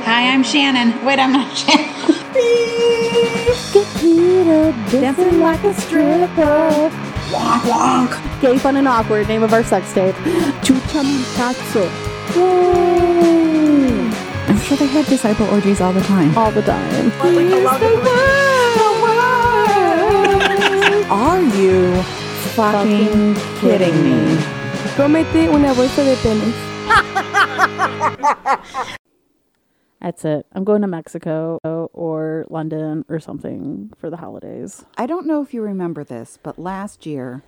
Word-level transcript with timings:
Hi, 0.00 0.32
I'm 0.32 0.42
Shannon. 0.42 1.04
Wait, 1.04 1.18
I'm 1.18 1.32
not 1.32 1.54
Shannon. 1.54 1.92
Dancing 4.90 5.40
like 5.40 5.62
a 5.64 5.74
stripper. 5.74 6.90
Wonk, 7.28 7.60
wonk. 7.68 8.40
Gay, 8.40 8.56
fun, 8.58 8.76
and 8.76 8.88
awkward. 8.88 9.28
Name 9.28 9.42
of 9.42 9.52
our 9.52 9.62
sex 9.62 9.92
tape. 9.92 10.14
Chucha 10.64 11.02
Cazzo. 11.36 11.86
I'm 14.48 14.58
sure 14.60 14.78
they 14.78 14.86
had 14.86 15.04
disciple 15.06 15.46
orgies 15.50 15.82
all 15.82 15.92
the 15.92 16.00
time. 16.02 16.36
All 16.38 16.50
the 16.50 16.62
time. 16.62 17.12
Are 21.10 21.42
you 21.60 22.02
fucking 22.56 23.34
kidding 23.60 24.02
me? 24.02 24.38
Promete 24.96 25.48
una 25.50 25.74
bolsa 25.74 26.02
de 26.02 26.16
penes. 26.16 26.56
That's 30.02 30.24
it. 30.24 30.46
I'm 30.52 30.64
going 30.64 30.82
to 30.82 30.88
Mexico 30.88 31.60
or 31.62 32.44
London 32.50 33.04
or 33.08 33.20
something 33.20 33.92
for 33.96 34.10
the 34.10 34.16
holidays. 34.16 34.84
I 34.98 35.06
don't 35.06 35.28
know 35.28 35.42
if 35.42 35.54
you 35.54 35.62
remember 35.62 36.02
this, 36.02 36.40
but 36.42 36.58
last 36.58 37.06
year, 37.06 37.44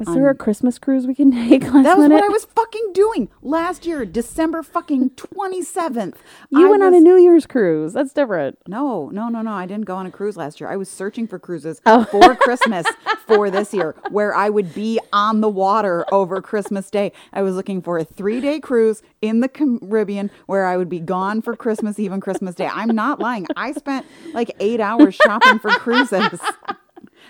Is 0.00 0.12
there 0.12 0.28
a 0.28 0.34
Christmas 0.34 0.78
cruise 0.78 1.06
we 1.06 1.14
can 1.14 1.30
take 1.48 1.62
last 1.62 1.84
that 1.84 1.96
was 1.96 2.08
minute? 2.08 2.16
what 2.16 2.24
I 2.24 2.28
was 2.28 2.44
fucking 2.46 2.92
doing 2.92 3.28
last 3.42 3.86
year, 3.86 4.04
December 4.04 4.62
fucking 4.62 5.10
27th. 5.16 6.14
you 6.50 6.66
I 6.66 6.70
went 6.70 6.82
on 6.82 6.94
a 6.94 7.00
New 7.00 7.16
Year's 7.16 7.46
cruise. 7.46 7.92
That's 7.92 8.12
different. 8.12 8.58
No, 8.66 9.08
no, 9.10 9.28
no, 9.28 9.40
no. 9.42 9.52
I 9.52 9.66
didn't 9.66 9.84
go 9.84 9.94
on 9.96 10.06
a 10.06 10.10
cruise 10.10 10.36
last 10.36 10.60
year. 10.60 10.68
I 10.68 10.76
was 10.76 10.88
searching 10.90 11.26
for 11.28 11.38
cruises 11.38 11.80
Oh. 11.86 12.04
for 12.04 12.34
Christmas 12.34 12.86
for 13.26 13.50
this 13.50 13.72
year 13.72 13.94
where 14.10 14.34
I 14.34 14.48
would 14.50 14.74
be 14.74 14.98
on 15.12 15.40
the 15.40 15.48
water 15.48 16.04
over 16.12 16.42
Christmas 16.42 16.90
Day. 16.90 17.12
I 17.32 17.42
was 17.42 17.54
looking 17.54 17.80
for 17.80 17.96
a 17.98 18.04
three 18.04 18.40
day 18.40 18.60
cruise 18.60 19.02
in 19.22 19.40
the 19.40 19.48
Caribbean 19.48 20.30
where 20.46 20.66
I 20.66 20.76
would 20.76 20.88
be 20.88 21.00
gone 21.00 21.40
for 21.40 21.54
Christmas 21.56 21.98
Eve 21.98 22.12
and 22.12 22.20
Christmas 22.20 22.54
Day. 22.54 22.66
I'm 22.66 22.94
not 22.94 23.20
lying. 23.20 23.46
I 23.56 23.72
spent 23.72 24.06
like 24.32 24.50
eight 24.60 24.80
hours 24.80 25.14
shopping 25.14 25.58
for 25.60 25.70
cruises 25.78 26.40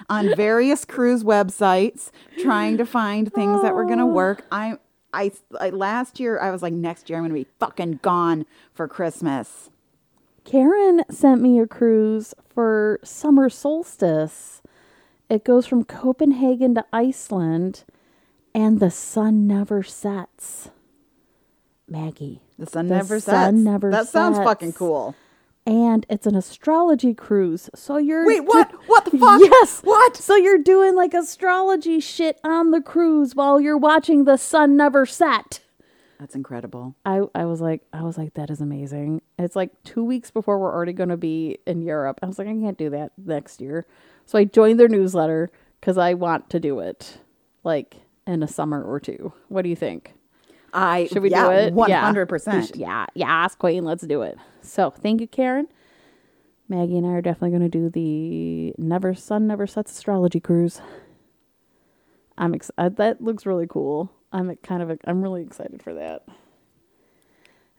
on 0.09 0.35
various 0.37 0.85
cruise 0.85 1.25
websites 1.25 2.11
trying 2.41 2.77
to 2.79 2.87
find 2.87 3.33
things 3.33 3.63
that 3.63 3.75
were 3.75 3.85
going 3.85 3.99
to 3.99 4.07
work. 4.07 4.45
I, 4.51 4.79
I, 5.13 5.33
I, 5.61 5.71
last 5.71 6.19
year, 6.21 6.41
I 6.41 6.51
was 6.51 6.63
like, 6.63 6.73
next 6.73 7.09
year 7.09 7.19
I'm 7.19 7.25
going 7.25 7.31
to 7.43 7.45
be 7.49 7.51
fucking 7.59 8.01
gone 8.03 8.47
for 8.73 8.89
Christmas. 8.89 9.71
Karen 10.45 11.03
sent 11.11 11.41
me 11.41 11.59
a 11.59 11.67
cruise 11.67 12.35
for 12.53 13.01
summer 13.03 13.49
solstice. 13.49 14.61
It 15.31 15.45
goes 15.45 15.67
from 15.67 15.85
Copenhagen 15.85 16.75
to 16.75 16.85
Iceland, 16.93 17.85
and 18.55 18.79
the 18.79 18.91
sun 18.91 19.47
never 19.47 19.83
sets. 19.83 20.69
Maggie. 21.89 22.43
The 22.59 22.67
sun 22.67 22.89
The 22.89 22.95
never 22.97 23.21
sun 23.21 23.55
sets. 23.55 23.65
never 23.65 23.91
that 23.91 24.09
sounds 24.09 24.39
fucking 24.39 24.75
cool. 24.75 25.15
And 25.67 26.05
it's 26.11 26.27
an 26.27 26.35
astrology 26.35 27.15
cruise. 27.15 27.71
So 27.75 27.97
you're 27.97 28.27
Wait, 28.27 28.45
what? 28.45 28.71
What 28.87 29.07
the 29.07 29.19
fuck? 29.19 29.41
Yes. 29.45 29.81
What? 29.81 30.17
So 30.17 30.37
you're 30.37 30.59
doing 30.59 30.95
like 30.95 31.15
astrology 31.15 32.01
shit 32.01 32.39
on 32.45 32.71
the 32.71 32.83
cruise 32.83 33.35
while 33.35 33.61
you're 33.61 33.79
watching 33.79 34.25
the 34.25 34.37
sun 34.37 34.77
never 34.77 35.07
set. 35.07 35.61
That's 36.21 36.35
incredible. 36.35 36.95
I, 37.05 37.23
I 37.35 37.45
was 37.47 37.61
like 37.61 37.83
I 37.93 38.03
was 38.03 38.19
like 38.19 38.35
that 38.35 38.51
is 38.51 38.61
amazing. 38.61 39.23
It's 39.39 39.57
like 39.57 39.71
two 39.85 40.05
weeks 40.05 40.31
before 40.31 40.59
we're 40.59 40.73
already 40.73 40.93
going 40.93 41.09
to 41.09 41.17
be 41.17 41.59
in 41.67 41.83
Europe. 41.83 42.21
I 42.23 42.27
was 42.27 42.39
like 42.39 42.49
I 42.49 42.53
can't 42.55 42.79
do 42.79 42.91
that 42.91 43.13
next 43.17 43.61
year. 43.61 43.87
So 44.27 44.39
I 44.39 44.45
joined 44.45 44.79
their 44.79 44.89
newsletter 44.89 45.51
because 45.81 45.99
I 45.99 46.15
want 46.15 46.51
to 46.51 46.61
do 46.61 46.81
it 46.81 47.19
like 47.63 47.97
in 48.27 48.43
a 48.43 48.49
summer 48.49 48.83
or 48.83 49.01
two. 49.01 49.33
What 49.49 49.63
do 49.63 49.69
you 49.69 49.77
think? 49.77 50.15
I 50.75 51.07
Should 51.07 51.23
we 51.23 51.31
yeah, 51.31 51.45
do 51.47 51.51
it? 51.53 51.65
Yeah. 51.67 51.73
One 51.75 51.91
hundred 51.91 52.27
percent. 52.27 52.67
should- 52.67 52.77
Yeah, 52.77 53.07
yes, 53.15 53.55
Queen. 53.55 53.85
Let's 53.85 54.07
do 54.07 54.23
it. 54.23 54.37
So 54.61 54.91
thank 54.91 55.21
you, 55.21 55.27
Karen. 55.29 55.69
Maggie 56.69 56.97
and 56.99 57.07
I 57.07 57.11
are 57.11 57.23
definitely 57.23 57.51
going 57.57 57.71
to 57.71 57.79
do 57.79 57.89
the 57.91 58.75
Never 58.79 59.15
Sun 59.15 59.47
Never 59.47 59.67
Sets 59.67 59.93
astrology 59.93 60.41
cruise. 60.41 60.81
I'm 62.37 62.55
excited. 62.55 62.75
Uh, 62.79 62.89
that 62.97 63.23
looks 63.23 63.47
really 63.47 63.67
cool. 63.69 64.11
I'm 64.33 64.55
kind 64.57 64.83
of. 64.83 64.99
I'm 65.07 65.23
really 65.23 65.43
excited 65.43 65.83
for 65.83 65.95
that. 65.95 66.25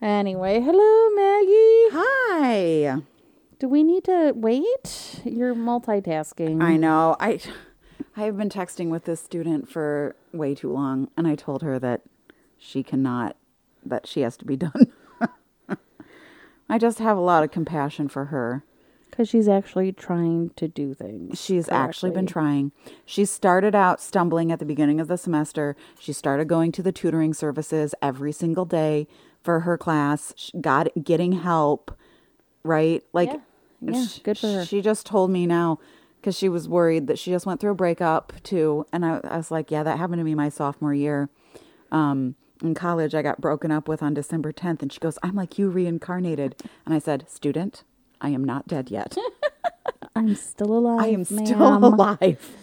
Anyway, 0.01 0.61
hello, 0.61 1.09
Maggie. 1.15 1.89
Hi. 1.97 3.01
Do 3.59 3.67
we 3.67 3.83
need 3.83 4.03
to 4.05 4.33
wait? 4.35 5.21
You're 5.25 5.55
multitasking. 5.55 6.61
I 6.61 6.77
know. 6.77 7.15
I 7.19 7.39
I 8.15 8.23
have 8.23 8.37
been 8.37 8.49
texting 8.49 8.89
with 8.89 9.05
this 9.05 9.21
student 9.21 9.67
for 9.69 10.15
way 10.31 10.53
too 10.55 10.71
long, 10.71 11.09
and 11.17 11.27
I 11.27 11.35
told 11.35 11.61
her 11.63 11.79
that 11.79 12.01
she 12.57 12.83
cannot. 12.83 13.35
That 13.85 14.07
she 14.07 14.21
has 14.21 14.35
to 14.37 14.45
be 14.45 14.55
done. 14.57 14.91
I 16.67 16.79
just 16.79 16.97
have 16.99 17.17
a 17.17 17.21
lot 17.21 17.43
of 17.43 17.51
compassion 17.51 18.07
for 18.07 18.25
her. 18.25 18.63
because 19.11 19.29
she's 19.29 19.47
actually 19.47 19.91
trying 19.91 20.49
to 20.55 20.67
do 20.67 20.93
things. 20.95 21.39
She's 21.39 21.69
actually 21.69 22.09
been 22.11 22.25
trying. 22.25 22.71
She 23.05 23.23
started 23.23 23.75
out 23.75 24.01
stumbling 24.01 24.51
at 24.51 24.57
the 24.59 24.65
beginning 24.65 24.99
of 24.99 25.07
the 25.07 25.17
semester. 25.17 25.75
She 25.99 26.11
started 26.11 26.47
going 26.47 26.71
to 26.73 26.81
the 26.83 26.91
tutoring 26.91 27.33
services 27.35 27.93
every 28.01 28.31
single 28.31 28.65
day 28.65 29.07
for 29.43 29.59
her 29.61 29.77
class. 29.77 30.33
She 30.35 30.59
got 30.59 30.87
getting 31.03 31.33
help, 31.33 31.95
right? 32.63 33.03
Like, 33.13 33.29
Yeah. 33.29 33.39
Yeah, 33.81 34.05
sh- 34.07 34.19
good 34.23 34.37
for 34.39 34.47
her. 34.47 34.65
She 34.65 34.81
just 34.81 35.05
told 35.05 35.29
me 35.29 35.45
now 35.45 35.77
because 36.19 36.35
she 36.35 36.49
was 36.49 36.67
worried 36.67 37.05
that 37.05 37.19
she 37.19 37.29
just 37.29 37.45
went 37.45 37.59
through 37.59 37.71
a 37.71 37.75
breakup 37.75 38.33
too, 38.41 38.87
and 38.91 39.05
I, 39.05 39.19
I 39.23 39.37
was 39.37 39.51
like, 39.51 39.69
yeah, 39.69 39.83
that 39.83 39.99
happened 39.99 40.17
to 40.19 40.23
me 40.23 40.33
my 40.33 40.49
sophomore 40.49 40.93
year. 40.95 41.29
Um, 41.91 42.33
in 42.65 42.73
college, 42.73 43.15
I 43.15 43.21
got 43.21 43.41
broken 43.41 43.71
up 43.71 43.87
with 43.87 44.01
on 44.03 44.13
December 44.13 44.51
10th, 44.51 44.81
and 44.81 44.91
she 44.91 44.99
goes, 44.99 45.17
I'm 45.23 45.35
like 45.35 45.57
you 45.57 45.69
reincarnated, 45.69 46.55
and 46.85 46.93
I 46.93 46.99
said, 46.99 47.29
student, 47.29 47.83
I 48.21 48.29
am 48.29 48.43
not 48.43 48.67
dead 48.67 48.89
yet. 48.89 49.15
I'm 50.15 50.35
still 50.35 50.77
alive. 50.77 51.01
I 51.01 51.07
am 51.07 51.23
still 51.23 51.77
alive. 51.77 52.55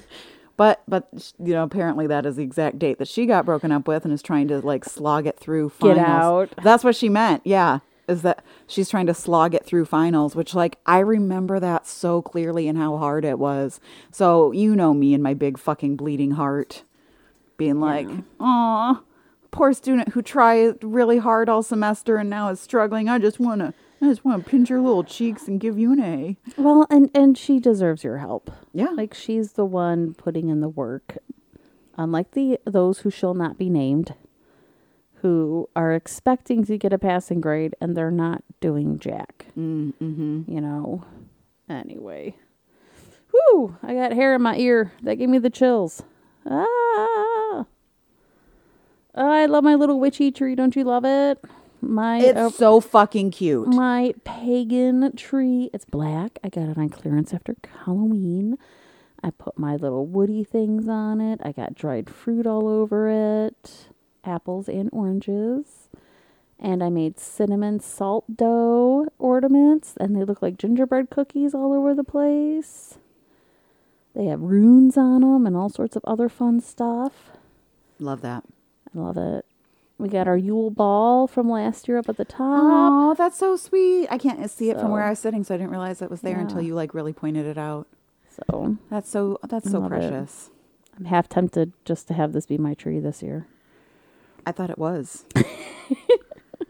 But 0.56 0.82
but 0.86 1.32
you 1.38 1.54
know 1.54 1.62
apparently 1.64 2.06
that 2.06 2.26
is 2.26 2.36
the 2.36 2.42
exact 2.42 2.78
date 2.78 2.98
that 2.98 3.08
she 3.08 3.26
got 3.26 3.46
broken 3.46 3.72
up 3.72 3.88
with 3.88 4.04
and 4.04 4.12
is 4.12 4.22
trying 4.22 4.48
to 4.48 4.60
like 4.60 4.84
slog 4.84 5.26
it 5.26 5.38
through 5.38 5.70
finals. 5.70 5.96
Get 5.96 6.06
out. 6.06 6.54
That's 6.62 6.84
what 6.84 6.94
she 6.94 7.08
meant. 7.08 7.42
Yeah. 7.44 7.80
Is 8.08 8.22
that 8.22 8.44
she's 8.66 8.90
trying 8.90 9.06
to 9.06 9.14
slog 9.14 9.54
it 9.54 9.64
through 9.64 9.86
finals, 9.86 10.36
which 10.36 10.54
like 10.54 10.78
I 10.84 10.98
remember 10.98 11.58
that 11.60 11.86
so 11.86 12.20
clearly 12.20 12.68
and 12.68 12.76
how 12.76 12.96
hard 12.98 13.24
it 13.24 13.38
was. 13.38 13.80
So 14.10 14.52
you 14.52 14.76
know 14.76 14.92
me 14.92 15.14
and 15.14 15.22
my 15.22 15.34
big 15.34 15.58
fucking 15.58 15.96
bleeding 15.96 16.32
heart 16.32 16.84
being 17.56 17.80
like, 17.80 18.08
"Aw, 18.40 19.00
poor 19.52 19.72
student 19.72 20.08
who 20.08 20.22
tried 20.22 20.82
really 20.82 21.18
hard 21.18 21.48
all 21.48 21.62
semester 21.62 22.16
and 22.16 22.28
now 22.28 22.48
is 22.48 22.58
struggling. 22.60 23.08
I 23.08 23.18
just 23.20 23.38
want 23.38 23.60
to 23.60 23.72
I 24.00 24.06
just 24.06 24.24
want 24.24 24.42
to 24.42 24.50
pinch 24.50 24.68
your 24.68 24.80
little 24.80 25.04
cheeks 25.04 25.46
and 25.46 25.60
give 25.60 25.78
you 25.78 25.92
an 25.92 26.00
A." 26.00 26.36
Well, 26.56 26.88
and 26.90 27.08
and 27.14 27.38
she 27.38 27.60
deserves 27.60 28.02
your 28.02 28.18
help. 28.18 28.50
Yeah. 28.72 28.90
Like 28.90 29.14
she's 29.14 29.52
the 29.52 29.64
one 29.64 30.14
putting 30.14 30.48
in 30.48 30.60
the 30.60 30.68
work. 30.68 31.18
Unlike 31.96 32.32
the 32.32 32.58
those 32.64 33.00
who 33.00 33.10
shall 33.10 33.34
not 33.34 33.58
be 33.58 33.70
named, 33.70 34.14
who 35.16 35.68
are 35.76 35.92
expecting 35.92 36.64
to 36.64 36.76
get 36.76 36.92
a 36.92 36.98
passing 36.98 37.40
grade 37.40 37.76
and 37.80 37.96
they're 37.96 38.10
not 38.10 38.42
doing 38.60 38.98
jack. 38.98 39.46
Mm-hmm. 39.56 40.42
You 40.48 40.60
know. 40.60 41.04
Anyway. 41.68 42.34
Whoo! 43.32 43.76
I 43.82 43.94
got 43.94 44.12
hair 44.12 44.34
in 44.34 44.42
my 44.42 44.56
ear. 44.56 44.92
That 45.02 45.16
gave 45.16 45.28
me 45.28 45.38
the 45.38 45.48
chills. 45.48 46.02
Ah! 46.44 47.66
Oh, 49.14 49.30
I 49.30 49.46
love 49.46 49.64
my 49.64 49.74
little 49.74 50.00
witchy 50.00 50.30
tree. 50.30 50.54
Don't 50.54 50.74
you 50.74 50.84
love 50.84 51.04
it? 51.04 51.38
My 51.80 52.18
It's 52.20 52.38
uh, 52.38 52.50
so 52.50 52.80
fucking 52.80 53.32
cute. 53.32 53.68
my 53.68 54.14
pagan 54.24 55.14
tree. 55.16 55.68
It's 55.74 55.84
black. 55.84 56.38
I 56.44 56.48
got 56.48 56.68
it 56.68 56.78
on 56.78 56.88
clearance 56.88 57.34
after 57.34 57.56
Halloween. 57.84 58.56
I 59.22 59.30
put 59.30 59.58
my 59.58 59.76
little 59.76 60.06
woody 60.06 60.44
things 60.44 60.88
on 60.88 61.20
it. 61.20 61.40
I 61.42 61.52
got 61.52 61.74
dried 61.74 62.08
fruit 62.08 62.46
all 62.46 62.66
over 62.68 63.08
it, 63.46 63.88
apples 64.24 64.68
and 64.68 64.88
oranges. 64.92 65.88
And 66.58 66.82
I 66.82 66.90
made 66.90 67.18
cinnamon 67.18 67.80
salt 67.80 68.36
dough 68.36 69.06
ornaments, 69.18 69.94
and 69.98 70.14
they 70.16 70.24
look 70.24 70.40
like 70.40 70.56
gingerbread 70.58 71.10
cookies 71.10 71.54
all 71.54 71.72
over 71.72 71.94
the 71.94 72.04
place. 72.04 72.98
They 74.14 74.26
have 74.26 74.40
runes 74.40 74.96
on 74.96 75.22
them 75.22 75.46
and 75.46 75.56
all 75.56 75.68
sorts 75.68 75.96
of 75.96 76.04
other 76.04 76.28
fun 76.28 76.60
stuff. 76.60 77.32
Love 77.98 78.20
that. 78.22 78.44
I 78.94 78.98
love 78.98 79.16
it. 79.16 79.44
We 79.98 80.08
got 80.08 80.26
our 80.26 80.36
Yule 80.36 80.70
ball 80.70 81.26
from 81.28 81.48
last 81.48 81.86
year 81.86 81.98
up 81.98 82.08
at 82.08 82.16
the 82.16 82.24
top. 82.24 82.40
Oh, 82.40 83.14
that's 83.16 83.38
so 83.38 83.56
sweet. 83.56 84.08
I 84.10 84.18
can't 84.18 84.50
see 84.50 84.70
it 84.70 84.80
from 84.80 84.90
where 84.90 85.02
I 85.04 85.10
was 85.10 85.18
sitting, 85.20 85.44
so 85.44 85.54
I 85.54 85.58
didn't 85.58 85.70
realize 85.70 86.02
it 86.02 86.10
was 86.10 86.22
there 86.22 86.38
until 86.40 86.60
you 86.60 86.74
like 86.74 86.92
really 86.94 87.12
pointed 87.12 87.46
it 87.46 87.56
out. 87.58 87.86
So 88.30 88.78
That's 88.90 89.08
so 89.08 89.38
that's 89.48 89.70
so 89.70 89.78
love 89.78 89.92
it. 89.92 89.98
precious. 89.98 90.50
I'm 90.98 91.04
half 91.04 91.28
tempted 91.28 91.72
just 91.84 92.08
to 92.08 92.14
have 92.14 92.32
this 92.32 92.46
be 92.46 92.58
my 92.58 92.74
tree 92.74 92.98
this 92.98 93.22
year. 93.22 93.46
I 94.46 94.52
thought 94.52 94.70
it 94.70 94.78
was. 94.78 95.24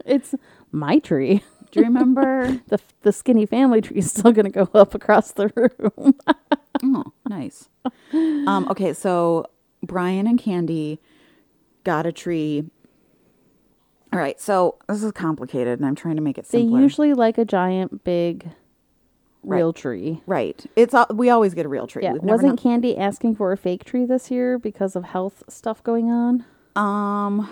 It's 0.05 0.35
my 0.71 0.99
tree. 0.99 1.43
Do 1.71 1.79
you 1.79 1.85
remember? 1.85 2.59
The 2.67 2.79
the 3.03 3.11
skinny 3.13 3.45
family 3.45 3.79
tree 3.81 3.97
is 3.97 4.11
still 4.11 4.31
going 4.31 4.51
to 4.51 4.65
go 4.65 4.69
up 4.77 4.93
across 4.93 5.31
the 5.31 5.47
room. 5.55 6.15
oh, 6.83 7.13
nice. 7.27 7.69
Um, 8.11 8.67
okay, 8.69 8.93
so 8.93 9.45
Brian 9.81 10.27
and 10.27 10.37
Candy 10.37 10.99
got 11.83 12.05
a 12.05 12.11
tree 12.11 12.65
All 14.11 14.19
right, 14.19 14.39
so 14.39 14.75
this 14.87 15.01
is 15.03 15.11
complicated, 15.11 15.79
and 15.79 15.85
I'm 15.87 15.95
trying 15.95 16.15
to 16.17 16.21
make 16.21 16.37
it 16.37 16.45
They 16.49 16.59
usually 16.61 17.13
like 17.13 17.37
a 17.39 17.45
giant, 17.45 18.03
big, 18.03 18.47
real 19.43 19.73
tree. 19.73 20.21
right. 20.27 20.63
It's 20.75 20.93
al- 20.93 21.07
we 21.13 21.29
always 21.29 21.53
get 21.53 21.65
a 21.65 21.69
real 21.69 21.87
tree. 21.87 22.03
Yeah, 22.03 22.13
wasn't 22.13 22.59
Candy 22.61 22.95
asking 22.97 23.35
for 23.35 23.51
a 23.51 23.57
fake 23.57 23.83
tree 23.85 24.05
this 24.05 24.29
year 24.31 24.59
because 24.59 24.95
of 24.95 25.03
health 25.03 25.43
stuff 25.49 25.83
going 25.83 26.11
on? 26.11 26.45
Um, 26.75 27.49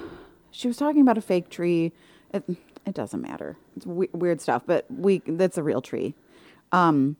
she 0.51 0.67
was 0.67 0.77
talking 0.77 1.01
about 1.01 1.17
a 1.17 1.21
fake 1.21 1.49
tree. 1.49 1.91
It, 2.33 2.43
it 2.85 2.93
doesn't 2.93 3.21
matter. 3.21 3.57
It's 3.75 3.85
we- 3.85 4.09
weird 4.13 4.39
stuff, 4.39 4.63
but 4.65 4.85
we 4.89 5.21
that's 5.25 5.57
a 5.57 5.63
real 5.63 5.81
tree. 5.81 6.13
Um, 6.71 7.17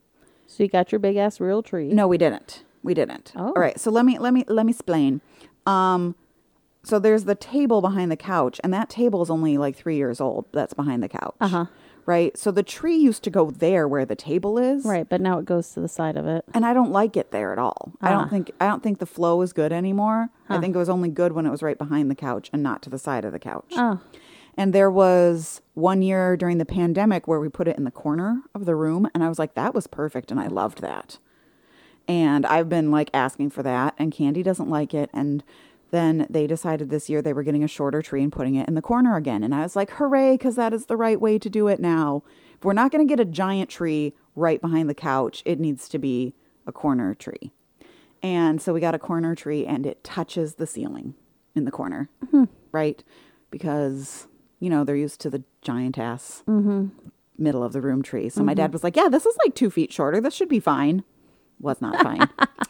So 0.48 0.64
you 0.64 0.69
got 0.69 0.92
your 0.92 1.00
big 1.00 1.18
ass 1.18 1.40
real 1.40 1.62
tree. 1.64 1.88
no, 1.92 2.07
we 2.07 2.18
didn't. 2.18 2.64
We 2.84 2.94
didn't. 2.94 3.34
Oh. 3.36 3.48
All 3.48 3.54
right. 3.54 3.80
So 3.80 3.90
let 3.92 4.06
me 4.06 4.18
let 4.19 4.34
me 4.34 4.44
let 4.48 4.66
me 4.66 4.72
explain. 4.72 5.22
Um, 5.66 6.16
so 6.83 7.00
there's 7.00 7.25
the 7.25 7.36
table 7.36 7.81
behind 7.81 8.12
the 8.12 8.16
couch, 8.18 8.60
and 8.63 8.74
that 8.74 8.89
table 8.89 9.22
is 9.22 9.30
only 9.30 9.57
like 9.57 9.75
three 9.75 9.98
years 9.98 10.19
old. 10.22 10.45
That's 10.51 10.74
behind 10.74 11.01
the 11.04 11.10
couch. 11.10 11.36
Uh-huh. 11.39 11.66
Right. 12.07 12.36
So 12.36 12.50
the 12.50 12.63
tree 12.63 12.95
used 12.95 13.24
to 13.25 13.30
go 13.30 13.51
there 13.51 13.88
where 13.88 14.06
the 14.06 14.16
table 14.16 14.57
is. 14.57 14.83
Right, 14.86 15.07
but 15.07 15.22
now 15.22 15.38
it 15.38 15.45
goes 15.45 15.69
to 15.75 15.80
the 15.80 15.88
side 15.88 16.18
of 16.18 16.25
it. 16.25 16.44
and 16.54 16.66
I 16.66 16.74
don't 16.74 16.92
like 16.92 17.16
it 17.16 17.30
there 17.31 17.51
at 17.54 17.60
all. 17.60 17.94
I 18.01 18.10
Ah. 18.12 18.18
don't 18.19 18.30
think 18.30 18.51
I 18.60 18.68
don't 18.68 18.81
think 18.81 18.98
the 18.98 19.06
flow 19.06 19.42
is 19.44 19.54
good 19.54 19.72
anymore. 19.72 20.30
I 20.50 20.57
think 20.60 20.74
it 20.75 20.80
was 20.80 20.89
only 20.89 21.10
good 21.10 21.31
when 21.33 21.45
it 21.45 21.51
was 21.51 21.62
right 21.62 21.78
behind 21.78 22.10
the 22.10 22.16
couch 22.16 22.50
and 22.51 22.63
not 22.63 22.81
to 22.81 22.89
the 22.89 22.98
side 22.98 23.24
of 23.24 23.31
the 23.33 23.39
couch. 23.39 23.74
Oh. 23.78 24.00
And 24.57 24.74
there 24.74 24.89
was 24.92 25.62
one 25.75 26.01
year 26.01 26.36
during 26.36 26.57
the 26.57 26.66
pandemic 26.66 27.28
where 27.28 27.39
we 27.39 27.48
put 27.50 27.68
it 27.68 27.78
in 27.78 27.83
the 27.86 27.92
corner 27.92 28.42
of 28.56 28.66
the 28.66 28.75
room 28.75 29.07
and 29.13 29.24
I 29.24 29.30
was 29.30 29.38
like 29.39 29.54
that 29.54 29.75
was 29.75 29.86
perfect 29.86 30.31
and 30.31 30.39
I 30.39 30.48
loved 30.48 30.81
that. 30.81 31.19
And 32.07 32.45
I've 32.48 32.68
been 32.68 32.89
like 32.92 33.10
asking 33.13 33.51
for 33.51 33.63
that 33.63 33.94
and 33.98 34.12
Candy 34.12 34.42
doesn't 34.44 34.69
like 34.69 34.94
it 34.95 35.10
and 35.13 35.44
then 35.92 36.26
they 36.30 36.48
decided 36.48 36.90
this 36.90 37.10
year 37.10 37.22
they 37.22 37.34
were 37.34 37.44
getting 37.44 37.64
a 37.64 37.68
shorter 37.68 38.02
tree 38.02 38.24
and 38.24 38.32
putting 38.32 38.56
it 38.56 38.68
in 38.68 38.76
the 38.76 38.82
corner 38.82 39.16
again. 39.18 39.44
And 39.44 39.54
I 39.54 39.62
was 39.62 39.76
like, 39.76 39.92
hooray, 39.92 40.34
because 40.34 40.56
that 40.56 40.74
is 40.74 40.86
the 40.86 40.98
right 40.98 41.20
way 41.20 41.38
to 41.38 41.50
do 41.50 41.68
it 41.68 41.80
now. 41.80 42.24
If 42.56 42.66
we're 42.66 42.74
not 42.74 42.92
going 42.92 43.06
to 43.06 43.12
get 43.12 43.20
a 43.20 43.30
giant 43.30 43.70
tree 43.70 44.14
right 44.36 44.62
behind 44.62 44.90
the 44.90 44.96
couch, 44.96 45.44
it 45.46 45.60
needs 45.60 45.90
to 45.90 46.00
be 46.00 46.34
a 46.66 46.72
corner 46.72 47.14
tree. 47.14 47.52
And 48.24 48.62
so 48.62 48.74
we 48.74 48.80
got 48.80 48.96
a 48.96 49.00
corner 49.00 49.36
tree 49.36 49.66
and 49.66 49.86
it 49.86 50.04
touches 50.04 50.56
the 50.56 50.68
ceiling 50.68 51.16
in 51.56 51.66
the 51.66 51.72
corner, 51.72 52.10
mm-hmm. 52.26 52.46
right? 52.72 53.04
Because, 53.50 54.28
you 54.60 54.70
know, 54.70 54.84
they're 54.84 54.96
used 54.96 55.20
to 55.22 55.30
the 55.30 55.44
giant 55.62 55.98
ass 55.98 56.44
mm-hmm. 56.48 56.88
middle 57.38 57.64
of 57.64 57.74
the 57.74 57.82
room 57.82 58.02
tree. 58.02 58.30
So 58.30 58.44
my 58.44 58.54
mm-hmm. 58.54 58.58
dad 58.58 58.74
was 58.74 58.84
like, 58.84 58.96
yeah, 58.96 59.10
this 59.10 59.26
is 59.26 59.36
like 59.44 59.56
two 59.56 59.70
feet 59.70 59.92
shorter. 59.92 60.22
This 60.22 60.34
should 60.34 60.50
be 60.50 60.60
fine. 60.60 61.04
Was 61.60 61.82
not 61.82 62.02
fine. 62.02 62.30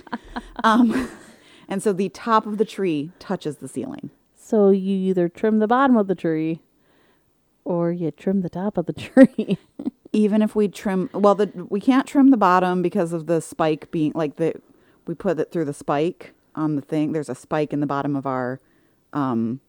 um, 0.63 1.09
and 1.71 1.81
so 1.81 1.93
the 1.93 2.09
top 2.09 2.45
of 2.45 2.57
the 2.57 2.65
tree 2.65 3.11
touches 3.17 3.57
the 3.57 3.67
ceiling. 3.67 4.11
So 4.35 4.69
you 4.69 4.95
either 5.09 5.29
trim 5.29 5.59
the 5.59 5.67
bottom 5.67 5.95
of 5.95 6.07
the 6.07 6.15
tree 6.15 6.61
or 7.63 7.91
you 7.93 8.11
trim 8.11 8.41
the 8.41 8.49
top 8.49 8.77
of 8.77 8.85
the 8.87 8.93
tree. 9.07 9.57
even 10.11 10.41
if 10.41 10.53
we 10.53 10.67
trim 10.67 11.09
well 11.13 11.33
the 11.33 11.49
we 11.69 11.79
can't 11.79 12.05
trim 12.05 12.29
the 12.29 12.37
bottom 12.37 12.81
because 12.81 13.13
of 13.13 13.27
the 13.27 13.39
spike 13.41 13.89
being 13.91 14.11
like 14.13 14.35
the 14.35 14.53
we 15.07 15.15
put 15.15 15.39
it 15.39 15.51
through 15.51 15.63
the 15.63 15.73
spike 15.73 16.33
on 16.53 16.75
the 16.75 16.81
thing 16.81 17.13
there's 17.13 17.29
a 17.29 17.35
spike 17.35 17.71
in 17.71 17.79
the 17.79 17.87
bottom 17.87 18.15
of 18.17 18.25
our 18.27 18.59
um 19.13 19.61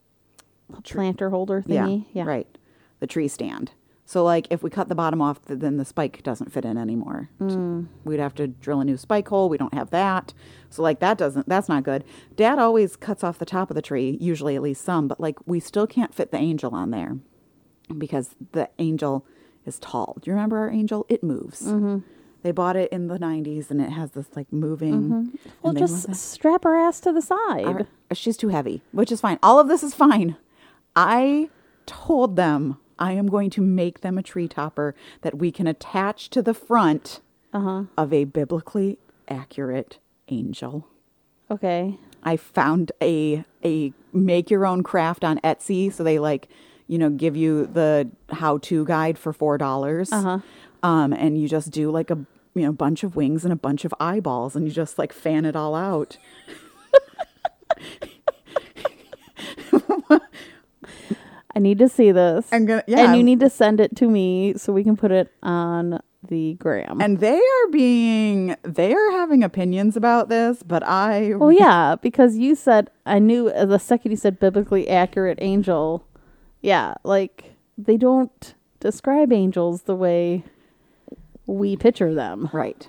Planter 0.85 1.31
holder 1.31 1.63
thingy. 1.63 2.07
Yeah. 2.13 2.25
right 2.25 2.59
the 2.99 3.07
tree 3.07 3.29
stand 3.29 3.71
so 4.13 4.23
like 4.23 4.47
if 4.51 4.63
we 4.63 4.69
cut 4.69 4.89
the 4.89 4.95
bottom 4.95 5.21
off 5.23 5.41
then 5.47 5.77
the 5.79 5.85
spike 5.85 6.23
doesn't 6.23 6.53
fit 6.53 6.65
in 6.65 6.77
anymore. 6.77 7.31
So 7.41 7.87
we'd 8.05 8.21
have 8.21 8.35
to 8.35 8.47
drill 8.49 8.81
a 8.81 8.85
new 8.85 8.97
spike 8.97 9.29
hole 9.29 9.49
we 9.49 9.57
don't 9.59 9.75
have 9.75 9.91
that 9.91 10.35
so 10.71 10.83
like 10.83 11.01
that 11.01 11.17
doesn't 11.19 11.49
that's 11.49 11.69
not 11.69 11.83
good 11.83 12.05
dad 12.37 12.59
always 12.59 12.97
cuts 12.97 13.25
off 13.25 13.39
the 13.39 13.47
top 13.47 13.71
of 13.71 13.75
the 13.75 13.83
tree 13.83 14.19
usually 14.21 14.55
at 14.57 14.63
least 14.63 14.85
some 14.85 15.09
but 15.09 15.19
like 15.21 15.37
we 15.47 15.59
still 15.61 15.87
can't 15.87 16.15
fit 16.15 16.31
the 16.31 16.39
angel 16.39 16.75
on 16.75 16.91
there 16.91 17.17
because 17.99 18.35
the 18.53 18.69
angel 18.79 19.27
is 19.65 19.79
tall. 19.79 20.19
Do 20.21 20.31
you 20.31 20.35
remember 20.35 20.59
our 20.59 20.71
angel? 20.71 21.07
It 21.09 21.23
moves. 21.23 21.63
Mm-hmm. 21.63 21.99
They 22.43 22.51
bought 22.51 22.75
it 22.77 22.91
in 22.91 23.07
the 23.07 23.19
90s 23.19 23.71
and 23.71 23.81
it 23.81 23.91
has 23.91 24.11
this 24.13 24.27
like 24.35 24.53
moving. 24.53 24.95
Mm-hmm. 25.03 25.37
Well, 25.63 25.73
just 25.75 26.13
strap 26.15 26.65
her 26.65 26.75
ass 26.77 26.99
to 27.01 27.13
the 27.13 27.23
side. 27.23 27.65
Our- 27.65 27.87
she's 28.13 28.37
too 28.37 28.49
heavy, 28.49 28.83
which 28.91 29.13
is 29.13 29.21
fine. 29.21 29.39
All 29.43 29.61
of 29.61 29.69
this 29.69 29.83
is 29.85 29.95
fine. 29.95 30.37
I 30.97 31.49
told 31.87 32.37
them 32.37 32.79
I 33.03 33.13
am 33.13 33.27
going 33.27 33.51
to 33.51 33.61
make 33.61 34.01
them 34.01 34.17
a 34.17 34.23
tree 34.23 34.49
topper 34.49 34.95
that 35.23 35.37
we 35.39 35.51
can 35.51 35.67
attach 35.67 36.31
to 36.31 36.41
the 36.43 36.55
front 36.55 37.21
Uh-huh. 37.53 37.85
of 37.99 38.13
a 38.13 38.25
biblically 38.25 38.99
accurate 39.29 39.99
angel. 40.29 40.87
Okay. 41.51 41.99
I 42.23 42.37
found 42.37 42.93
a 43.03 43.45
a 43.65 43.93
make 44.13 44.51
your 44.51 44.65
own 44.65 44.83
craft 44.83 45.25
on 45.25 45.39
Etsy. 45.41 45.93
So 45.93 46.05
they 46.05 46.19
like, 46.19 46.49
you 46.87 46.97
know, 46.99 47.11
give 47.11 47.37
you 47.37 47.67
the 47.67 48.09
how 48.31 48.59
to 48.69 48.85
guide 48.85 49.19
for 49.19 49.33
four 49.33 49.59
dollars. 49.59 50.13
Uh-huh. 50.13 50.39
Um, 50.83 51.13
and 51.13 51.37
you 51.41 51.49
just 51.49 51.71
do 51.71 51.91
like 51.91 52.11
a 52.11 52.19
you 52.55 52.63
know 52.63 52.73
bunch 52.73 53.03
of 53.05 53.17
wings 53.17 53.45
and 53.45 53.53
a 53.53 53.57
bunch 53.57 53.85
of 53.85 53.93
eyeballs, 54.01 54.55
and 54.57 54.67
you 54.67 54.73
just 54.73 54.99
like 54.99 55.13
fan 55.13 55.45
it 55.45 55.57
all 55.57 55.75
out. 55.75 56.19
I 61.55 61.59
need 61.59 61.79
to 61.79 61.89
see 61.89 62.13
this. 62.13 62.47
I'm 62.53 62.67
gonna 62.67 62.85
yeah. 62.87 63.05
and 63.05 63.17
you 63.17 63.23
need 63.23 63.41
to 63.41 63.51
send 63.51 63.81
it 63.81 63.95
to 63.97 64.09
me 64.09 64.55
so 64.57 64.73
we 64.73 64.85
can 64.85 64.97
put 64.97 65.11
it 65.11 65.33
on 65.43 66.01
the 66.29 66.55
gram. 66.55 67.01
and 67.01 67.19
they 67.19 67.37
are 67.39 67.69
being 67.71 68.57
they 68.63 68.95
are 68.95 69.11
having 69.13 69.43
opinions 69.43 69.97
about 69.97 70.29
this, 70.29 70.63
but 70.63 70.83
I 70.83 71.35
well, 71.35 71.53
yeah, 71.53 71.97
because 72.01 72.37
you 72.37 72.55
said 72.55 72.91
I 73.05 73.19
knew 73.19 73.49
uh, 73.49 73.65
the 73.65 73.79
second 73.79 74.13
you 74.13 74.17
said 74.17 74.39
biblically 74.39 74.89
accurate 74.89 75.39
angel. 75.41 76.07
Yeah, 76.61 76.95
like 77.03 77.57
they 77.77 77.97
don't 77.97 78.55
describe 78.81 79.33
angels 79.33 79.83
the 79.83 79.97
way 79.97 80.45
we 81.47 81.77
picture 81.77 82.15
them. 82.15 82.51
Right. 82.53 82.89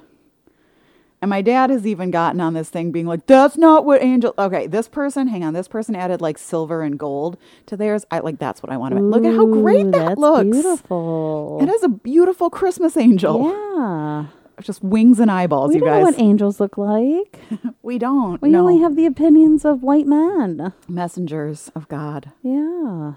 And 1.23 1.29
my 1.29 1.41
dad 1.41 1.69
has 1.69 1.87
even 1.87 2.11
gotten 2.11 2.41
on 2.41 2.53
this 2.53 2.69
thing 2.69 2.91
being 2.91 3.05
like, 3.05 3.27
that's 3.27 3.55
not 3.57 3.85
what 3.85 4.03
angel. 4.03 4.33
Okay, 4.37 4.67
this 4.67 4.89
person, 4.89 5.29
hang 5.29 5.41
on, 5.41 5.53
this 5.53 5.69
person 5.69 5.95
added 5.95 6.19
like 6.19 6.37
silver 6.37 6.81
and 6.81 6.99
gold 6.99 7.37
to 7.67 7.77
theirs. 7.77 8.05
I 8.11 8.19
like, 8.19 8.39
that's 8.39 8.61
what 8.61 8.69
I 8.73 8.75
want 8.75 8.93
to 8.93 9.01
Look 9.01 9.23
at 9.23 9.33
how 9.33 9.45
great 9.45 9.85
that 9.93 10.05
that's 10.09 10.19
looks. 10.19 10.49
Beautiful. 10.49 11.59
It 11.61 11.69
is 11.69 11.81
a 11.81 11.87
beautiful 11.87 12.49
Christmas 12.49 12.97
angel. 12.97 13.47
Yeah. 13.47 14.25
Just 14.59 14.83
wings 14.83 15.21
and 15.21 15.31
eyeballs, 15.31 15.69
We 15.69 15.75
you 15.75 15.79
don't 15.79 15.91
know 15.91 16.05
guys. 16.07 16.13
what 16.13 16.21
angels 16.21 16.59
look 16.59 16.77
like. 16.77 17.39
we 17.81 17.97
don't. 17.97 18.41
We 18.41 18.49
no. 18.49 18.59
only 18.59 18.79
have 18.79 18.97
the 18.97 19.05
opinions 19.05 19.63
of 19.63 19.81
white 19.81 20.05
men. 20.05 20.73
messengers 20.89 21.71
of 21.73 21.87
God. 21.87 22.33
Yeah. 22.41 23.13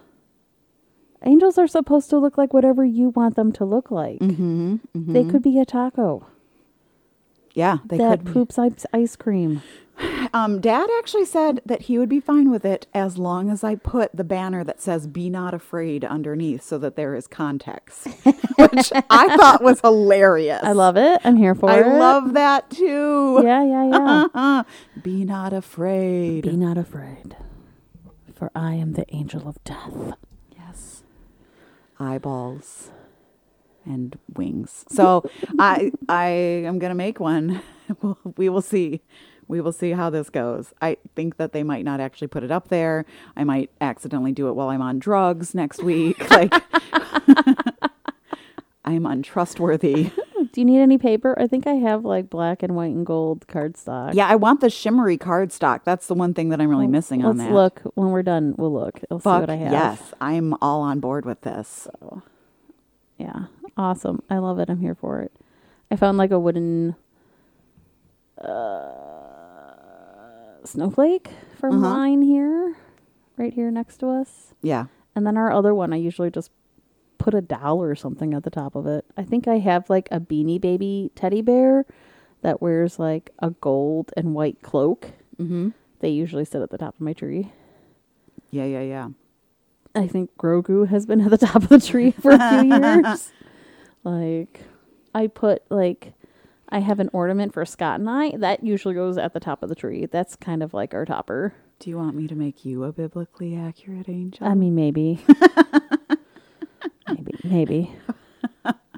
Angels 1.25 1.59
are 1.59 1.67
supposed 1.67 2.09
to 2.11 2.19
look 2.19 2.39
like 2.39 2.55
whatever 2.55 2.85
you 2.85 3.09
want 3.09 3.35
them 3.35 3.51
to 3.55 3.65
look 3.65 3.91
like. 3.91 4.21
Mm-hmm. 4.21 5.13
They 5.13 5.25
could 5.25 5.43
be 5.43 5.59
a 5.59 5.65
taco 5.65 6.25
Yeah, 7.57 7.79
they 7.87 7.97
that 7.99 8.25
could. 8.25 8.33
poops 8.35 8.59
ice 8.59 8.85
ice 8.93 9.17
cream. 9.17 9.63
Um, 10.35 10.61
Dad 10.61 10.91
actually 10.99 11.25
said 11.25 11.63
that 11.65 11.83
he 11.83 11.99
would 11.99 12.11
be 12.11 12.21
fine 12.21 12.51
with 12.51 12.67
it 12.67 12.87
as 12.93 13.17
long 13.17 13.49
as 13.49 13.65
I 13.65 13.77
put 13.77 14.15
the 14.15 14.25
banner 14.25 14.63
that 14.63 14.83
says 14.83 15.07
"Be 15.07 15.31
not 15.31 15.55
afraid" 15.55 16.05
underneath, 16.05 16.63
so 16.63 16.77
that 16.77 16.97
there 16.97 17.15
is 17.15 17.27
context, 17.27 18.07
which 18.59 18.93
I 19.09 19.37
thought 19.39 19.63
was 19.63 19.81
hilarious. 19.81 20.61
I 20.63 20.73
love 20.73 20.99
it. 20.99 21.23
I'm 21.25 21.37
here 21.37 21.55
for 21.55 21.71
I 21.71 21.79
it. 21.81 21.87
I 21.87 21.99
love 21.99 22.35
that 22.35 22.69
too. 22.69 23.41
Yeah, 23.43 23.65
yeah, 23.65 24.29
yeah. 24.35 24.63
Be 25.03 25.25
not 25.25 25.55
afraid. 25.55 26.43
Be 26.43 26.57
not 26.59 26.77
afraid, 26.77 27.35
for 28.35 28.51
I 28.55 28.75
am 28.75 28.93
the 28.93 29.07
angel 29.15 29.49
of 29.49 29.65
death. 29.65 30.13
yes. 30.55 31.05
Eyeballs 31.99 32.91
and 33.87 34.19
wings. 34.35 34.85
So 34.89 35.29
I 35.59 35.93
I 36.09 36.27
am 36.27 36.79
gonna 36.79 36.95
make 36.95 37.21
one. 37.21 37.63
We'll, 38.03 38.19
we 38.37 38.49
will 38.49 38.63
see. 38.63 39.01
We 39.47 39.61
will 39.61 39.71
see 39.71 39.93
how 39.93 40.11
this 40.11 40.29
goes. 40.29 40.75
I 40.83 40.97
think 41.15 41.37
that 41.37 41.53
they 41.53 41.63
might 41.63 41.85
not 41.85 42.01
actually 42.01 42.27
put 42.27 42.43
it 42.43 42.51
up 42.51 42.67
there. 42.67 43.07
I 43.37 43.45
might 43.45 43.71
accidentally 43.81 44.33
do 44.33 44.49
it 44.49 44.55
while 44.55 44.71
I'm 44.71 44.83
on 44.83 44.99
drugs 44.99 45.55
next 45.55 45.85
week. 45.85 46.19
Like 46.31 46.53
I'm 48.85 49.05
untrustworthy. 49.07 50.11
Do 50.53 50.61
you 50.61 50.65
need 50.65 50.81
any 50.81 50.97
paper? 50.97 51.37
I 51.39 51.47
think 51.47 51.67
I 51.67 51.75
have 51.75 52.05
like 52.05 52.31
black 52.31 52.63
and 52.63 52.75
white 52.77 52.95
and 52.95 53.05
gold 53.05 53.47
cardstock. 53.49 54.15
Yeah, 54.15 54.27
I 54.29 54.37
want 54.37 54.61
the 54.61 54.71
shimmery 54.71 55.19
cardstock. 55.19 55.85
That's 55.85 56.07
the 56.07 56.15
one 56.15 56.35
thing 56.35 56.51
that 56.51 56.61
I'm 56.61 56.69
really 56.69 56.87
missing 56.87 57.25
on 57.25 57.37
Let's 57.37 57.49
that. 57.49 57.55
look 57.55 57.83
when 57.95 58.11
we're 58.11 58.23
done. 58.23 58.55
We'll 58.57 58.73
look. 58.73 59.01
We'll 59.11 59.19
see 59.21 59.25
Fuck 59.25 59.41
what 59.43 59.51
I 59.51 59.57
have. 59.57 59.73
yes, 59.73 60.15
I'm 60.21 60.55
all 60.63 60.83
on 60.83 61.01
board 61.01 61.25
with 61.25 61.41
this. 61.43 61.89
So, 62.01 62.23
yeah. 63.19 63.47
Awesome. 63.77 64.23
I 64.31 64.39
love 64.39 64.59
it. 64.59 64.71
I'm 64.71 64.81
here 64.81 64.95
for 64.95 65.21
it. 65.21 65.33
I 65.91 65.97
found 65.97 66.19
like 66.19 66.31
a 66.31 66.39
wooden 66.41 66.97
uh, 69.17 70.65
snowflake 70.65 71.29
for 71.59 71.69
Uh-huh. 71.69 71.79
mine 71.79 72.23
here, 72.23 72.77
right 73.37 73.53
here 73.53 73.71
next 73.71 73.99
to 73.99 74.09
us. 74.09 74.55
Yeah. 74.63 74.87
And 75.15 75.27
then 75.27 75.37
our 75.37 75.53
other 75.53 75.75
one, 75.75 75.93
I 75.93 75.97
usually 75.97 76.31
just 76.31 76.51
put 77.19 77.35
a 77.35 77.41
doll 77.41 77.83
or 77.83 77.95
something 77.95 78.35
at 78.35 78.43
the 78.43 78.51
top 78.51 78.75
of 78.75 78.87
it. 78.87 79.05
I 79.17 79.23
think 79.25 79.49
I 79.49 79.59
have 79.59 79.89
like 79.89 80.09
a 80.11 80.21
beanie 80.21 80.61
baby 80.61 81.11
teddy 81.15 81.41
bear 81.43 81.87
that 82.43 82.61
wears 82.61 82.99
like 82.99 83.31
a 83.39 83.51
gold 83.51 84.13
and 84.17 84.35
white 84.35 84.61
cloak. 84.63 85.13
Mm-hmm. 85.39 85.71
They 86.01 86.11
usually 86.11 86.45
sit 86.45 86.61
at 86.63 86.71
the 86.71 86.79
top 86.79 86.95
of 86.95 87.01
my 87.01 87.13
tree. 87.15 87.53
Yeah, 88.51 88.65
yeah, 88.65 88.83
yeah. 88.83 89.09
I 89.95 90.07
think 90.07 90.31
Grogu 90.37 90.87
has 90.89 91.07
been 91.07 91.23
at 91.23 91.31
the 91.31 91.39
top 91.39 91.57
of 91.57 91.69
the 91.71 91.81
tree 91.81 92.11
for 92.11 92.33
a 92.33 92.51
few 92.61 92.75
years. 92.83 93.33
Like, 94.07 94.61
I 95.15 95.27
put 95.27 95.65
like, 95.69 96.13
I 96.69 96.79
have 96.79 97.01
an 97.01 97.11
ornament 97.13 97.53
for 97.53 97.65
Scott 97.65 97.99
and 97.99 98.09
I 98.09 98.37
that 98.37 98.63
usually 98.63 98.95
goes 98.95 99.19
at 99.19 99.33
the 99.35 99.41
top 99.41 99.65
of 99.65 99.69
the 99.69 99.75
tree. 99.75 100.07
That's 100.07 100.37
kind 100.37 100.63
of 100.63 100.73
like 100.73 100.95
our 100.95 101.05
topper. 101.05 101.55
Do 101.81 101.91
you 101.91 101.97
want 101.97 102.15
me 102.15 102.29
to 102.29 102.37
make 102.37 102.65
you 102.65 102.85
a 102.85 102.93
biblically 102.93 103.57
accurate 103.57 104.09
angel? 104.09 104.47
I 104.47 104.55
mean, 104.55 104.75
maybe, 104.77 105.25
maybe, 107.09 107.33
maybe. 107.45 107.93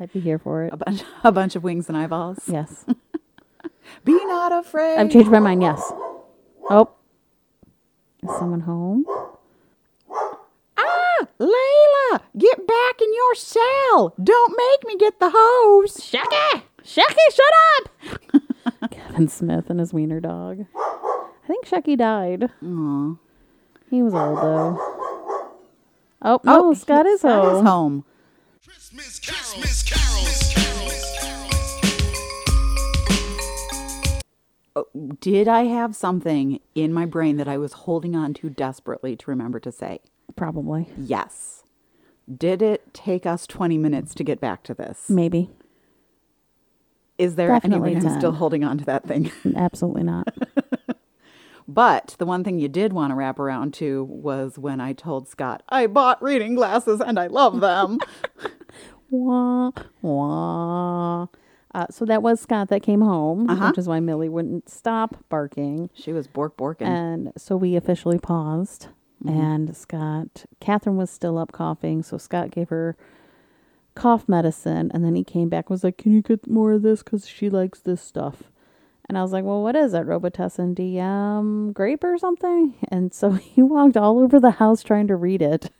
I'd 0.00 0.12
be 0.12 0.20
here 0.20 0.38
for 0.38 0.64
it. 0.64 0.72
a 0.74 0.76
bunch, 0.76 1.02
a 1.24 1.32
bunch 1.32 1.56
of 1.56 1.64
wings 1.64 1.88
and 1.88 1.96
eyeballs. 1.96 2.40
Yes, 2.46 2.84
Be 4.04 4.12
not 4.26 4.52
afraid. 4.52 4.98
I've 4.98 5.10
changed 5.10 5.30
my 5.30 5.40
mind. 5.40 5.62
Yes. 5.62 5.80
Oh, 6.70 6.90
is 8.22 8.30
someone 8.38 8.60
home? 8.60 9.04
Ah, 10.76 11.26
Layla, 11.40 11.97
get 12.36 12.66
back 12.66 13.00
in 13.00 13.14
your 13.14 13.34
cell. 13.34 14.14
Don't 14.22 14.56
make 14.56 14.86
me 14.86 14.96
get 14.98 15.18
the 15.20 15.30
hose. 15.34 15.96
Shucky! 15.96 16.62
Shucky, 16.84 17.28
shut 17.32 17.54
up! 17.76 18.90
Kevin 18.90 19.28
Smith 19.28 19.68
and 19.70 19.80
his 19.80 19.92
wiener 19.92 20.20
dog. 20.20 20.66
I 20.76 21.46
think 21.46 21.66
Shucky 21.66 21.96
died. 21.96 22.50
Aw. 22.64 23.14
He 23.90 24.02
was 24.02 24.14
old 24.14 24.38
though. 24.38 24.76
Oh, 24.78 25.52
oh 26.22 26.40
no, 26.44 26.74
Scott 26.74 27.06
is 27.06 27.20
Scott 27.20 27.44
home. 27.44 27.56
is 27.56 27.62
home. 27.68 28.04
Christmas 28.64 29.18
Carol. 29.20 29.62
Christmas 29.62 29.82
Carol. 29.84 30.08
Oh, 34.76 34.86
did 35.20 35.48
I 35.48 35.64
have 35.64 35.96
something 35.96 36.60
in 36.74 36.92
my 36.92 37.04
brain 37.06 37.36
that 37.38 37.48
I 37.48 37.58
was 37.58 37.72
holding 37.72 38.14
on 38.14 38.34
to 38.34 38.50
desperately 38.50 39.16
to 39.16 39.30
remember 39.30 39.58
to 39.60 39.72
say? 39.72 40.00
Probably, 40.36 40.88
Yes. 40.96 41.57
Did 42.36 42.60
it 42.62 42.92
take 42.92 43.24
us 43.26 43.46
20 43.46 43.78
minutes 43.78 44.14
to 44.14 44.24
get 44.24 44.40
back 44.40 44.62
to 44.64 44.74
this? 44.74 45.08
maybe, 45.08 45.50
Is 47.16 47.34
there 47.36 47.48
Definitely 47.48 47.76
any 47.90 47.96
way 47.96 47.96
I'm 47.96 48.02
10. 48.12 48.18
still 48.18 48.32
holding 48.32 48.64
on 48.64 48.78
to 48.78 48.84
that 48.84 49.06
thing? 49.06 49.30
absolutely 49.56 50.02
not. 50.04 50.28
But 51.70 52.16
the 52.18 52.24
one 52.24 52.44
thing 52.44 52.58
you 52.58 52.66
did 52.68 52.94
want 52.94 53.10
to 53.10 53.14
wrap 53.14 53.38
around 53.38 53.74
to 53.74 54.04
was 54.04 54.58
when 54.58 54.80
I 54.80 54.94
told 54.94 55.28
Scott, 55.28 55.62
I 55.68 55.86
bought 55.86 56.22
reading 56.22 56.54
glasses 56.54 56.98
and 57.02 57.20
I 57.20 57.26
love 57.26 57.60
them. 57.60 57.98
wah 59.10 59.72
wah. 60.00 61.26
Uh, 61.74 61.86
so 61.90 62.06
that 62.06 62.22
was 62.22 62.40
Scott 62.40 62.68
that 62.68 62.82
came 62.82 63.02
home, 63.02 63.50
Uh-huh. 63.50 63.66
which 63.68 63.76
is 63.76 63.86
why 63.86 64.00
Millie 64.00 64.30
wouldn't 64.30 64.70
stop 64.70 65.18
barking. 65.28 65.90
she 65.92 66.14
was 66.14 66.26
bork 66.26 66.56
borking. 66.56 66.86
And 66.86 67.32
so 67.36 67.54
we 67.54 67.76
officially 67.76 68.18
paused. 68.18 68.88
Mm-hmm. 69.24 69.40
And 69.40 69.76
Scott, 69.76 70.44
Catherine 70.60 70.96
was 70.96 71.10
still 71.10 71.38
up 71.38 71.52
coughing. 71.52 72.02
So 72.02 72.18
Scott 72.18 72.50
gave 72.50 72.68
her 72.68 72.96
cough 73.94 74.28
medicine. 74.28 74.90
And 74.94 75.04
then 75.04 75.16
he 75.16 75.24
came 75.24 75.48
back 75.48 75.68
was 75.68 75.84
like, 75.84 75.98
Can 75.98 76.12
you 76.12 76.22
get 76.22 76.48
more 76.48 76.72
of 76.72 76.82
this? 76.82 77.02
Because 77.02 77.28
she 77.28 77.50
likes 77.50 77.80
this 77.80 78.00
stuff. 78.00 78.44
And 79.08 79.18
I 79.18 79.22
was 79.22 79.32
like, 79.32 79.44
Well, 79.44 79.62
what 79.62 79.76
is 79.76 79.94
it? 79.94 80.06
Robitussin 80.06 80.74
DM 80.74 81.72
grape 81.74 82.04
or 82.04 82.18
something? 82.18 82.74
And 82.90 83.12
so 83.12 83.30
he 83.32 83.62
walked 83.62 83.96
all 83.96 84.20
over 84.20 84.38
the 84.38 84.52
house 84.52 84.82
trying 84.82 85.08
to 85.08 85.16
read 85.16 85.42
it. 85.42 85.70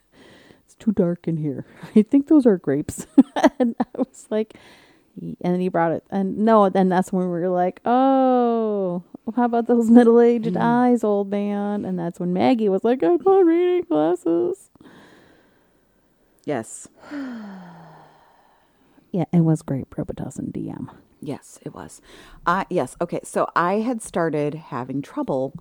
It's 0.65 0.75
too 0.75 0.91
dark 0.91 1.27
in 1.27 1.37
here. 1.37 1.65
I 1.95 2.03
think 2.03 2.27
those 2.27 2.45
are 2.45 2.57
grapes. 2.57 3.07
and 3.59 3.75
I 3.79 3.85
was 3.97 4.27
like, 4.29 4.55
and 5.41 5.61
he 5.61 5.67
brought 5.67 5.91
it 5.91 6.03
and 6.09 6.37
no 6.37 6.69
then 6.69 6.89
that's 6.89 7.11
when 7.11 7.23
we 7.25 7.29
were 7.29 7.49
like 7.49 7.81
oh 7.85 9.03
how 9.35 9.45
about 9.45 9.67
those 9.67 9.89
middle-aged 9.91 10.57
eyes 10.57 11.03
old 11.03 11.29
man 11.29 11.85
and 11.85 11.99
that's 11.99 12.19
when 12.19 12.33
maggie 12.33 12.69
was 12.69 12.83
like 12.83 13.03
i 13.03 13.15
bought 13.17 13.45
reading 13.45 13.83
glasses 13.87 14.69
yes. 16.45 16.87
yeah 19.11 19.25
it 19.31 19.41
was 19.41 19.61
great 19.61 19.89
robitussin 19.91 20.51
dm 20.51 20.89
Yes, 21.21 21.59
it 21.63 21.73
was. 21.73 22.01
Uh, 22.45 22.65
yes. 22.69 22.95
Okay. 23.01 23.19
So 23.23 23.49
I 23.55 23.75
had 23.75 24.01
started 24.01 24.55
having 24.55 25.01
trouble 25.01 25.53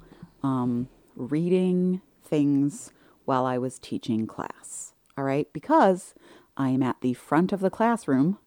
um, 0.43 0.89
reading 1.17 2.01
things 2.23 2.93
while 3.25 3.45
I 3.45 3.59
was 3.59 3.79
teaching 3.79 4.27
class. 4.27 4.95
All 5.17 5.25
right. 5.25 5.53
Because 5.53 6.15
I 6.57 6.71
am 6.71 6.83
at 6.83 7.01
the 7.01 7.15
front 7.15 7.53
of 7.53 7.61
the 7.61 7.71
classroom 7.71 8.39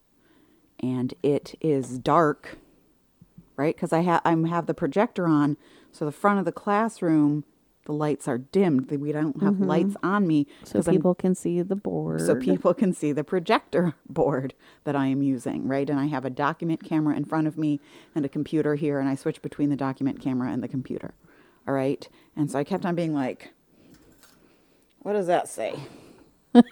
and 0.80 1.14
it 1.22 1.54
is 1.60 1.98
dark, 1.98 2.58
right? 3.56 3.74
Because 3.74 3.92
I, 3.92 4.02
ha- 4.02 4.20
I 4.24 4.34
have 4.48 4.66
the 4.66 4.74
projector 4.74 5.26
on. 5.26 5.56
So 5.90 6.04
the 6.04 6.12
front 6.12 6.38
of 6.38 6.44
the 6.44 6.52
classroom, 6.52 7.44
the 7.84 7.92
lights 7.92 8.28
are 8.28 8.38
dimmed. 8.38 8.90
We 8.90 9.12
don't 9.12 9.42
have 9.42 9.54
mm-hmm. 9.54 9.64
lights 9.64 9.96
on 10.02 10.26
me. 10.26 10.46
so 10.64 10.74
'cause 10.74 10.88
I'm 10.88 10.94
people 10.94 11.14
can 11.14 11.34
see 11.34 11.62
the 11.62 11.76
board 11.76 12.20
so 12.20 12.34
people 12.36 12.74
can 12.74 12.92
see 12.92 13.12
the 13.12 13.24
projector 13.24 13.94
board 14.08 14.54
that 14.84 14.94
I 14.94 15.06
am 15.06 15.22
using, 15.22 15.66
right? 15.66 15.88
And 15.88 15.98
I 15.98 16.06
have 16.06 16.24
a 16.24 16.30
document 16.30 16.84
camera 16.84 17.16
in 17.16 17.24
front 17.24 17.46
of 17.46 17.58
me 17.58 17.80
and 18.14 18.24
a 18.24 18.28
computer 18.28 18.76
here, 18.76 19.00
and 19.00 19.08
I 19.08 19.14
switch 19.14 19.42
between 19.42 19.70
the 19.70 19.76
document 19.76 20.20
camera 20.20 20.50
and 20.52 20.62
the 20.62 20.68
computer. 20.68 21.14
All 21.66 21.74
right. 21.74 22.08
And 22.36 22.50
so 22.50 22.58
I 22.58 22.64
kept 22.64 22.86
on 22.86 22.94
being 22.94 23.14
like, 23.14 23.52
what 25.00 25.14
does 25.14 25.26
that 25.26 25.48
say? 25.48 25.74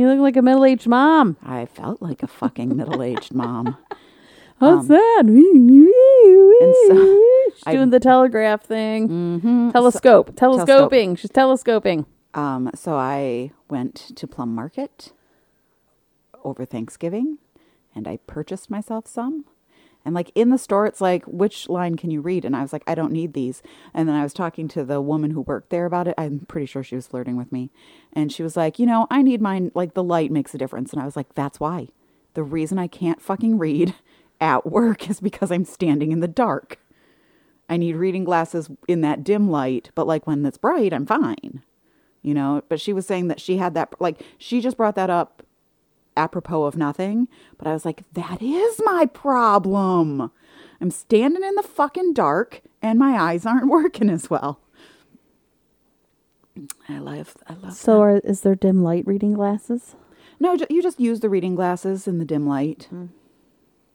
you 0.00 0.08
look 0.08 0.18
like 0.20 0.36
a 0.36 0.42
middle-aged 0.42 0.86
mom. 0.88 1.36
I 1.42 1.66
felt 1.66 2.00
like 2.02 2.22
a 2.22 2.26
fucking 2.26 2.76
middle 2.76 3.02
aged 3.02 3.32
mom. 3.34 3.76
what's 4.58 4.88
that 4.88 5.22
Um, 5.26 5.92
and 6.60 6.74
so 6.86 7.22
she's 7.54 7.62
I- 7.66 7.72
doing 7.72 7.90
the 7.90 8.00
telegraph 8.00 8.62
thing. 8.62 9.70
Telescope. 9.72 10.34
Telescoping. 10.36 11.16
She's 11.16 11.30
telescoping. 11.30 12.06
Um, 12.34 12.70
so 12.74 12.94
I 12.94 13.52
went 13.68 13.94
to 14.16 14.26
Plum 14.26 14.54
Market 14.54 15.12
over 16.44 16.64
Thanksgiving 16.64 17.38
and 17.94 18.06
I 18.06 18.18
purchased 18.26 18.70
myself 18.70 19.06
some. 19.06 19.44
And 20.04 20.14
like 20.14 20.32
in 20.34 20.50
the 20.50 20.58
store, 20.58 20.86
it's 20.86 21.00
like, 21.00 21.24
which 21.24 21.68
line 21.68 21.96
can 21.96 22.10
you 22.10 22.20
read? 22.20 22.44
And 22.44 22.56
I 22.56 22.62
was 22.62 22.72
like, 22.72 22.82
I 22.86 22.94
don't 22.94 23.12
need 23.12 23.34
these. 23.34 23.62
And 23.92 24.08
then 24.08 24.16
I 24.16 24.22
was 24.22 24.32
talking 24.32 24.66
to 24.68 24.84
the 24.84 25.00
woman 25.00 25.32
who 25.32 25.42
worked 25.42 25.70
there 25.70 25.86
about 25.86 26.08
it. 26.08 26.14
I'm 26.16 26.40
pretty 26.40 26.66
sure 26.66 26.82
she 26.82 26.96
was 26.96 27.06
flirting 27.06 27.36
with 27.36 27.52
me. 27.52 27.70
And 28.12 28.32
she 28.32 28.42
was 28.42 28.56
like, 28.56 28.78
you 28.78 28.86
know, 28.86 29.06
I 29.10 29.22
need 29.22 29.40
mine. 29.42 29.70
Like 29.74 29.94
the 29.94 30.02
light 30.02 30.30
makes 30.30 30.54
a 30.54 30.58
difference. 30.58 30.92
And 30.92 31.02
I 31.02 31.04
was 31.04 31.16
like, 31.16 31.34
that's 31.34 31.60
why. 31.60 31.88
The 32.34 32.42
reason 32.42 32.78
I 32.78 32.86
can't 32.86 33.20
fucking 33.20 33.58
read 33.58 33.94
at 34.40 34.66
work 34.66 35.10
is 35.10 35.20
because 35.20 35.50
I'm 35.52 35.64
standing 35.64 36.12
in 36.12 36.20
the 36.20 36.28
dark. 36.28 36.78
I 37.68 37.76
need 37.76 37.96
reading 37.96 38.24
glasses 38.24 38.68
in 38.88 39.02
that 39.02 39.22
dim 39.22 39.48
light, 39.48 39.90
but 39.94 40.06
like 40.06 40.26
when 40.26 40.44
it's 40.44 40.58
bright, 40.58 40.92
I'm 40.92 41.06
fine 41.06 41.62
you 42.22 42.34
know 42.34 42.62
but 42.68 42.80
she 42.80 42.92
was 42.92 43.06
saying 43.06 43.28
that 43.28 43.40
she 43.40 43.56
had 43.56 43.74
that 43.74 43.94
like 43.98 44.20
she 44.38 44.60
just 44.60 44.76
brought 44.76 44.94
that 44.94 45.10
up 45.10 45.42
apropos 46.16 46.64
of 46.64 46.76
nothing 46.76 47.28
but 47.56 47.66
i 47.66 47.72
was 47.72 47.84
like 47.84 48.02
that 48.12 48.42
is 48.42 48.80
my 48.84 49.06
problem. 49.06 50.30
I'm 50.80 50.90
standing 50.90 51.44
in 51.44 51.54
the 51.56 51.62
fucking 51.62 52.14
dark 52.14 52.62
and 52.80 52.98
my 52.98 53.20
eyes 53.20 53.44
aren't 53.44 53.68
working 53.78 54.08
as 54.08 54.30
well. 54.30 54.60
I 56.88 56.98
love 56.98 57.36
i 57.46 57.54
love 57.54 57.74
so 57.74 58.00
are, 58.00 58.18
is 58.18 58.40
there 58.42 58.54
dim 58.54 58.82
light 58.82 59.06
reading 59.06 59.34
glasses? 59.34 59.94
No 60.38 60.56
you 60.68 60.82
just 60.82 61.00
use 61.00 61.20
the 61.20 61.28
reading 61.28 61.54
glasses 61.54 62.08
in 62.08 62.18
the 62.18 62.24
dim 62.24 62.46
light. 62.46 62.88
Mm-hmm. 62.92 63.06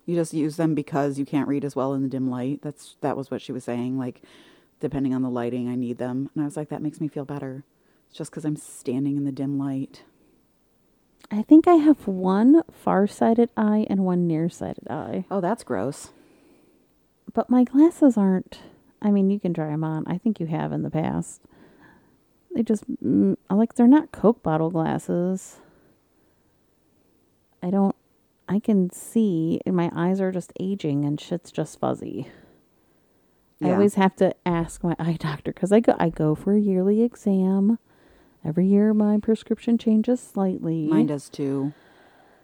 You 0.05 0.15
just 0.15 0.33
use 0.33 0.55
them 0.55 0.75
because 0.75 1.17
you 1.17 1.25
can't 1.25 1.47
read 1.47 1.65
as 1.65 1.75
well 1.75 1.93
in 1.93 2.03
the 2.03 2.09
dim 2.09 2.29
light. 2.29 2.61
That's 2.61 2.95
that 3.01 3.17
was 3.17 3.29
what 3.29 3.41
she 3.41 3.51
was 3.51 3.63
saying 3.63 3.97
like 3.97 4.21
depending 4.79 5.13
on 5.13 5.21
the 5.21 5.29
lighting 5.29 5.67
i 5.67 5.75
need 5.75 5.97
them. 5.97 6.29
And 6.33 6.43
i 6.43 6.45
was 6.45 6.57
like 6.57 6.69
that 6.69 6.81
makes 6.81 7.01
me 7.01 7.07
feel 7.07 7.25
better. 7.25 7.63
It's 8.07 8.17
just 8.17 8.31
because 8.31 8.45
i'm 8.45 8.55
standing 8.55 9.17
in 9.17 9.25
the 9.25 9.31
dim 9.31 9.57
light 9.57 10.03
I 11.31 11.41
think 11.41 11.67
I 11.67 11.75
have 11.75 12.07
one 12.07 12.61
far-sighted 12.71 13.49
eye 13.57 13.85
and 13.89 14.05
one 14.05 14.27
nearsighted 14.27 14.87
eye. 14.89 15.25
Oh, 15.31 15.41
that's 15.41 15.63
gross. 15.63 16.11
But 17.33 17.49
my 17.49 17.63
glasses 17.63 18.17
aren't. 18.17 18.59
I 19.01 19.11
mean, 19.11 19.29
you 19.29 19.39
can 19.39 19.53
try 19.53 19.67
them 19.67 19.83
on. 19.83 20.05
I 20.07 20.17
think 20.17 20.39
you 20.39 20.45
have 20.47 20.71
in 20.71 20.83
the 20.83 20.89
past. 20.89 21.41
They 22.53 22.63
just 22.63 22.89
mm, 23.03 23.35
like 23.49 23.75
they're 23.75 23.87
not 23.87 24.11
Coke 24.11 24.41
bottle 24.41 24.69
glasses. 24.69 25.57
I 27.61 27.69
don't. 27.69 27.95
I 28.47 28.59
can 28.59 28.91
see, 28.91 29.59
and 29.65 29.75
my 29.75 29.91
eyes 29.95 30.21
are 30.21 30.31
just 30.31 30.53
aging, 30.59 31.03
and 31.03 31.19
shit's 31.19 31.51
just 31.51 31.79
fuzzy. 31.79 32.27
I 33.63 33.71
always 33.71 33.95
have 33.95 34.15
to 34.17 34.35
ask 34.45 34.83
my 34.83 34.95
eye 34.99 35.17
doctor 35.19 35.51
because 35.51 35.71
I 35.71 35.79
go. 35.79 35.95
I 35.99 36.09
go 36.09 36.35
for 36.35 36.53
a 36.53 36.59
yearly 36.59 37.01
exam. 37.01 37.79
Every 38.45 38.67
year, 38.67 38.93
my 38.93 39.17
prescription 39.17 39.77
changes 39.77 40.19
slightly. 40.19 40.87
Mine 40.87 41.07
does 41.07 41.29
too. 41.29 41.73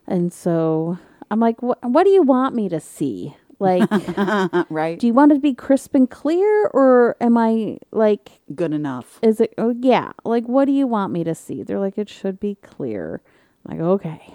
And 0.08 0.34
so 0.34 0.98
I'm 1.29 1.39
like, 1.39 1.62
what, 1.62 1.77
what 1.84 2.03
do 2.05 2.10
you 2.10 2.24
want 2.24 2.55
me 2.55 2.67
to 2.70 2.79
see? 2.79 3.36
Like, 3.60 3.88
right? 4.72 4.98
do 5.00 5.05
you 5.05 5.13
want 5.13 5.31
it 5.31 5.36
to 5.36 5.41
be 5.41 5.53
crisp 5.53 5.93
and 5.93 6.10
clear 6.10 6.65
or 6.74 7.15
am 7.22 7.38
I 7.38 7.77
like, 7.91 8.41
Good 8.55 8.74
enough. 8.74 9.20
is 9.22 9.39
it, 9.39 9.53
oh, 9.60 9.75
yeah, 9.79 10.13
like, 10.25 10.46
what 10.46 10.65
do 10.65 10.72
you 10.72 10.88
want 10.88 11.13
me 11.13 11.24
to 11.24 11.36
see? 11.36 11.62
They're 11.62 11.79
like, 11.79 12.00
it 12.00 12.10
should 12.10 12.39
be 12.39 12.55
clear. 12.55 13.22
I'm 13.70 13.77
like, 13.77 13.86
okay. 13.86 14.34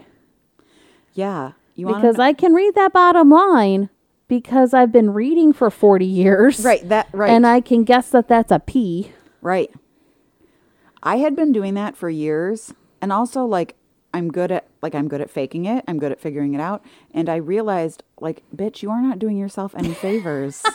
Yeah. 1.14 1.52
You 1.74 1.88
Because 1.88 2.20
I 2.20 2.32
can 2.32 2.54
read 2.54 2.76
that 2.76 2.92
bottom 2.92 3.28
line 3.30 3.90
because 4.28 4.72
I've 4.72 4.92
been 4.92 5.10
reading 5.12 5.52
for 5.52 5.70
40 5.70 6.06
years. 6.06 6.64
right 6.64 6.88
that 6.88 7.08
right 7.12 7.30
And 7.30 7.46
I 7.46 7.60
can 7.60 7.82
guess 7.82 8.10
that 8.10 8.28
that's 8.28 8.52
a 8.52 8.60
P. 8.60 9.10
right 9.42 9.70
I 11.06 11.18
had 11.18 11.36
been 11.36 11.52
doing 11.52 11.74
that 11.74 11.96
for 11.96 12.10
years. 12.10 12.74
And 13.00 13.12
also 13.12 13.44
like 13.44 13.76
I'm 14.12 14.28
good 14.30 14.50
at 14.50 14.66
like 14.82 14.94
I'm 14.94 15.06
good 15.06 15.20
at 15.20 15.30
faking 15.30 15.64
it. 15.64 15.84
I'm 15.86 16.00
good 16.00 16.10
at 16.10 16.20
figuring 16.20 16.54
it 16.54 16.60
out. 16.60 16.84
And 17.12 17.28
I 17.28 17.36
realized 17.36 18.02
like, 18.20 18.42
bitch, 18.54 18.82
you 18.82 18.90
are 18.90 19.00
not 19.00 19.20
doing 19.20 19.38
yourself 19.38 19.72
any 19.76 19.94
favors. 19.94 20.64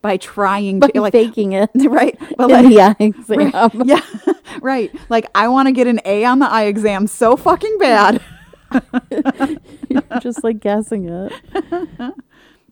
By 0.00 0.16
trying 0.16 0.80
to 0.80 1.00
like 1.00 1.12
faking 1.12 1.52
it 1.52 1.70
right. 1.74 2.16
But 2.36 2.50
in 2.50 2.56
like, 2.56 2.68
the 2.68 2.80
eye 2.80 2.94
exam. 3.00 3.82
yeah, 3.84 4.00
right. 4.60 4.94
Like 5.08 5.26
I 5.34 5.48
want 5.48 5.66
to 5.66 5.72
get 5.72 5.88
an 5.88 6.00
A 6.04 6.24
on 6.24 6.38
the 6.38 6.48
eye 6.48 6.66
exam 6.66 7.08
so 7.08 7.36
fucking 7.36 7.78
bad. 7.78 8.22
You're 9.90 10.02
just 10.20 10.44
like 10.44 10.60
guessing 10.60 11.08
it. 11.08 11.32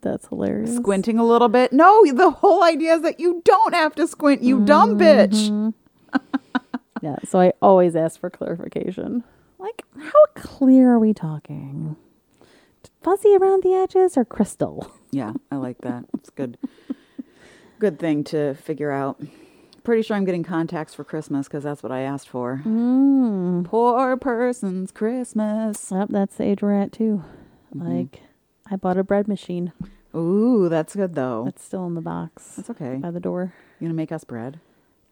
That's 0.01 0.27
hilarious. 0.27 0.75
Squinting 0.75 1.17
a 1.17 1.25
little 1.25 1.49
bit. 1.49 1.73
No, 1.73 2.05
the 2.13 2.29
whole 2.29 2.63
idea 2.63 2.95
is 2.95 3.01
that 3.01 3.19
you 3.19 3.41
don't 3.43 3.73
have 3.73 3.95
to 3.95 4.07
squint, 4.07 4.43
you 4.43 4.63
dumb 4.65 4.97
bitch. 4.97 5.73
Yeah, 7.01 7.17
so 7.25 7.39
I 7.39 7.53
always 7.61 7.95
ask 7.95 8.19
for 8.19 8.29
clarification. 8.31 9.23
Like, 9.59 9.83
how 9.99 10.25
clear 10.35 10.93
are 10.93 10.99
we 10.99 11.13
talking? 11.13 11.95
Fuzzy 13.03 13.35
around 13.35 13.61
the 13.63 13.73
edges 13.75 14.17
or 14.17 14.25
crystal? 14.25 14.91
Yeah, 15.11 15.33
I 15.51 15.57
like 15.57 15.81
that. 15.81 16.05
It's 16.15 16.31
good. 16.31 16.57
good 17.79 17.99
thing 17.99 18.23
to 18.25 18.55
figure 18.55 18.91
out. 18.91 19.21
Pretty 19.83 20.01
sure 20.01 20.17
I'm 20.17 20.25
getting 20.25 20.43
contacts 20.43 20.93
for 20.95 21.03
Christmas 21.03 21.47
because 21.47 21.63
that's 21.63 21.83
what 21.83 21.91
I 21.91 22.01
asked 22.01 22.27
for. 22.29 22.61
Mm. 22.65 23.63
Poor 23.65 24.17
person's 24.17 24.91
Christmas. 24.91 25.89
Yep, 25.91 26.09
that's 26.09 26.35
the 26.35 26.43
age 26.45 26.61
we're 26.61 26.73
at 26.81 26.91
too. 26.91 27.23
Like, 27.73 28.21
I 28.69 28.75
bought 28.75 28.97
a 28.97 29.03
bread 29.03 29.27
machine. 29.27 29.71
Ooh, 30.15 30.67
that's 30.69 30.95
good 30.95 31.15
though. 31.15 31.45
It's 31.47 31.63
still 31.63 31.85
in 31.87 31.93
the 31.95 32.01
box 32.01 32.55
That's 32.55 32.69
okay. 32.71 32.95
by 32.95 33.11
the 33.11 33.19
door. 33.19 33.53
You 33.79 33.87
gonna 33.87 33.93
make 33.95 34.11
us 34.11 34.23
bread? 34.23 34.59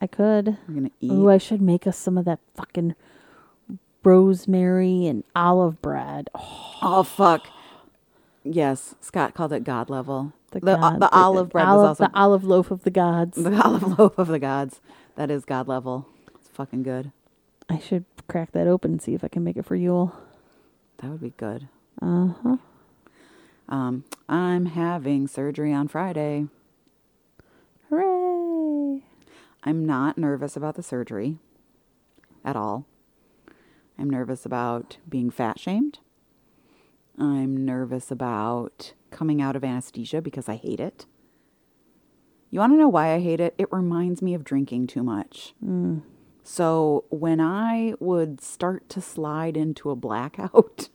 I 0.01 0.07
could. 0.07 0.57
We're 0.67 0.75
gonna 0.75 0.91
eat. 1.01 1.11
Ooh, 1.11 1.29
I 1.29 1.37
should 1.37 1.61
make 1.61 1.85
us 1.87 1.97
some 1.97 2.17
of 2.17 2.25
that 2.25 2.39
fucking 2.55 2.95
rosemary 4.03 5.05
and 5.07 5.23
olive 5.35 5.81
bread. 5.81 6.29
Oh, 6.35 6.77
Oh 6.81 7.03
fuck. 7.03 7.47
Yes, 8.43 8.93
Scott 9.01 9.33
called 9.33 9.53
it 9.53 9.63
God 9.63 9.89
level. 9.89 10.33
The 10.51 10.59
the, 10.59 10.75
god- 10.75 11.01
the 11.01 11.09
olive 11.11 11.49
bread 11.49 11.65
olive, 11.67 11.81
was 11.81 11.87
also 12.01 12.05
the 12.11 12.19
olive 12.19 12.43
loaf 12.43 12.69
of 12.71 12.83
the 12.83 12.91
gods. 12.91 13.37
the 13.41 13.61
olive 13.65 13.97
loaf 13.97 14.17
of 14.17 14.27
the 14.27 14.39
gods. 14.39 14.81
That 15.15 15.31
is 15.31 15.45
God 15.45 15.67
level. 15.67 16.07
It's 16.35 16.49
fucking 16.49 16.83
good. 16.83 17.11
I 17.69 17.79
should 17.79 18.05
crack 18.27 18.51
that 18.51 18.67
open 18.67 18.91
and 18.91 19.01
see 19.01 19.13
if 19.15 19.23
I 19.23 19.27
can 19.29 19.43
make 19.43 19.57
it 19.57 19.65
for 19.65 19.75
Yule. 19.75 20.15
That 20.97 21.09
would 21.09 21.21
be 21.21 21.33
good. 21.37 21.67
Uh 22.01 22.27
huh. 22.43 22.57
Um, 23.67 24.03
I'm 24.29 24.67
having 24.67 25.27
surgery 25.27 25.73
on 25.73 25.87
Friday. 25.87 26.47
Hooray! 27.89 29.03
I'm 29.63 29.85
not 29.85 30.17
nervous 30.17 30.55
about 30.55 30.75
the 30.75 30.83
surgery 30.83 31.37
at 32.43 32.55
all. 32.55 32.85
I'm 33.97 34.09
nervous 34.09 34.45
about 34.45 34.97
being 35.07 35.29
fat 35.31 35.59
shamed. 35.59 35.99
I'm 37.17 37.65
nervous 37.65 38.11
about 38.11 38.93
coming 39.09 39.41
out 39.41 39.55
of 39.55 39.63
anesthesia 39.63 40.21
because 40.21 40.49
I 40.49 40.55
hate 40.55 40.79
it. 40.79 41.05
You 42.51 42.59
want 42.59 42.73
to 42.73 42.77
know 42.77 42.89
why 42.89 43.13
I 43.13 43.19
hate 43.19 43.39
it? 43.39 43.55
It 43.57 43.71
reminds 43.71 44.21
me 44.21 44.33
of 44.33 44.43
drinking 44.43 44.87
too 44.87 45.01
much. 45.03 45.53
So 46.43 47.05
when 47.09 47.41
I 47.41 47.95
would 47.99 48.41
start 48.41 48.87
to 48.89 49.01
slide 49.01 49.57
into 49.57 49.89
a 49.89 49.95
blackout 49.95 50.89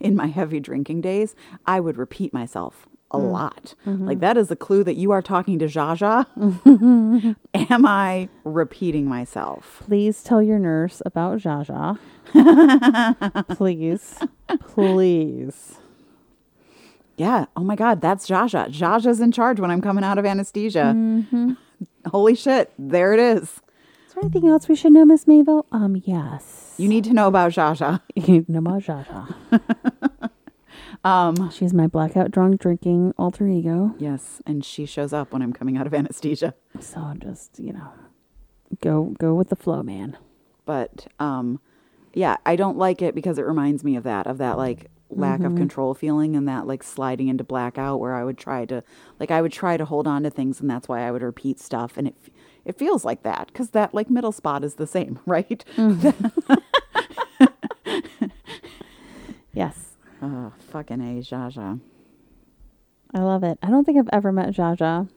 in 0.00 0.14
my 0.14 0.26
heavy 0.26 0.60
drinking 0.60 1.00
days, 1.00 1.34
I 1.66 1.80
would 1.80 1.96
repeat 1.96 2.32
myself 2.32 2.88
a 3.10 3.18
mm. 3.18 3.32
lot. 3.32 3.74
Mm-hmm. 3.86 4.06
Like 4.06 4.20
that 4.20 4.36
is 4.36 4.50
a 4.50 4.56
clue 4.56 4.84
that 4.84 4.96
you 4.96 5.10
are 5.10 5.22
talking 5.22 5.58
to 5.58 5.66
Jaja. 5.66 6.26
Am 7.70 7.86
I 7.86 8.28
repeating 8.44 9.08
myself? 9.08 9.82
Please 9.84 10.22
tell 10.22 10.42
your 10.42 10.58
nurse 10.58 11.02
about 11.06 11.38
Jaja. 11.38 11.98
please. 13.56 14.18
Please. 14.68 15.78
Yeah. 17.16 17.46
Oh 17.56 17.62
my 17.62 17.76
God, 17.76 18.00
that's 18.00 18.28
Jaja. 18.28 18.68
Jaja's 18.68 19.20
in 19.20 19.32
charge 19.32 19.60
when 19.60 19.70
I'm 19.70 19.80
coming 19.80 20.04
out 20.04 20.18
of 20.18 20.26
anesthesia. 20.26 20.92
Mm-hmm. 20.94 21.52
Holy 22.10 22.34
shit. 22.34 22.72
There 22.78 23.12
it 23.14 23.20
is. 23.20 23.60
There 24.16 24.24
anything 24.24 24.48
else 24.48 24.66
we 24.66 24.74
should 24.74 24.94
know, 24.94 25.04
Miss 25.04 25.26
Mabel? 25.26 25.66
Um, 25.70 26.00
yes. 26.06 26.72
You 26.78 26.88
need 26.88 27.04
to 27.04 27.12
know 27.12 27.28
about 27.28 27.52
Jaja. 27.52 28.00
You 28.14 28.22
need 28.26 28.46
to 28.46 28.52
know 28.52 28.60
about 28.60 28.82
Jaja. 28.82 30.30
um, 31.04 31.50
She's 31.50 31.74
my 31.74 31.86
blackout 31.86 32.30
drunk 32.30 32.58
drinking 32.58 33.12
alter 33.18 33.46
ego. 33.46 33.94
Yes. 33.98 34.40
And 34.46 34.64
she 34.64 34.86
shows 34.86 35.12
up 35.12 35.34
when 35.34 35.42
I'm 35.42 35.52
coming 35.52 35.76
out 35.76 35.86
of 35.86 35.92
anesthesia. 35.92 36.54
So 36.80 37.12
just, 37.18 37.58
you 37.58 37.74
know, 37.74 37.90
go 38.80 39.14
go 39.18 39.34
with 39.34 39.50
the 39.50 39.56
flow, 39.56 39.82
man. 39.82 40.16
But 40.64 41.08
um, 41.20 41.60
yeah, 42.14 42.38
I 42.46 42.56
don't 42.56 42.78
like 42.78 43.02
it 43.02 43.14
because 43.14 43.36
it 43.36 43.44
reminds 43.44 43.84
me 43.84 43.96
of 43.96 44.04
that, 44.04 44.26
of 44.26 44.38
that 44.38 44.56
like 44.56 44.90
lack 45.10 45.42
of 45.42 45.54
control 45.54 45.94
feeling 45.94 46.34
and 46.34 46.48
that 46.48 46.66
like 46.66 46.82
sliding 46.82 47.28
into 47.28 47.44
blackout 47.44 48.00
where 48.00 48.14
I 48.14 48.24
would 48.24 48.38
try 48.38 48.64
to 48.64 48.82
like 49.20 49.30
I 49.30 49.40
would 49.40 49.52
try 49.52 49.76
to 49.76 49.84
hold 49.84 50.06
on 50.06 50.24
to 50.24 50.30
things 50.30 50.60
and 50.60 50.68
that's 50.68 50.88
why 50.88 51.06
I 51.06 51.10
would 51.12 51.22
repeat 51.22 51.60
stuff 51.60 51.96
and 51.96 52.08
it 52.08 52.16
it 52.66 52.76
feels 52.78 53.04
like 53.04 53.22
that 53.22 53.46
because 53.46 53.70
that 53.70 53.94
like 53.94 54.10
middle 54.10 54.32
spot 54.32 54.64
is 54.64 54.74
the 54.74 54.86
same, 54.86 55.18
right? 55.26 55.64
Yes. 59.56 59.96
Oh, 60.20 60.52
fucking 60.70 61.00
A, 61.00 61.22
Jaja. 61.22 61.80
I 63.14 63.18
love 63.20 63.42
it. 63.42 63.58
I 63.62 63.70
don't 63.70 63.84
think 63.84 63.98
I've 63.98 64.10
ever 64.12 64.30
met 64.30 64.50
Jaja. 64.50 65.08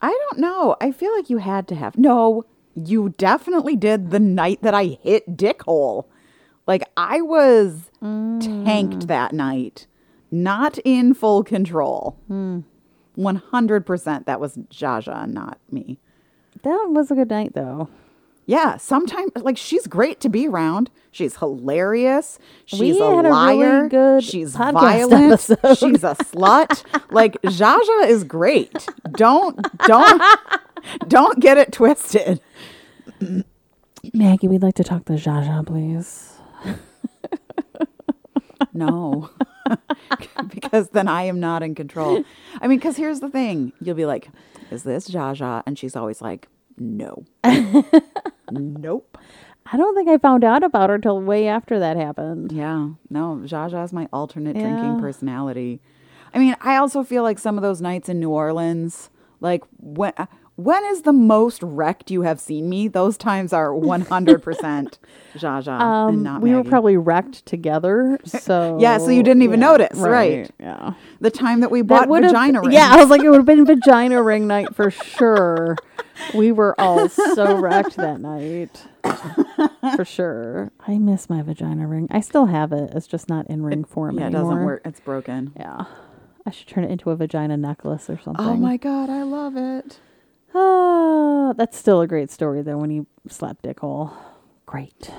I 0.00 0.08
don't 0.08 0.38
know. 0.38 0.74
I 0.80 0.90
feel 0.90 1.14
like 1.14 1.28
you 1.28 1.36
had 1.36 1.68
to 1.68 1.74
have. 1.74 1.98
No, 1.98 2.46
you 2.74 3.14
definitely 3.18 3.76
did 3.76 4.10
the 4.10 4.20
night 4.20 4.62
that 4.62 4.72
I 4.72 4.98
hit 5.02 5.36
dick 5.36 5.62
hole. 5.64 6.08
Like 6.66 6.82
I 6.96 7.20
was 7.20 7.90
tanked 8.00 9.00
mm. 9.00 9.06
that 9.06 9.34
night, 9.34 9.86
not 10.30 10.78
in 10.84 11.12
full 11.12 11.44
control. 11.44 12.16
Hmm. 12.26 12.60
100% 13.18 14.24
that 14.24 14.40
was 14.40 14.56
Jaja, 14.70 15.28
not 15.28 15.58
me. 15.70 15.98
That 16.62 16.86
was 16.90 17.10
a 17.10 17.14
good 17.14 17.30
night 17.30 17.52
though. 17.54 17.88
Yeah, 18.46 18.78
sometimes 18.78 19.30
like 19.36 19.58
she's 19.58 19.86
great 19.86 20.20
to 20.20 20.28
be 20.30 20.48
around. 20.48 20.90
She's 21.10 21.36
hilarious. 21.36 22.38
She's 22.64 22.80
We 22.80 22.90
a 23.00 23.04
had 23.16 23.26
a 23.26 23.28
really 23.28 23.30
liar. 23.30 23.88
good 23.88 24.24
she's 24.24 24.56
violent. 24.56 25.12
episode. 25.32 25.76
She's 25.78 26.02
a 26.04 26.14
slut. 26.14 26.82
like 27.12 27.40
Jaja 27.42 28.06
is 28.08 28.24
great. 28.24 28.86
Don't 29.12 29.58
don't 29.86 30.22
don't 31.08 31.40
get 31.40 31.58
it 31.58 31.72
twisted. 31.72 32.40
Maggie, 34.14 34.48
we'd 34.48 34.62
like 34.62 34.76
to 34.76 34.84
talk 34.84 35.04
to 35.06 35.14
Jaja, 35.14 35.66
please. 35.66 36.32
No. 38.72 39.30
because 40.50 40.90
then 40.90 41.08
I 41.08 41.22
am 41.24 41.40
not 41.40 41.62
in 41.62 41.74
control. 41.74 42.22
I 42.60 42.66
mean, 42.68 42.78
because 42.78 42.96
here's 42.96 43.20
the 43.20 43.28
thing. 43.30 43.72
You'll 43.80 43.94
be 43.96 44.06
like, 44.06 44.28
is 44.70 44.82
this 44.82 45.08
Jaja? 45.08 45.62
And 45.66 45.78
she's 45.78 45.96
always 45.96 46.20
like, 46.20 46.48
no. 46.76 47.24
nope. 48.50 49.18
I 49.70 49.76
don't 49.76 49.94
think 49.94 50.08
I 50.08 50.16
found 50.18 50.44
out 50.44 50.62
about 50.62 50.88
her 50.90 50.98
till 50.98 51.20
way 51.20 51.46
after 51.48 51.78
that 51.78 51.96
happened. 51.96 52.52
Yeah. 52.52 52.90
No, 53.10 53.42
Jaja 53.44 53.84
is 53.84 53.92
my 53.92 54.08
alternate 54.12 54.56
Yeah. 54.56 54.62
drinking 54.62 54.98
personality. 55.00 55.80
I 56.32 56.38
mean, 56.38 56.56
I 56.60 56.76
also 56.76 57.02
feel 57.02 57.22
like 57.22 57.38
some 57.38 57.56
of 57.58 57.62
those 57.62 57.80
nights 57.80 58.08
in 58.08 58.18
New 58.20 58.30
Orleans, 58.30 59.10
like 59.40 59.62
when 59.78 60.12
when 60.58 60.84
is 60.86 61.02
the 61.02 61.12
most 61.12 61.62
wrecked 61.62 62.10
you 62.10 62.22
have 62.22 62.40
seen 62.40 62.68
me? 62.68 62.88
Those 62.88 63.16
times 63.16 63.52
are 63.52 63.68
100% 63.72 64.98
Jaja 65.36 65.68
and 65.68 65.82
Um, 66.18 66.22
not 66.24 66.40
we 66.42 66.52
were 66.52 66.64
probably 66.64 66.96
wrecked 66.96 67.46
together, 67.46 68.18
so 68.24 68.76
Yeah, 68.80 68.98
so 68.98 69.10
you 69.10 69.22
didn't 69.22 69.42
even 69.42 69.60
notice, 69.60 69.96
right. 69.98 70.50
Yeah, 70.58 70.94
the 71.20 71.30
time 71.30 71.60
that 71.60 71.70
we 71.70 71.82
bought 71.82 72.08
would've- 72.08 72.28
vagina 72.30 72.60
rings. 72.60 72.74
Yeah, 72.74 72.88
I 72.90 72.96
was 72.96 73.08
like, 73.08 73.22
it 73.22 73.30
would 73.30 73.36
have 73.36 73.46
been 73.46 73.64
vagina 73.64 74.20
ring 74.20 74.48
night 74.48 74.74
for 74.74 74.90
sure. 74.90 75.76
We 76.34 76.50
were 76.50 76.74
all 76.80 77.08
so 77.08 77.56
wrecked 77.60 77.94
that 77.96 78.20
night, 78.20 78.84
for 79.94 80.04
sure. 80.04 80.72
I 80.88 80.98
miss 80.98 81.30
my 81.30 81.40
vagina 81.42 81.86
ring. 81.86 82.08
I 82.10 82.18
still 82.18 82.46
have 82.46 82.72
it. 82.72 82.90
It's 82.96 83.06
just 83.06 83.28
not 83.28 83.46
in 83.46 83.62
ring 83.62 83.84
form 83.84 84.18
anymore. 84.18 84.30
Yeah, 84.32 84.38
it 84.38 84.42
doesn't 84.42 84.64
work. 84.64 84.82
It's 84.84 84.98
broken. 85.00 85.52
Yeah, 85.56 85.84
I 86.44 86.50
should 86.50 86.66
turn 86.66 86.82
it 86.82 86.90
into 86.90 87.10
a 87.10 87.16
vagina 87.16 87.56
necklace 87.56 88.10
or 88.10 88.18
something. 88.18 88.44
Oh 88.44 88.56
my 88.56 88.76
god, 88.76 89.08
I 89.08 89.22
love 89.22 89.56
it. 89.56 90.00
Ah, 90.54 91.52
that's 91.56 91.76
still 91.78 92.00
a 92.00 92.06
great 92.06 92.30
story 92.30 92.62
though. 92.62 92.78
When 92.78 92.90
you 92.90 93.06
slap 93.28 93.62
dick 93.62 93.80
hole, 93.80 94.12
great. 94.66 95.10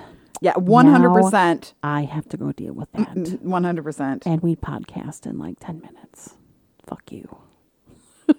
Yeah, 0.41 0.53
100%. 0.53 1.73
I 1.83 2.03
have 2.03 2.29
to 2.29 2.37
go 2.37 2.53
deal 2.53 2.73
with 2.73 2.89
that. 2.93 3.13
100%. 3.13 4.25
and 4.25 4.41
we 4.41 4.55
podcast 4.55 5.25
in 5.25 5.37
like 5.37 5.57
10 5.59 5.81
minutes. 5.81 6.35
Fuck 6.87 7.11
you. 7.11 7.37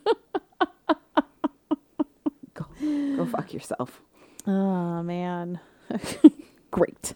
Go 2.54 3.26
fuck 3.26 3.52
yourself. 3.52 4.00
Oh, 4.46 5.02
man. 5.02 5.60
Great. 6.70 7.14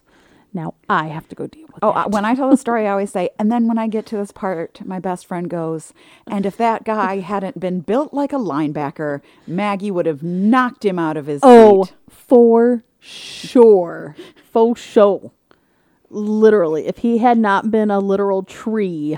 Now 0.54 0.74
I 0.88 1.08
have 1.08 1.28
to 1.28 1.34
go 1.34 1.48
deal 1.48 1.66
with 1.66 1.80
Oh, 1.82 1.92
that. 1.92 2.12
when 2.12 2.24
I 2.24 2.34
tell 2.36 2.48
the 2.48 2.56
story, 2.56 2.86
I 2.86 2.90
always 2.92 3.10
say, 3.10 3.30
and 3.38 3.50
then 3.50 3.66
when 3.66 3.76
I 3.76 3.88
get 3.88 4.06
to 4.06 4.16
this 4.16 4.30
part, 4.32 4.80
my 4.86 5.00
best 5.00 5.26
friend 5.26 5.50
goes, 5.50 5.92
and 6.28 6.46
if 6.46 6.56
that 6.56 6.84
guy 6.84 7.18
hadn't 7.32 7.58
been 7.60 7.80
built 7.80 8.14
like 8.14 8.32
a 8.32 8.36
linebacker, 8.36 9.20
Maggie 9.46 9.90
would 9.90 10.06
have 10.06 10.22
knocked 10.22 10.84
him 10.84 10.98
out 10.98 11.16
of 11.16 11.26
his 11.26 11.40
oh, 11.42 11.84
seat. 11.84 11.94
for 12.08 12.84
sure. 13.00 14.16
Faux 14.52 14.80
show. 14.80 15.32
Literally, 16.10 16.86
if 16.86 16.98
he 16.98 17.18
had 17.18 17.38
not 17.38 17.72
been 17.72 17.90
a 17.90 17.98
literal 17.98 18.44
tree, 18.44 19.16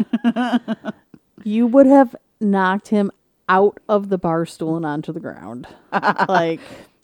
you 1.45 1.67
would 1.67 1.85
have 1.87 2.17
knocked 2.41 2.89
him 2.89 3.11
out 3.51 3.79
of 3.87 4.09
the 4.09 4.17
bar 4.17 4.47
stool 4.47 4.77
and 4.77 4.87
onto 4.87 5.13
the 5.13 5.21
ground. 5.21 5.69
like 6.27 6.61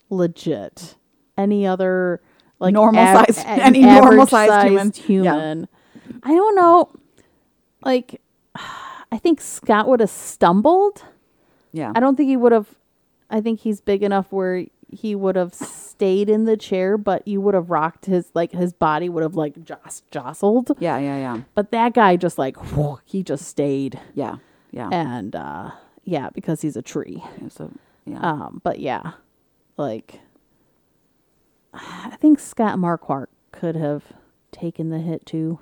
legit. 0.09 0.95
Any 1.37 1.66
other 1.66 2.23
like 2.62 2.72
Normal 2.72 3.03
av- 3.03 3.27
size- 3.27 3.38
a- 3.44 3.48
any 3.48 3.83
normal 3.83 4.27
sized 4.27 4.96
human. 4.96 5.68
Yeah. 6.07 6.18
I 6.22 6.35
don't 6.35 6.55
know. 6.57 6.90
Like 7.85 8.20
I 8.57 9.18
think 9.18 9.40
Scott 9.40 9.88
would 9.88 10.01
have 10.01 10.11
stumbled. 10.11 11.05
Yeah. 11.72 11.92
I 11.94 12.01
don't 12.01 12.16
think 12.16 12.29
he 12.29 12.37
would 12.37 12.53
have. 12.53 12.68
I 13.31 13.40
think 13.40 13.61
he's 13.61 13.81
big 13.81 14.03
enough 14.03 14.31
where 14.31 14.66
he 14.90 15.14
would 15.14 15.37
have 15.37 15.55
stayed 15.55 16.29
in 16.29 16.44
the 16.44 16.57
chair, 16.57 16.98
but 16.98 17.27
you 17.27 17.40
would 17.40 17.55
have 17.55 17.70
rocked 17.70 18.07
his 18.07 18.31
like 18.35 18.53
his 18.53 18.72
body 18.72 19.09
would 19.09 19.22
have 19.22 19.35
like 19.35 19.62
joss- 19.64 20.03
jostled. 20.11 20.70
Yeah, 20.79 20.98
yeah, 20.98 21.16
yeah. 21.16 21.40
But 21.55 21.70
that 21.72 21.94
guy 21.94 22.16
just 22.16 22.38
like 22.38 22.57
he 23.05 23.22
just 23.22 23.46
stayed, 23.46 23.98
Yeah. 24.14 24.37
Yeah. 24.70 24.88
and 24.92 25.35
uh 25.35 25.70
yeah, 26.05 26.31
because 26.31 26.61
he's 26.62 26.77
a 26.77 26.83
tree. 26.83 27.22
Yeah, 27.40 27.48
so, 27.48 27.70
yeah. 28.07 28.18
Um, 28.20 28.61
but 28.64 28.81
yeah, 28.81 29.12
like 29.77 30.20
I 31.75 32.17
think 32.21 32.39
Scott 32.39 32.79
Marquardt 32.79 33.27
could 33.51 33.77
have 33.77 34.05
taken 34.51 34.91
the 34.91 34.99
hit 34.99 35.25
too. 35.27 35.59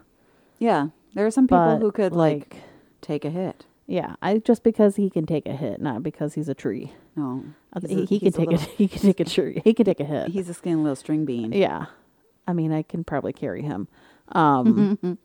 yeah. 0.58 0.88
There 1.14 1.26
are 1.26 1.30
some 1.32 1.48
people 1.48 1.78
who 1.78 1.90
could, 1.90 2.12
like, 2.12 2.56
take 3.00 3.24
a 3.24 3.30
hit. 3.30 3.66
yeah, 3.88 4.14
I 4.22 4.38
just 4.38 4.62
because 4.62 4.94
he 4.94 5.10
can 5.10 5.26
take 5.26 5.44
a 5.46 5.56
hit, 5.56 5.80
not 5.80 6.04
because 6.04 6.34
he's 6.34 6.48
a 6.48 6.54
tree. 6.54 6.92
No. 7.16 7.42
I 7.72 7.80
he's 7.80 7.90
a- 7.90 7.94
he, 7.94 8.06
he 8.06 8.18
can 8.20 8.28
a 8.28 8.30
take 8.30 8.50
little- 8.50 8.66
a 8.66 8.70
he 8.76 8.86
can 8.88 9.00
take 9.02 9.18
a 9.20 9.24
tree. 9.24 9.60
He 9.64 9.74
can 9.74 9.84
take 9.86 9.98
a 9.98 10.04
hit. 10.04 10.28
He's 10.28 10.48
a 10.48 10.54
skinny 10.54 10.76
little 10.76 10.94
string 10.94 11.24
bean. 11.24 11.52
Yeah. 11.52 11.86
I 12.46 12.52
mean, 12.52 12.70
I 12.72 12.82
can 12.82 13.02
probably 13.02 13.32
carry 13.32 13.62
him. 13.62 13.88
Um, 14.30 15.18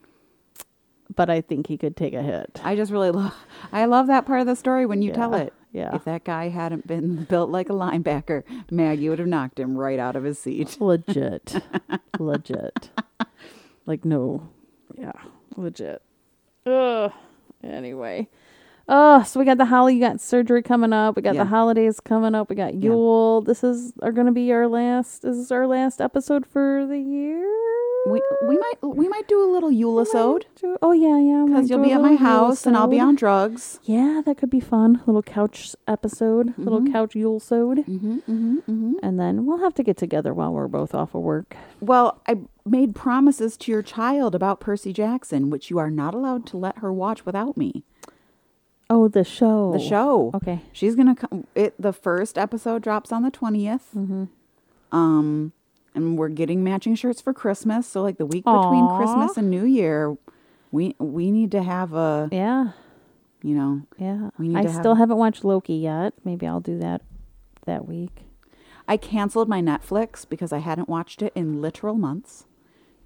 but 1.16 1.30
I 1.30 1.42
think 1.42 1.68
he 1.68 1.78
could 1.78 1.96
take 1.96 2.14
a 2.16 2.24
hit. 2.24 2.60
I 2.64 2.76
just 2.76 2.92
really 2.92 3.12
love. 3.12 3.36
I 3.72 3.86
love 3.86 4.08
that 4.08 4.26
part 4.26 4.42
of 4.42 4.48
the 4.48 4.56
story 4.56 4.86
when 4.88 5.02
you 5.04 5.12
tell 5.12 5.36
it. 5.36 5.54
Yeah. 5.76 5.94
If 5.94 6.06
that 6.06 6.24
guy 6.24 6.48
hadn't 6.48 6.88
been 6.88 7.24
built 7.30 7.50
like 7.50 7.70
a 7.70 7.74
linebacker, 7.74 8.44
Maggie 8.72 9.10
would 9.10 9.20
have 9.20 9.28
knocked 9.28 9.60
him 9.60 9.78
right 9.78 10.00
out 10.00 10.16
of 10.16 10.24
his 10.24 10.40
seat. 10.40 10.78
Legit. 10.80 11.62
legit. 12.18 12.90
Like, 13.86 14.06
no. 14.06 14.48
Yeah. 14.98 15.12
Legit. 15.58 16.02
Ugh. 16.66 17.12
Anyway. 17.62 18.30
Oh, 18.88 19.24
so 19.24 19.40
we 19.40 19.46
got 19.46 19.58
the 19.58 19.66
holly, 19.66 19.96
you 19.96 20.00
got 20.00 20.22
surgery 20.22 20.62
coming 20.64 20.94
up. 20.94 21.16
We 21.18 21.22
got 21.24 21.36
Yeah. 21.36 21.44
the 21.44 21.50
holidays 21.50 22.00
coming 22.00 22.36
up. 22.36 22.50
We 22.50 22.56
got 22.56 22.76
Yule. 22.76 23.42
This 23.42 23.64
is 23.64 23.92
are 24.02 24.12
going 24.14 24.28
to 24.28 24.32
be 24.32 24.52
our 24.54 24.68
last. 24.68 25.26
Is 25.26 25.38
this 25.38 25.52
our 25.52 25.68
last 25.68 26.00
episode 26.00 26.46
for 26.46 26.86
the 26.88 27.00
year? 27.00 27.52
We 28.06 28.22
we 28.48 28.58
might 28.58 28.76
we 28.82 29.08
might 29.08 29.28
do 29.28 29.44
a 29.44 29.50
little 29.52 29.72
Yulisode 29.72 30.44
Oh 30.82 30.92
yeah, 30.92 31.20
yeah. 31.20 31.46
because 31.48 31.70
you'll 31.70 31.84
be 31.84 31.92
at 31.92 32.02
my 32.02 32.16
house 32.16 32.66
and 32.66 32.78
I'll 32.78 32.88
be 32.88 33.00
on 33.00 33.16
drugs. 33.16 33.80
Yeah, 33.84 34.22
that 34.26 34.38
could 34.38 34.50
be 34.50 34.60
fun. 34.60 35.02
Little 35.06 35.24
couch 35.24 35.76
episode, 35.88 36.54
little 36.58 36.86
couch 36.86 37.16
Yule 37.16 37.40
sewed. 37.40 37.80
Mm-hmm, 37.80 38.18
mm-hmm, 38.18 38.56
mm-hmm. 38.58 38.94
And 39.02 39.20
then 39.20 39.46
we'll 39.46 39.60
have 39.60 39.74
to 39.76 39.84
get 39.84 39.98
together 39.98 40.34
while 40.34 40.54
we're 40.54 40.68
both 40.68 40.94
off 40.94 41.16
of 41.16 41.22
work. 41.22 41.56
Well, 41.80 42.22
I 42.28 42.38
made 42.66 42.96
promises 42.96 43.58
to 43.58 43.72
your 43.72 43.82
child 43.82 44.36
about 44.36 44.60
Percy 44.60 44.94
Jackson, 44.94 45.50
which 45.50 45.70
you 45.70 45.78
are 45.78 45.90
not 45.92 46.14
allowed 46.14 46.46
to 46.48 46.58
let 46.58 46.80
her 46.80 46.94
watch 46.94 47.26
without 47.26 47.58
me. 47.58 47.84
Oh, 48.90 49.08
the 49.08 49.24
show. 49.24 49.72
The 49.72 49.80
show. 49.80 50.32
Okay. 50.36 50.62
She's 50.72 50.96
gonna 50.96 51.16
come. 51.16 51.48
It 51.56 51.74
the 51.80 51.94
first 51.94 52.38
episode 52.38 52.84
drops 52.84 53.12
on 53.12 53.24
the 53.24 53.32
20th 53.32 53.82
Mm-hmm. 53.96 54.26
Um, 54.92 55.52
and 55.96 56.18
we're 56.18 56.30
getting 56.30 56.64
matching 56.64 56.94
shirts 56.96 57.22
for 57.22 57.34
Christmas. 57.34 57.88
So 57.88 58.02
like 58.04 58.18
the 58.18 58.26
week 58.26 58.44
between 58.46 58.88
Christmas 58.98 59.38
and 59.38 59.50
New 59.50 59.66
Year, 59.66 60.18
we 60.72 60.96
we 61.00 61.32
need 61.32 61.52
to 61.52 61.64
have 61.64 61.94
a 61.94 62.30
Yeah. 62.32 62.72
you 63.42 63.56
know 63.56 63.82
Yeah. 63.98 64.30
We 64.38 64.50
need 64.50 64.58
I 64.58 64.64
have- 64.64 64.74
still 64.76 64.96
haven't 64.96 65.18
watched 65.18 65.44
Loki 65.44 65.74
yet. 65.76 66.14
Maybe 66.24 66.46
I'll 66.46 66.60
do 66.60 66.78
that 66.80 67.02
that 67.66 67.88
week. 67.88 68.26
I 68.88 68.98
canceled 68.98 69.50
my 69.50 69.62
Netflix 69.62 70.30
because 70.30 70.54
I 70.54 70.60
hadn't 70.60 70.88
watched 70.88 71.24
it 71.24 71.32
in 71.34 71.60
literal 71.60 71.96
months, 71.96 72.46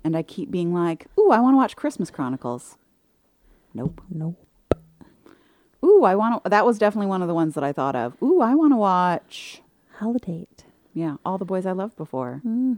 and 0.03 0.17
I 0.17 0.23
keep 0.23 0.51
being 0.51 0.73
like, 0.73 1.07
"Ooh, 1.17 1.31
I 1.31 1.39
want 1.39 1.53
to 1.53 1.57
watch 1.57 1.77
Christmas 1.77 2.11
Chronicles." 2.11 2.77
Nope. 3.73 4.01
Nope. 4.09 4.35
Ooh, 5.85 6.03
I 6.03 6.15
want 6.15 6.43
to. 6.43 6.49
That 6.49 6.65
was 6.65 6.77
definitely 6.77 7.07
one 7.07 7.21
of 7.21 7.29
the 7.29 7.33
ones 7.33 7.53
that 7.55 7.63
I 7.63 7.71
thought 7.71 7.95
of. 7.95 8.21
Ooh, 8.21 8.41
I 8.41 8.55
want 8.55 8.73
to 8.73 8.77
watch. 8.77 9.61
Holiday. 9.99 10.47
Yeah, 10.93 11.17
all 11.25 11.37
the 11.37 11.45
boys 11.45 11.65
I 11.65 11.71
loved 11.71 11.95
before. 11.95 12.39
Hmm. 12.43 12.73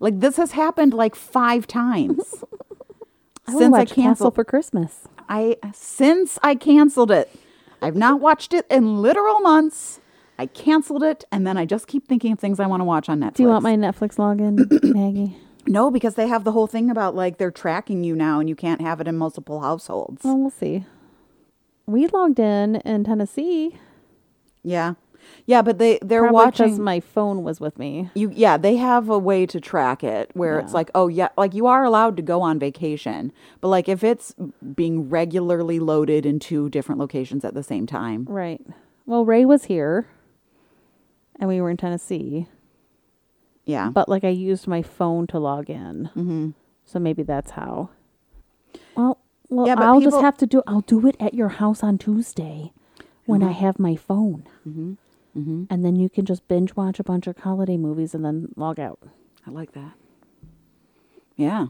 Like 0.00 0.20
this 0.20 0.36
has 0.36 0.52
happened 0.52 0.94
like 0.94 1.14
five 1.14 1.66
times 1.66 2.44
I 3.46 3.52
since 3.52 3.74
I 3.74 3.84
Castle 3.84 4.02
canceled. 4.02 4.34
for 4.34 4.44
Christmas. 4.44 5.08
I 5.28 5.56
since 5.74 6.38
I 6.42 6.54
canceled 6.54 7.10
it. 7.10 7.30
I've 7.82 7.96
not 7.96 8.20
watched 8.20 8.52
it 8.54 8.66
in 8.70 9.00
literal 9.02 9.40
months. 9.40 10.00
I 10.38 10.46
canceled 10.46 11.02
it, 11.02 11.24
and 11.32 11.46
then 11.46 11.56
I 11.56 11.64
just 11.64 11.88
keep 11.88 12.06
thinking 12.06 12.32
of 12.32 12.38
things 12.38 12.60
I 12.60 12.66
want 12.66 12.80
to 12.80 12.84
watch 12.84 13.08
on 13.08 13.20
Netflix. 13.20 13.34
Do 13.34 13.42
you 13.42 13.48
want 13.48 13.64
my 13.64 13.74
Netflix 13.74 14.16
login, 14.16 14.82
Maggie? 14.94 15.36
No, 15.66 15.90
because 15.90 16.14
they 16.14 16.28
have 16.28 16.44
the 16.44 16.52
whole 16.52 16.68
thing 16.68 16.90
about 16.90 17.14
like 17.16 17.38
they're 17.38 17.50
tracking 17.50 18.04
you 18.04 18.14
now, 18.14 18.38
and 18.38 18.48
you 18.48 18.54
can't 18.54 18.80
have 18.80 19.00
it 19.00 19.08
in 19.08 19.18
multiple 19.18 19.60
households. 19.60 20.22
Well, 20.24 20.38
we'll 20.38 20.50
see. 20.50 20.84
We 21.86 22.06
logged 22.06 22.38
in 22.38 22.76
in 22.76 23.02
Tennessee. 23.04 23.78
Yeah, 24.62 24.94
yeah, 25.46 25.62
but 25.62 25.78
they 25.78 25.98
they're 26.02 26.22
Probably 26.22 26.34
watching. 26.34 26.82
my 26.82 27.00
phone 27.00 27.42
was 27.42 27.60
with 27.60 27.78
me. 27.78 28.10
you 28.14 28.30
yeah, 28.34 28.56
they 28.56 28.76
have 28.76 29.08
a 29.08 29.18
way 29.18 29.46
to 29.46 29.60
track 29.60 30.04
it 30.04 30.30
where 30.34 30.58
it's 30.58 30.74
like, 30.74 30.90
oh 30.94 31.08
yeah, 31.08 31.28
like 31.36 31.54
you 31.54 31.66
are 31.66 31.84
allowed 31.84 32.16
to 32.18 32.22
go 32.22 32.42
on 32.42 32.58
vacation, 32.58 33.32
but 33.60 33.68
like 33.68 33.88
if 33.88 34.04
it's 34.04 34.34
being 34.74 35.08
regularly 35.08 35.78
loaded 35.78 36.26
in 36.26 36.38
two 36.38 36.68
different 36.68 37.00
locations 37.00 37.44
at 37.44 37.54
the 37.54 37.62
same 37.62 37.86
time. 37.86 38.26
Right. 38.28 38.60
Well, 39.06 39.24
Ray 39.24 39.44
was 39.44 39.64
here, 39.64 40.06
and 41.40 41.48
we 41.48 41.60
were 41.60 41.70
in 41.70 41.78
Tennessee. 41.78 42.46
Yeah, 43.64 43.90
But 43.90 44.08
like 44.08 44.24
I 44.24 44.28
used 44.28 44.66
my 44.66 44.80
phone 44.80 45.26
to 45.26 45.38
log 45.38 45.68
in, 45.68 46.10
mm-hmm. 46.16 46.50
so 46.86 46.98
maybe 46.98 47.22
that's 47.22 47.50
how. 47.50 47.90
Well, 48.96 49.18
well, 49.50 49.66
Yeah, 49.66 49.74
I'll 49.78 50.00
just 50.00 50.20
have 50.20 50.38
to 50.38 50.46
do. 50.46 50.62
I'll 50.66 50.80
do 50.80 51.06
it 51.06 51.16
at 51.20 51.34
your 51.34 51.48
house 51.50 51.82
on 51.82 51.98
Tuesday, 51.98 52.72
when 53.28 53.42
I 53.42 53.52
have 53.52 53.78
my 53.78 53.94
phone, 53.94 54.44
mm-hmm. 54.66 54.94
Mm-hmm. 55.36 55.64
and 55.70 55.84
then 55.84 55.94
you 55.94 56.08
can 56.08 56.24
just 56.24 56.48
binge 56.48 56.74
watch 56.74 56.98
a 56.98 57.04
bunch 57.04 57.26
of 57.28 57.38
holiday 57.38 57.76
movies 57.76 58.14
and 58.14 58.24
then 58.24 58.48
log 58.56 58.80
out. 58.80 58.98
I 59.46 59.50
like 59.50 59.72
that. 59.72 59.92
Yeah. 61.36 61.66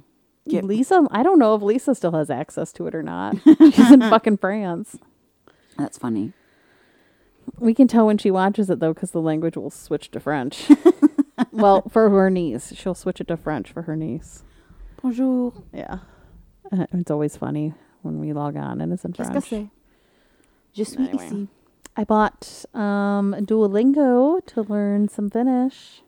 Get- 0.49 0.65
Lisa, 0.65 1.07
I 1.11 1.23
don't 1.23 1.39
know 1.39 1.55
if 1.55 1.61
Lisa 1.63 1.95
still 1.95 2.13
has 2.13 2.31
access 2.31 2.73
to 2.75 2.87
it 2.87 2.95
or 2.95 3.03
not. 3.03 3.37
She's 3.59 3.91
in 3.93 4.01
fucking 4.01 4.39
France. 4.39 4.97
That's 5.77 5.99
funny. 5.99 6.33
We 7.59 7.75
can 7.75 7.89
tell 7.89 8.07
when 8.07 8.17
she 8.19 8.31
watches 8.31 8.71
it 8.71 8.81
though, 8.81 8.95
because 8.95 9.11
the 9.11 9.21
language 9.21 9.57
will 9.57 9.71
switch 9.71 10.11
to 10.13 10.21
French. 10.21 10.71
well, 11.53 11.83
for 11.91 12.09
her 12.09 12.31
niece, 12.31 12.73
she'll 12.75 12.95
switch 12.95 13.21
it 13.21 13.29
to 13.29 13.37
French 13.37 13.71
for 13.73 13.83
her 13.83 13.97
niece. 13.97 14.45
Bonjour. 15.03 15.53
Yeah, 15.73 15.99
Uh, 16.73 16.87
it's 16.93 17.11
always 17.11 17.37
funny 17.37 17.75
when 18.03 18.19
we 18.21 18.33
log 18.33 18.57
on 18.57 18.81
and 18.81 18.93
it's 18.93 19.05
in 19.05 19.13
French. 19.13 19.49
Je 19.51 20.85
suis 20.85 20.97
Anyway. 21.09 21.27
ici. 21.27 21.49
I 21.99 22.05
bought 22.05 22.65
um, 22.75 23.35
Duolingo 23.41 24.45
to 24.47 24.63
learn 24.63 25.09
some 25.09 25.29
Finnish. 25.29 26.03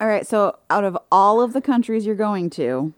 All 0.00 0.06
right, 0.06 0.24
so 0.24 0.58
out 0.70 0.84
of 0.84 0.96
all 1.10 1.40
of 1.40 1.52
the 1.54 1.60
countries 1.60 2.06
you're 2.06 2.14
going 2.14 2.50
to, 2.50 2.94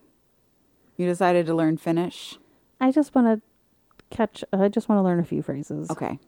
you 0.98 1.06
decided 1.06 1.46
to 1.46 1.54
learn 1.54 1.78
Finnish. 1.78 2.38
I 2.78 2.92
just 2.92 3.14
want 3.14 3.26
to 3.26 4.14
catch. 4.14 4.44
I 4.52 4.68
just 4.68 4.86
want 4.86 4.98
to 4.98 5.02
learn 5.02 5.18
a 5.18 5.24
few 5.24 5.40
phrases. 5.42 5.88
Okay. 5.90 6.18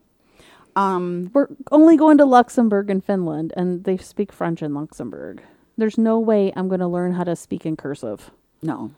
Um, 0.76 1.30
We're 1.34 1.48
only 1.70 1.98
going 1.98 2.16
to 2.18 2.24
Luxembourg 2.24 2.88
and 2.88 3.04
Finland, 3.04 3.52
and 3.54 3.84
they 3.84 3.98
speak 3.98 4.32
French 4.32 4.62
in 4.62 4.72
Luxembourg. 4.72 5.42
There's 5.76 5.98
no 5.98 6.18
way 6.18 6.54
I'm 6.56 6.68
going 6.68 6.80
to 6.80 6.86
learn 6.86 7.12
how 7.12 7.24
to 7.24 7.36
speak 7.36 7.66
in 7.66 7.76
cursive. 7.76 8.30
no, 8.62 8.92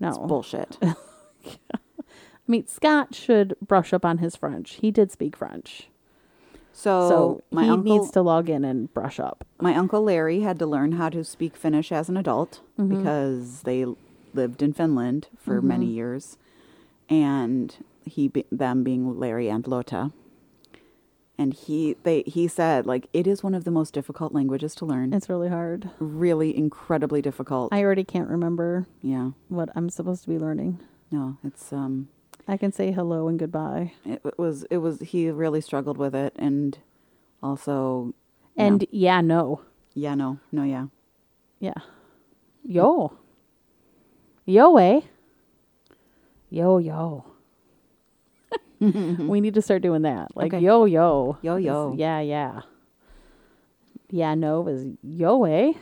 No. 0.00 0.08
it's 0.08 0.18
bullshit. 0.18 0.76
I 0.82 0.96
mean, 2.48 2.66
Scott 2.66 3.14
should 3.14 3.54
brush 3.60 3.92
up 3.92 4.04
on 4.04 4.18
his 4.18 4.34
French. 4.34 4.74
He 4.74 4.90
did 4.90 5.12
speak 5.12 5.36
French. 5.36 5.88
So, 6.78 7.08
so 7.08 7.42
my 7.50 7.64
he 7.64 7.70
uncle, 7.70 7.98
needs 7.98 8.10
to 8.12 8.20
log 8.20 8.50
in 8.50 8.62
and 8.62 8.92
brush 8.92 9.18
up. 9.18 9.44
my 9.60 9.74
uncle 9.74 10.02
Larry 10.02 10.40
had 10.40 10.58
to 10.58 10.66
learn 10.66 10.92
how 10.92 11.08
to 11.08 11.24
speak 11.24 11.56
Finnish 11.56 11.90
as 11.90 12.08
an 12.10 12.16
adult 12.18 12.60
Mm-hmm. 12.78 12.96
because 12.98 13.62
they 13.62 13.86
lived 14.34 14.60
in 14.62 14.74
Finland 14.74 15.28
for 15.38 15.62
many 15.62 15.86
years, 15.86 16.36
and 17.08 17.74
he 18.04 18.28
be, 18.28 18.44
them 18.52 18.84
being 18.84 19.18
Larry 19.18 19.48
and 19.48 19.66
Lotta, 19.66 20.12
and 21.38 21.54
he 21.54 21.96
they 22.02 22.22
he 22.26 22.46
said 22.46 22.84
like 22.86 23.08
it 23.14 23.26
is 23.26 23.42
one 23.42 23.54
of 23.54 23.64
the 23.64 23.70
most 23.70 23.94
difficult 23.94 24.34
languages 24.34 24.74
to 24.74 24.84
learn. 24.84 25.14
It's 25.14 25.30
really 25.30 25.48
hard. 25.48 25.88
really 25.98 26.54
incredibly 26.56 27.22
difficult. 27.22 27.72
I 27.72 27.82
already 27.82 28.04
can't 28.04 28.28
remember 28.28 28.86
yeah. 29.00 29.30
what 29.48 29.70
I'm 29.74 29.88
supposed 29.88 30.22
to 30.24 30.28
be 30.28 30.38
learning. 30.38 30.80
No, 31.10 31.38
it's 31.42 31.72
um 31.72 32.08
I 32.48 32.56
can 32.56 32.72
say 32.72 32.92
hello 32.92 33.28
and 33.28 33.38
goodbye. 33.38 33.92
it, 34.04 34.22
was 34.38 34.64
it 34.70 34.78
was 34.78 35.00
he 35.00 35.30
really 35.30 35.60
struggled 35.60 35.98
with 35.98 36.14
it 36.14 36.32
and 36.38 36.78
also 37.42 38.14
And 38.56 38.86
yeah, 38.90 39.20
no. 39.20 39.62
yeah, 39.94 40.14
no. 40.14 40.38
No, 40.52 40.62
yeah. 40.62 40.86
Yeah. 41.58 41.74
Yo. 42.62 43.12
Yo, 44.44 44.76
eh? 44.76 45.00
Yo, 46.50 46.78
yo. 46.78 47.24
we 48.80 49.40
need 49.40 49.54
to 49.54 49.62
start 49.62 49.82
doing 49.82 50.02
that. 50.02 50.36
Like, 50.36 50.52
Okay. 50.54 50.64
yo, 50.64 50.84
yo. 50.84 51.38
Yo, 51.42 51.56
yo. 51.56 51.94
Yeah, 51.96 52.20
yeah. 52.20 52.60
Yeah, 54.10 54.34
no 54.36 54.68
is 54.68 54.86
yo, 55.02 55.44
eh? 55.44 55.72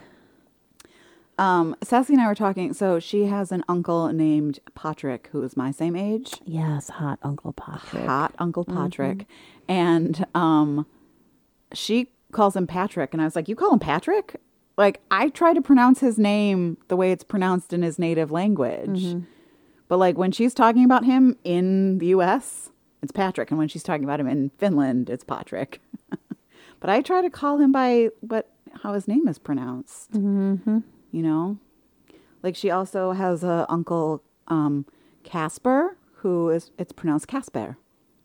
Um 1.39 1.75
Sassy 1.83 2.15
and 2.15 2.23
I 2.23 2.27
were 2.27 2.35
talking 2.35 2.73
so 2.75 2.99
she 3.01 3.27
has 3.27 3.51
an 3.51 3.65
uncle 3.69 4.13
named 4.13 4.61
Patrick 4.75 5.29
who 5.33 5.43
is 5.43 5.57
my 5.57 5.71
same 5.71 5.97
age. 5.97 6.35
Yes, 6.45 6.89
hot 6.89 7.19
Uncle 7.23 7.53
Patrick. 7.53 8.05
hot 8.07 8.35
Uncle 8.39 8.65
Patrick. 8.65 9.27
And 9.69 10.27
um 10.35 10.87
she 11.73 12.11
calls 12.33 12.55
him 12.57 12.67
Patrick 12.67 13.13
and 13.13 13.21
I 13.21 13.25
was 13.25 13.35
like, 13.37 13.49
"You 13.49 13.57
call 13.57 13.73
him 13.73 13.79
Patrick?" 13.81 14.37
Like 14.77 15.01
I 15.11 15.29
try 15.29 15.55
to 15.55 15.63
pronounce 15.63 16.01
his 16.01 16.19
name 16.19 16.77
the 16.89 16.97
way 16.97 17.11
it's 17.13 17.25
pronounced 17.25 17.73
in 17.73 17.83
his 17.83 17.99
native 17.99 18.31
language. 18.31 19.17
But 19.89 19.99
like 19.99 20.17
when 20.17 20.33
she's 20.33 20.55
talking 20.55 20.85
about 20.85 21.05
him 21.05 21.37
in 21.45 21.99
the 21.99 22.07
US, 22.09 22.71
it's 23.03 23.13
Patrick 23.13 23.51
and 23.51 23.59
when 23.59 23.69
she's 23.69 23.83
talking 23.83 24.05
about 24.05 24.21
him 24.21 24.27
in 24.29 24.51
Finland, 24.59 25.11
it's 25.11 25.25
Patrick. 25.25 25.81
but 26.81 26.91
I 26.91 27.03
try 27.03 27.23
to 27.23 27.31
call 27.31 27.59
him 27.59 27.71
by 27.73 28.11
what 28.21 28.51
how 28.83 28.93
his 28.95 29.07
name 29.09 29.29
is 29.29 29.39
pronounced. 29.39 30.13
Mm-hmm. 30.13 30.79
You 31.15 31.23
know? 31.23 31.59
Like 32.43 32.57
she 32.57 32.71
also 32.71 33.13
has 33.13 33.45
a 33.45 33.67
uncle 33.69 34.21
um 34.49 34.85
Casper 35.23 35.97
who 36.17 36.51
is 36.51 36.71
it's 36.77 36.93
pronounced 36.93 37.29
Casper. 37.29 37.77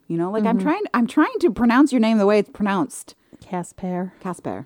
You 0.08 0.18
know, 0.18 0.32
like 0.32 0.44
I'm 0.44 0.58
trying 0.58 0.82
I'm 0.94 1.06
trying 1.06 1.38
to 1.42 1.52
pronounce 1.52 1.92
your 1.92 2.02
name 2.02 2.18
the 2.18 2.26
way 2.26 2.40
it's 2.40 2.50
pronounced. 2.50 3.14
Casper. 3.42 4.14
Casper. 4.20 4.66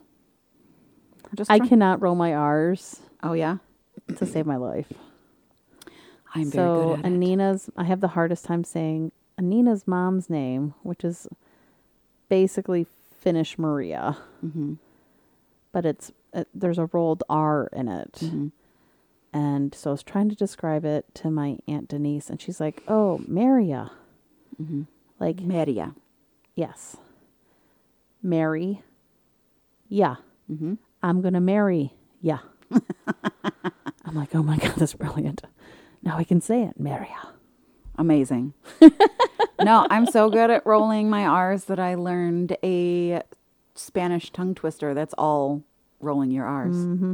I 1.49 1.59
cannot 1.59 2.01
roll 2.01 2.15
my 2.15 2.33
R's 2.33 3.01
Oh 3.21 3.33
yeah. 3.33 3.57
to 4.17 4.25
save 4.25 4.45
my 4.45 4.55
life. 4.55 4.91
I'm 6.35 6.49
very 6.49 6.65
so 6.65 6.75
good 6.75 6.99
at 6.99 6.99
it. 6.99 7.05
Anina's, 7.05 7.69
I 7.77 7.83
have 7.83 7.99
the 8.01 8.09
hardest 8.09 8.45
time 8.45 8.63
saying 8.63 9.11
Anina's 9.37 9.85
mom's 9.87 10.29
name, 10.29 10.73
which 10.83 11.03
is 11.03 11.27
basically 12.29 12.85
Finnish 13.19 13.57
Maria, 13.59 14.17
Mm-hmm. 14.45 14.73
but 15.71 15.85
it's 15.85 16.11
it, 16.33 16.47
there's 16.53 16.77
a 16.79 16.89
rolled 16.91 17.23
R 17.29 17.69
in 17.73 17.87
it, 17.87 18.13
Mm-hmm. 18.21 18.47
and 19.33 19.73
so 19.75 19.91
I 19.91 19.93
was 19.93 20.03
trying 20.03 20.29
to 20.29 20.35
describe 20.35 20.85
it 20.85 21.05
to 21.15 21.29
my 21.31 21.57
aunt 21.67 21.87
Denise, 21.89 22.29
and 22.29 22.41
she's 22.41 22.59
like, 22.59 22.83
"Oh, 22.87 23.21
Maria," 23.27 23.91
Mm-hmm. 24.61 24.83
like 25.19 25.41
Maria. 25.41 25.93
yes, 26.55 26.97
Mary, 28.21 28.81
yeah, 29.89 30.15
Mm-hmm. 30.51 30.73
I'm 31.01 31.21
gonna 31.21 31.41
marry, 31.41 31.93
yeah. 32.21 32.39
I'm 34.05 34.15
like, 34.15 34.35
oh 34.35 34.43
my 34.43 34.57
god, 34.57 34.75
that's 34.77 34.93
brilliant. 34.93 35.41
Now 36.01 36.17
I 36.17 36.23
can 36.23 36.41
say 36.41 36.63
it, 36.63 36.79
Maria. 36.79 37.29
Amazing. 37.97 38.53
no, 39.61 39.87
I'm 39.89 40.05
so 40.05 40.29
good 40.29 40.49
at 40.49 40.65
rolling 40.65 41.09
my 41.09 41.25
R's 41.25 41.65
that 41.65 41.79
I 41.79 41.95
learned 41.95 42.57
a 42.63 43.21
Spanish 43.75 44.31
tongue 44.31 44.55
twister 44.55 44.93
that's 44.93 45.13
all 45.17 45.63
rolling 46.03 46.31
your 46.31 46.45
R's. 46.45 46.75
Mm-hmm. 46.75 47.13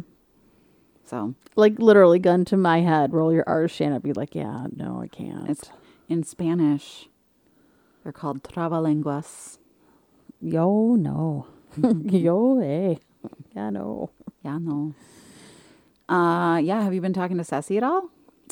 So 1.05 1.35
like 1.55 1.79
literally 1.79 2.19
gun 2.19 2.45
to 2.45 2.57
my 2.57 2.81
head, 2.81 3.13
roll 3.13 3.33
your 3.33 3.43
R's, 3.47 3.71
Shannon. 3.71 4.01
Be 4.01 4.13
like, 4.13 4.35
yeah, 4.35 4.67
no, 4.75 5.01
I 5.01 5.07
can't. 5.07 5.49
it's 5.49 5.71
in 6.07 6.23
Spanish. 6.23 7.07
They're 8.03 8.11
called 8.13 8.43
trabalenguas. 8.43 9.57
yo, 10.41 10.95
no, 10.95 11.47
yo, 12.05 12.59
eh, 12.59 12.95
yeah, 13.55 13.69
no. 13.69 14.11
Yeah, 14.43 14.57
no. 14.59 14.93
Uh, 16.07 16.57
yeah. 16.57 16.81
Have 16.81 16.93
you 16.93 17.01
been 17.01 17.13
talking 17.13 17.37
to 17.37 17.43
Sassy 17.43 17.75
at 17.77 17.83
all? 17.83 18.09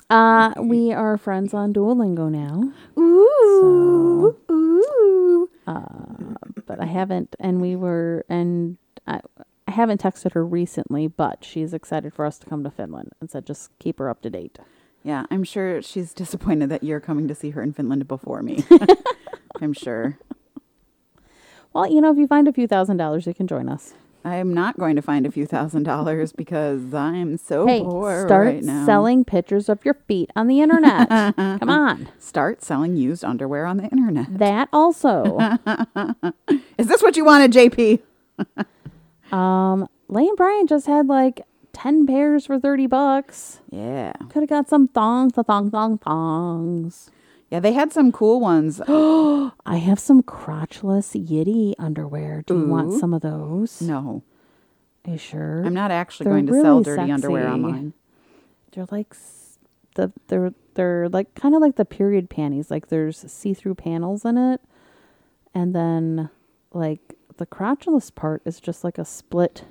Uh, 0.09 0.53
we 0.59 0.91
are 0.93 1.17
friends 1.17 1.53
on 1.53 1.73
Duolingo 1.73 2.29
now, 2.31 2.71
Ooh, 2.97 4.35
ooh. 4.49 5.49
but 6.65 6.79
I 6.81 6.85
haven't, 6.85 7.35
and 7.39 7.59
we 7.61 7.75
were, 7.75 8.25
and 8.29 8.77
I, 9.05 9.19
I 9.67 9.71
haven't 9.71 10.01
texted 10.01 10.31
her 10.33 10.45
recently, 10.45 11.07
but 11.07 11.43
she's 11.43 11.73
excited 11.73 12.13
for 12.13 12.25
us 12.25 12.37
to 12.39 12.45
come 12.45 12.63
to 12.63 12.71
Finland 12.71 13.11
and 13.19 13.29
said 13.29 13.45
just 13.45 13.69
keep 13.79 13.99
her 13.99 14.09
up 14.09 14.21
to 14.21 14.29
date. 14.29 14.59
Yeah, 15.03 15.25
I'm 15.29 15.43
sure 15.43 15.81
she's 15.81 16.13
disappointed 16.13 16.69
that 16.69 16.83
you're 16.83 16.99
coming 16.99 17.27
to 17.27 17.35
see 17.35 17.51
her 17.51 17.61
in 17.61 17.73
Finland 17.73 18.07
before 18.07 18.41
me. 18.41 18.63
I'm 19.61 19.73
sure. 19.73 20.17
Well, 21.73 21.87
you 21.91 22.01
know, 22.01 22.11
if 22.11 22.17
you 22.17 22.27
find 22.27 22.47
a 22.47 22.53
few 22.53 22.67
thousand 22.67 22.97
dollars, 22.97 23.27
you 23.27 23.33
can 23.33 23.47
join 23.47 23.69
us. 23.69 23.93
I'm 24.25 24.53
not 24.53 24.77
going 24.77 24.95
to 24.97 25.01
find 25.01 25.25
a 25.25 25.31
few 25.31 25.45
thousand 25.45 25.83
dollars 25.83 26.33
because 26.33 26.93
I'm 26.93 27.37
so 27.37 27.65
Hey, 27.65 27.81
poor 27.81 28.25
start 28.25 28.45
right 28.47 28.63
now. 28.63 28.85
selling 28.85 29.23
pictures 29.23 29.69
of 29.69 29.85
your 29.85 29.93
feet 29.93 30.31
on 30.35 30.47
the 30.47 30.59
internet. 30.59 31.07
Come 31.59 31.69
on. 31.69 32.09
Start 32.19 32.61
selling 32.63 32.97
used 32.97 33.23
underwear 33.23 33.65
on 33.65 33.77
the 33.77 33.85
internet. 33.85 34.37
That 34.37 34.67
also. 34.73 35.37
Is 36.77 36.87
this 36.87 37.01
what 37.01 37.15
you 37.15 37.23
wanted, 37.25 37.53
JP? 37.53 38.01
Um, 39.31 39.87
Lane 40.07 40.35
Bryant 40.35 40.69
just 40.69 40.87
had 40.87 41.07
like 41.07 41.41
10 41.73 42.07
pairs 42.07 42.45
for 42.45 42.59
30 42.59 42.87
bucks. 42.87 43.59
Yeah. 43.69 44.13
Could 44.29 44.43
have 44.43 44.49
got 44.49 44.69
some 44.69 44.87
thongs, 44.87 45.33
the 45.33 45.43
thong, 45.43 45.69
thong, 45.69 45.97
thongs. 45.97 47.11
Yeah, 47.49 47.59
they 47.61 47.73
had 47.73 47.93
some 47.93 48.11
cool 48.11 48.39
ones. 48.39 48.81
I 48.87 49.77
have 49.77 49.99
some 49.99 50.21
crotchless 50.21 51.15
Yitty 51.15 51.75
underwear. 51.79 52.43
Do 52.45 52.57
you 52.57 52.65
want 52.67 52.99
some 52.99 53.13
of 53.13 53.21
those? 53.21 53.81
no, 53.81 54.23
Are 55.05 55.11
you 55.11 55.17
sure? 55.17 55.63
I'm 55.65 55.73
not 55.73 55.91
actually 55.91 56.25
They're 56.25 56.33
going 56.33 56.47
to 56.47 56.61
sell 56.61 56.81
really 56.81 56.83
dirty 56.83 57.11
underwear 57.11 57.47
online. 57.47 57.93
They're 58.73 58.87
like 58.91 59.15
the 59.95 60.11
they're 60.27 60.53
they're 60.73 61.09
like 61.09 61.33
kind 61.35 61.55
of 61.55 61.61
like 61.61 61.77
the 61.77 61.85
period 61.85 62.29
panties. 62.29 62.69
Like 62.69 62.89
there's 62.89 63.19
see-through 63.31 63.75
panels 63.75 64.25
in 64.25 64.37
it, 64.37 64.61
and 65.53 65.73
then 65.73 66.29
like 66.73 67.16
the 67.37 67.45
crotchless 67.45 68.13
part 68.13 68.41
is 68.45 68.59
just 68.59 68.83
like 68.83 68.97
a 68.97 69.05
split, 69.05 69.65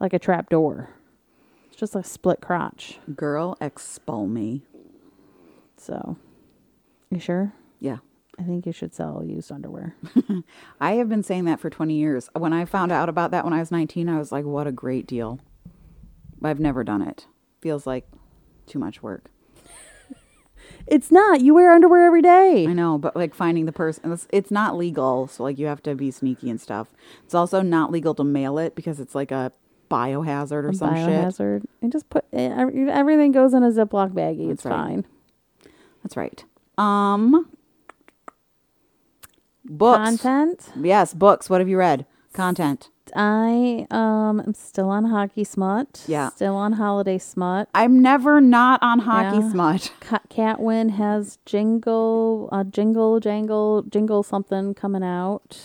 like 0.00 0.12
a 0.12 0.18
trap 0.18 0.50
door. 0.50 0.90
It's 1.68 1.76
just 1.76 1.96
a 1.96 2.04
split 2.04 2.40
crotch. 2.40 2.98
Girl, 3.14 3.56
expel 3.60 4.26
me. 4.26 4.62
So, 5.76 6.16
you 7.10 7.20
sure? 7.20 7.52
Yeah. 7.78 7.98
I 8.38 8.44
think 8.44 8.66
you 8.66 8.72
should 8.72 8.94
sell 8.94 9.24
used 9.24 9.50
underwear. 9.50 9.96
I 10.80 10.92
have 10.92 11.08
been 11.08 11.24
saying 11.24 11.46
that 11.46 11.58
for 11.58 11.70
20 11.70 11.94
years. 11.94 12.30
When 12.34 12.52
I 12.52 12.64
found 12.64 12.92
out 12.92 13.08
about 13.08 13.32
that 13.32 13.44
when 13.44 13.52
I 13.52 13.58
was 13.58 13.72
19, 13.72 14.08
I 14.08 14.18
was 14.18 14.30
like, 14.30 14.44
what 14.44 14.68
a 14.68 14.72
great 14.72 15.06
deal. 15.08 15.40
I've 16.42 16.60
never 16.60 16.84
done 16.84 17.02
it. 17.02 17.26
Feels 17.60 17.84
like 17.86 18.06
too 18.66 18.78
much 18.78 19.02
work. 19.02 19.30
It's 20.86 21.10
not. 21.10 21.40
You 21.40 21.54
wear 21.54 21.72
underwear 21.72 22.04
every 22.06 22.22
day. 22.22 22.66
I 22.66 22.72
know, 22.72 22.98
but 22.98 23.14
like 23.16 23.34
finding 23.34 23.66
the 23.66 23.72
person, 23.72 24.12
it's, 24.12 24.26
it's 24.30 24.50
not 24.50 24.76
legal. 24.76 25.26
So, 25.28 25.42
like, 25.42 25.58
you 25.58 25.66
have 25.66 25.82
to 25.82 25.94
be 25.94 26.10
sneaky 26.10 26.50
and 26.50 26.60
stuff. 26.60 26.88
It's 27.24 27.34
also 27.34 27.62
not 27.62 27.90
legal 27.90 28.14
to 28.14 28.24
mail 28.24 28.58
it 28.58 28.74
because 28.74 29.00
it's 29.00 29.14
like 29.14 29.30
a 29.30 29.52
biohazard 29.90 30.64
or 30.64 30.68
A 30.70 30.74
some 30.74 30.94
shit. 30.94 31.08
biohazard. 31.08 31.64
And 31.82 31.92
just 31.92 32.08
put 32.10 32.24
eh, 32.32 32.48
everything 32.48 33.32
goes 33.32 33.54
in 33.54 33.62
a 33.62 33.70
Ziploc 33.70 34.12
baggie. 34.12 34.50
it's 34.50 34.64
right. 34.64 34.74
fine. 34.74 35.04
That's 36.02 36.16
right. 36.16 36.44
Um, 36.76 37.50
books. 39.64 39.98
Content. 39.98 40.70
Yes, 40.80 41.14
books. 41.14 41.50
What 41.50 41.60
have 41.60 41.68
you 41.68 41.78
read? 41.78 42.06
Content. 42.32 42.90
I 43.14 43.86
um 43.90 44.40
am 44.40 44.54
still 44.54 44.88
on 44.90 45.04
hockey 45.06 45.44
smut. 45.44 46.04
Yeah. 46.06 46.30
Still 46.30 46.56
on 46.56 46.72
holiday 46.74 47.18
smut. 47.18 47.68
I'm 47.74 48.00
never 48.00 48.40
not 48.40 48.82
on 48.82 49.00
hockey 49.00 49.38
Yeah. 49.38 49.50
smut. 49.50 49.92
Ca- 50.00 50.20
Catwin 50.30 50.90
has 50.90 51.38
jingle, 51.44 52.48
uh, 52.52 52.64
jingle, 52.64 53.20
jangle, 53.20 53.82
jingle 53.82 54.22
something 54.22 54.74
coming 54.74 55.02
out 55.04 55.58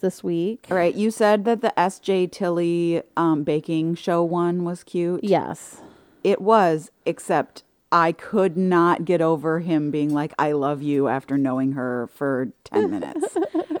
this 0.00 0.22
week. 0.22 0.66
All 0.70 0.76
right, 0.76 0.94
you 0.94 1.10
said 1.10 1.44
that 1.46 1.60
the 1.62 1.78
S.J. 1.78 2.26
Tilly 2.28 3.02
um, 3.16 3.42
baking 3.42 3.94
show 3.96 4.22
one 4.22 4.62
was 4.64 4.84
cute. 4.84 5.24
Yes. 5.24 5.80
It 6.22 6.40
was, 6.40 6.90
except 7.06 7.63
I 7.94 8.10
could 8.12 8.56
not 8.56 9.04
get 9.04 9.20
over 9.22 9.60
him 9.60 9.90
being 9.92 10.12
like, 10.12 10.34
I 10.38 10.52
love 10.52 10.82
you 10.82 11.06
after 11.08 11.38
knowing 11.38 11.72
her 11.72 12.08
for 12.12 12.48
10 12.64 12.90
minutes. 12.98 13.36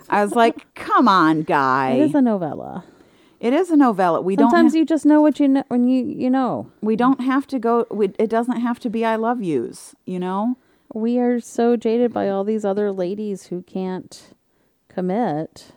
I 0.08 0.22
was 0.22 0.32
like, 0.34 0.72
come 0.74 1.08
on, 1.08 1.42
guy. 1.42 1.92
It 1.94 2.00
is 2.02 2.14
a 2.14 2.22
novella. 2.22 2.84
it 3.40 3.52
is 3.52 3.70
a 3.70 3.76
novella. 3.76 4.20
We 4.20 4.36
Sometimes 4.36 4.72
don't 4.72 4.78
ha- 4.78 4.78
you 4.78 4.86
just 4.86 5.04
know 5.04 5.20
what 5.20 5.40
you 5.40 5.48
know 5.48 5.64
when 5.68 5.88
you 5.88 6.04
you 6.06 6.30
know. 6.30 6.70
we 6.80 6.94
don't 6.96 7.20
have 7.20 7.46
to 7.48 7.58
go 7.58 7.86
we, 7.90 8.06
it 8.18 8.30
doesn't 8.30 8.60
have 8.60 8.78
to 8.80 8.88
be 8.90 9.04
I 9.04 9.16
love 9.16 9.42
yous, 9.42 9.94
you 10.06 10.18
know? 10.20 10.56
We 10.94 11.18
are 11.18 11.40
so 11.40 11.76
jaded 11.76 12.12
by 12.12 12.28
all 12.28 12.44
these 12.44 12.64
other 12.64 12.92
ladies 12.92 13.46
who 13.46 13.62
can't 13.62 14.32
commit. 14.88 15.72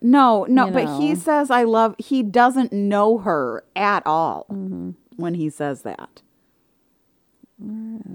No, 0.00 0.46
no, 0.48 0.66
You 0.66 0.72
but 0.72 0.98
he 1.00 1.14
says 1.14 1.50
I 1.50 1.64
love 1.64 1.94
he 1.98 2.22
doesn't 2.22 2.72
know 2.72 3.18
her 3.18 3.62
at 3.76 4.02
all 4.06 4.46
Mm-hmm. 4.50 4.90
when 5.16 5.34
he 5.34 5.50
says 5.50 5.82
that. 5.82 6.22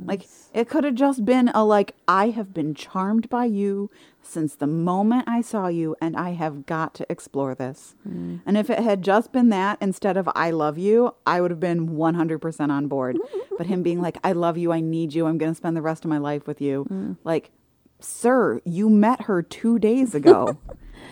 Like 0.05 0.25
it 0.53 0.69
could 0.69 0.83
have 0.83 0.95
just 0.95 1.25
been 1.25 1.49
a 1.49 1.65
like 1.65 1.95
I 2.07 2.29
have 2.29 2.53
been 2.53 2.73
charmed 2.73 3.29
by 3.29 3.45
you 3.45 3.91
since 4.21 4.55
the 4.55 4.67
moment 4.67 5.25
I 5.27 5.41
saw 5.41 5.67
you 5.67 5.95
and 6.01 6.15
I 6.15 6.31
have 6.31 6.65
got 6.65 6.93
to 6.95 7.05
explore 7.09 7.53
this. 7.53 7.95
Mm. 8.07 8.41
And 8.45 8.57
if 8.57 8.69
it 8.69 8.79
had 8.79 9.01
just 9.01 9.33
been 9.33 9.49
that 9.49 9.77
instead 9.81 10.15
of 10.15 10.29
I 10.33 10.51
love 10.51 10.77
you, 10.77 11.15
I 11.25 11.41
would 11.41 11.51
have 11.51 11.59
been 11.59 11.89
100% 11.89 12.69
on 12.69 12.87
board. 12.87 13.17
but 13.57 13.67
him 13.67 13.83
being 13.83 14.01
like 14.01 14.17
I 14.23 14.31
love 14.31 14.57
you, 14.57 14.71
I 14.71 14.79
need 14.79 15.13
you, 15.13 15.25
I'm 15.25 15.37
going 15.37 15.51
to 15.51 15.57
spend 15.57 15.75
the 15.75 15.81
rest 15.81 16.05
of 16.05 16.09
my 16.09 16.19
life 16.19 16.47
with 16.47 16.61
you. 16.61 16.85
Mm. 16.89 17.17
Like 17.23 17.51
sir, 17.99 18.61
you 18.65 18.89
met 18.89 19.23
her 19.23 19.41
2 19.41 19.79
days 19.79 20.15
ago. 20.15 20.57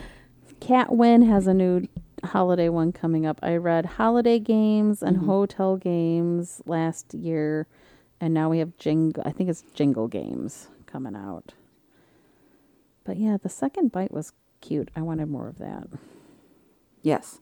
Cat 0.61 0.95
Win 0.95 1.23
has 1.23 1.47
a 1.47 1.53
new 1.53 1.87
holiday 2.23 2.69
one 2.69 2.91
coming 2.91 3.25
up. 3.25 3.39
I 3.41 3.55
read 3.55 3.85
holiday 3.85 4.39
games 4.39 5.01
and 5.01 5.17
hotel 5.17 5.75
games 5.75 6.61
last 6.65 7.13
year, 7.13 7.67
and 8.21 8.33
now 8.33 8.49
we 8.49 8.59
have 8.59 8.77
jingle. 8.77 9.21
I 9.25 9.31
think 9.31 9.49
it's 9.49 9.63
jingle 9.73 10.07
games 10.07 10.69
coming 10.85 11.15
out. 11.15 11.53
But 13.03 13.17
yeah, 13.17 13.37
the 13.41 13.49
second 13.49 13.91
bite 13.91 14.11
was 14.13 14.31
cute. 14.61 14.89
I 14.95 15.01
wanted 15.01 15.27
more 15.27 15.47
of 15.49 15.57
that. 15.57 15.87
Yes. 17.01 17.39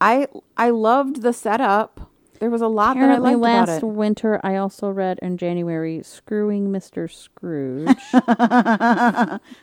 I 0.00 0.26
I 0.56 0.70
loved 0.70 1.22
the 1.22 1.32
setup. 1.32 2.10
There 2.40 2.50
was 2.50 2.62
a 2.62 2.68
lot 2.68 2.96
Apparently, 2.96 3.32
that 3.32 3.36
I 3.36 3.38
liked 3.38 3.68
last 3.68 3.78
about 3.78 3.82
it. 3.88 3.92
winter 3.94 4.40
I 4.42 4.56
also 4.56 4.90
read 4.90 5.18
in 5.22 5.36
January 5.36 6.02
"Screwing 6.02 6.68
Mr. 6.70 7.10
Scrooge." 7.10 7.96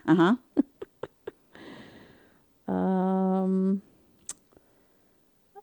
Uh-huh. 0.08 0.36
Um, 2.68 3.82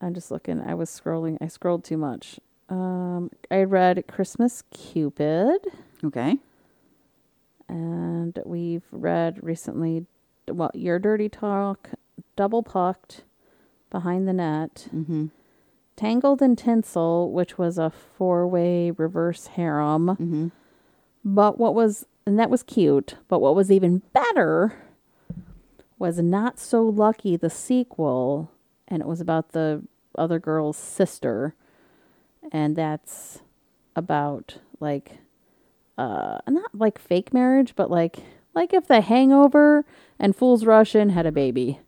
I'm 0.01 0.15
just 0.15 0.31
looking. 0.31 0.61
I 0.63 0.73
was 0.73 0.89
scrolling. 0.89 1.37
I 1.41 1.49
scrolled 1.49 1.85
too 1.85 1.99
much. 1.99 2.41
Um, 2.79 3.31
I 3.53 3.63
read 3.63 4.05
Christmas 4.09 4.63
Cupid, 4.73 5.61
Okay. 6.03 6.39
and 7.69 8.37
we've 8.45 8.83
read 8.91 9.39
recently. 9.43 10.07
Well, 10.49 10.73
Your 10.75 10.99
Dirty 10.99 11.29
Talk, 11.29 11.91
Double 12.37 12.63
Pucked, 12.65 13.23
Behind 13.91 14.27
the 14.27 14.33
Net, 14.33 14.89
Mm-hmm. 14.95 15.27
Tangled 15.97 16.43
in 16.43 16.57
Tinsel, 16.57 17.31
which 17.31 17.57
was 17.57 17.79
a 17.79 17.89
four-way 17.89 18.91
reverse 18.91 19.47
harem. 19.47 20.09
Mm-hmm. 20.09 20.49
But 21.25 21.57
what 21.61 21.73
was 21.77 22.05
and 22.27 22.37
that 22.41 22.51
was 22.51 22.65
cute. 22.65 23.15
But 23.29 23.39
what 23.39 23.55
was 23.55 23.71
even 23.71 24.03
better 24.13 24.75
was 25.97 26.19
Knot 26.19 26.59
So 26.59 26.83
Lucky, 26.83 27.37
the 27.37 27.49
sequel, 27.51 28.51
and 28.89 29.01
it 29.03 29.07
was 29.07 29.21
about 29.21 29.53
the 29.53 29.85
other 30.19 30.41
girl's 30.41 30.77
sister, 30.77 31.55
and 32.53 32.77
that's 32.77 33.41
about 33.97 34.59
like 34.81 35.19
uh 35.99 36.39
not 36.49 36.75
like 36.75 36.99
fake 36.99 37.33
marriage, 37.33 37.75
but 37.77 37.91
like 37.91 38.19
like 38.55 38.73
if 38.73 38.87
The 38.87 39.01
Hangover 39.01 39.85
and 40.19 40.35
Fools 40.35 40.65
Rush 40.65 40.95
In 40.95 41.11
had 41.11 41.27
a 41.27 41.33
baby. 41.33 41.81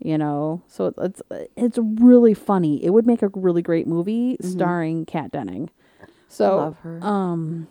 You 0.00 0.18
know, 0.18 0.62
so 0.66 0.92
it's 0.98 1.22
it's 1.56 1.78
really 1.78 2.34
funny. 2.34 2.84
It 2.84 2.90
would 2.90 3.06
make 3.06 3.22
a 3.22 3.28
really 3.28 3.62
great 3.62 3.86
movie 3.86 4.36
starring 4.40 5.06
Kat 5.06 5.30
Denning. 5.30 5.70
So 6.28 6.56
Love 6.56 6.78
her. 6.80 7.02
um, 7.02 7.68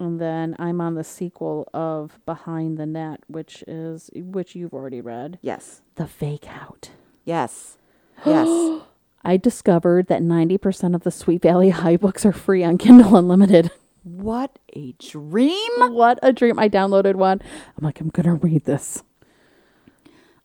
and 0.00 0.20
then 0.20 0.56
I'm 0.58 0.80
on 0.80 0.94
the 0.94 1.04
sequel 1.04 1.68
of 1.72 2.18
Behind 2.26 2.76
the 2.78 2.86
Net, 2.86 3.20
which 3.28 3.62
is 3.68 4.10
which 4.14 4.56
you've 4.56 4.72
already 4.72 5.00
read. 5.00 5.38
Yes. 5.42 5.82
The 5.94 6.06
Fake 6.06 6.46
Out. 6.48 6.90
Yes. 7.24 7.76
Yes. 8.24 8.48
I 9.26 9.36
discovered 9.36 10.06
that 10.06 10.22
90% 10.22 10.94
of 10.94 11.02
the 11.02 11.10
Sweet 11.10 11.42
Valley 11.42 11.70
High 11.82 11.96
books 11.96 12.24
are 12.24 12.32
free 12.32 12.62
on 12.64 12.78
Kindle 12.78 13.16
Unlimited. 13.16 13.70
what 14.04 14.58
a 14.74 14.92
dream. 14.92 15.92
what 15.92 16.18
a 16.22 16.32
dream. 16.32 16.58
I 16.58 16.68
downloaded 16.68 17.16
one. 17.16 17.40
I'm 17.76 17.84
like, 17.84 18.00
I'm 18.00 18.08
going 18.10 18.26
to 18.26 18.34
read 18.34 18.64
this. 18.64 19.02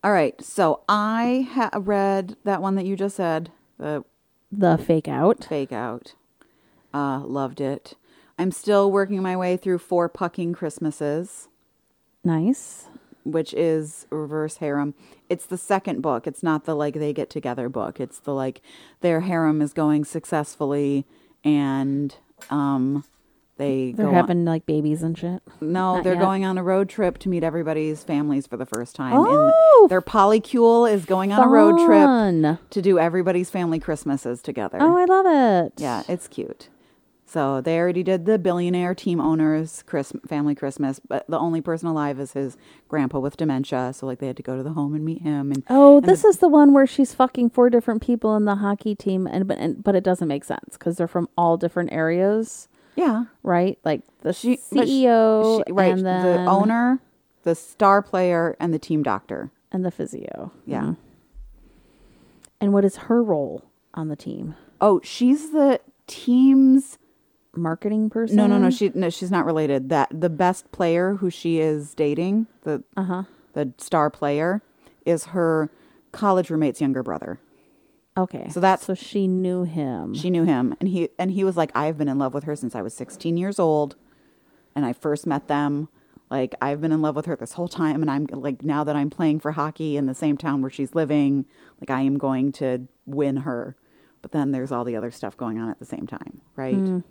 All 0.04 0.12
right. 0.12 0.41
So 0.44 0.82
I 0.89 1.48
ha- 1.52 1.70
read 1.80 2.36
that 2.44 2.62
one 2.62 2.76
that 2.76 2.86
you 2.86 2.96
just 2.96 3.15
said, 3.17 3.52
the 3.78 4.04
The 4.52 4.78
Fake 4.78 5.08
Out. 5.08 5.46
fake 5.46 5.72
out. 5.72 6.15
Uh, 6.94 7.20
loved 7.20 7.62
it. 7.62 7.94
I'm 8.39 8.52
still 8.52 8.91
working 8.91 9.22
my 9.22 9.38
way 9.38 9.58
through 9.58 9.78
Four 9.78 10.10
Pucking 10.10 10.54
Christmases, 10.54 11.48
Nice. 12.24 12.88
Which 13.24 13.54
is 13.54 14.08
reverse 14.10 14.58
harem. 14.58 14.94
It's 15.30 15.46
the 15.46 15.58
second 15.58 16.02
book. 16.02 16.28
It's 16.28 16.44
not 16.44 16.66
the 16.66 16.76
like 16.76 16.96
they 16.96 17.14
get 17.14 17.30
together 17.30 17.70
book. 17.70 18.00
It's 18.00 18.20
the 18.20 18.34
like 18.34 18.62
their 19.02 19.22
harem 19.22 19.62
is 19.62 19.74
going 19.74 20.06
successfully 20.06 21.06
and 21.44 22.16
um 22.50 23.04
they 23.58 23.92
They're 23.92 24.06
go 24.06 24.10
on- 24.10 24.16
having 24.16 24.46
like 24.46 24.66
babies 24.66 25.04
and 25.04 25.16
shit. 25.16 25.44
No, 25.60 25.96
Not 25.96 26.04
they're 26.04 26.14
yet. 26.16 26.22
going 26.22 26.44
on 26.46 26.58
a 26.58 26.64
road 26.64 26.90
trip 26.90 27.20
to 27.20 27.30
meet 27.30 27.44
everybody's 27.44 28.04
families 28.04 28.48
for 28.48 28.58
the 28.58 28.66
first 28.66 28.96
time. 28.96 29.14
Oh, 29.16 29.82
and 29.84 29.90
their 29.92 30.02
polycule 30.02 30.92
is 30.92 31.06
going 31.06 31.32
on 31.32 31.44
a 31.44 31.48
road 31.48 31.78
trip 31.86 32.60
to 32.72 32.82
do 32.82 32.98
everybody's 32.98 33.52
family 33.52 33.80
Christmases 33.80 34.42
together. 34.42 34.80
Oh, 34.82 34.98
I 34.98 35.06
love 35.06 35.26
it. 35.68 35.74
yeah, 35.78 36.02
it's 36.08 36.28
cute. 36.28 36.70
So 37.32 37.62
they 37.62 37.80
already 37.80 38.04
did 38.04 38.26
the 38.26 38.38
billionaire 38.38 38.94
team 38.94 39.22
owners 39.22 39.84
Chris 39.88 40.12
family 40.28 40.54
Christmas, 40.54 41.00
but 41.00 41.26
the 41.30 41.39
only 41.39 41.62
person 41.62 41.88
alive 41.88 42.20
is 42.20 42.34
his 42.34 42.58
grandpa 42.89 43.20
with 43.20 43.38
dementia. 43.38 43.94
So 43.96 44.06
like 44.06 44.20
they 44.20 44.28
had 44.28 44.36
to 44.36 44.44
go 44.44 44.58
to 44.58 44.63
the 44.63 44.74
home 44.74 44.94
and 44.94 45.06
meet 45.06 45.22
him. 45.22 45.50
And 45.50 45.63
Oh, 45.70 46.00
and 46.00 46.06
this 46.06 46.24
the- 46.24 46.28
is 46.28 46.38
the 46.39 46.50
one 46.50 46.74
where 46.74 46.86
she's 46.86 47.13
fucking 47.13 47.52
four 47.52 47.70
different 47.70 48.02
people 48.02 48.36
in 48.36 48.44
the 48.44 48.56
hockey 48.56 48.96
team, 48.96 49.28
and 49.28 49.48
but 49.48 49.60
and, 49.60 49.82
but 49.82 49.96
it 49.96 50.04
doesn't 50.04 50.28
make 50.28 50.44
sense 50.44 50.74
because 50.74 50.98
they're 50.98 51.08
from 51.08 51.30
all 51.38 51.56
different 51.56 51.94
areas, 51.94 52.67
yeah, 52.98 53.24
right? 53.44 53.80
Like 53.86 54.02
the 54.24 54.34
she 54.34 54.60
but 54.70 54.86
she- 54.89 55.04
CEO, 55.06 55.63
she- 55.65 55.72
right? 55.72 55.96
the 55.96 56.46
owner, 56.50 57.00
the 57.44 57.56
star 57.56 58.02
player, 58.02 58.58
and 58.60 58.74
the 58.74 58.80
team 58.80 59.04
doctor. 59.04 59.52
and 59.72 59.86
the 59.86 59.91
physio. 59.91 60.52
Yeah. 60.65 60.82
Mhm. 60.82 60.98
And 62.60 62.74
what 62.74 62.84
is 62.84 62.98
her 63.08 63.24
role 63.24 63.63
on 63.94 64.10
the 64.10 64.17
team? 64.17 64.56
Oh, 64.82 65.00
she's 65.02 65.52
the 65.52 65.80
team's 66.08 66.98
Marketing 67.56 68.10
person? 68.10 68.38
No, 68.38 68.48
no, 68.48 68.58
no. 68.58 68.70
She 68.70 68.92
no, 68.96 69.10
she's 69.10 69.32
not 69.32 69.46
related. 69.46 69.90
That 69.90 70.10
the 70.12 70.30
best 70.30 70.72
player 70.72 71.16
who 71.16 71.30
she 71.30 71.60
is 71.60 71.94
dating, 71.94 72.48
the 72.62 72.84
Uh 72.96 73.04
huh. 73.04 73.24
the 73.54 73.74
star 73.78 74.10
player, 74.10 74.62
is 75.06 75.26
her 75.26 75.70
college 76.12 76.50
roommate's 76.50 76.80
younger 76.82 77.04
brother. 77.04 77.40
Okay. 78.18 78.50
So 78.50 78.60
that's- 78.60 78.86
so 78.86 78.94
she 78.94 79.28
knew 79.28 79.64
him. 79.64 80.14
She 80.14 80.30
knew 80.30 80.44
him, 80.44 80.76
and 80.80 80.90
he 80.90 81.10
and 81.20 81.32
he 81.32 81.44
was 81.44 81.58
like, 81.58 81.72
"I've 81.76 81.98
been 81.98 82.08
in 82.10 82.18
love 82.20 82.34
with 82.34 82.44
her 82.46 82.56
since 82.56 82.76
I 82.76 82.82
was 82.82 82.94
16 82.94 83.36
years 83.38 83.60
old, 83.60 83.96
and 84.76 84.86
I 84.86 84.94
first 84.94 85.26
met 85.28 85.48
them. 85.48 85.90
Like 86.30 86.56
I've 86.62 86.80
been 86.80 86.94
in 86.94 87.02
love 87.02 87.18
with 87.18 87.26
her 87.26 87.36
this 87.36 87.54
whole 87.54 87.68
time, 87.68 88.02
and 88.02 88.10
I'm 88.10 88.28
like 88.32 88.64
now 88.64 88.86
that 88.86 88.96
I'm 88.96 89.10
playing 89.10 89.42
for 89.42 89.52
hockey 89.54 89.98
in 89.98 90.06
the 90.06 90.16
same 90.16 90.38
town 90.38 90.62
where 90.62 90.72
she's 90.72 90.96
living, 90.96 91.46
like 91.82 91.90
I 91.90 92.02
am 92.02 92.18
going 92.18 92.54
to 92.54 92.88
win 93.06 93.38
her. 93.38 93.76
But 94.22 94.32
then 94.32 94.52
there's 94.52 94.72
all 94.72 94.86
the 94.86 94.96
other 94.96 95.12
stuff 95.12 95.36
going 95.36 95.58
on 95.60 95.70
at 95.70 95.80
the 95.80 95.86
same 95.86 96.08
time, 96.08 96.40
right? 96.56 97.02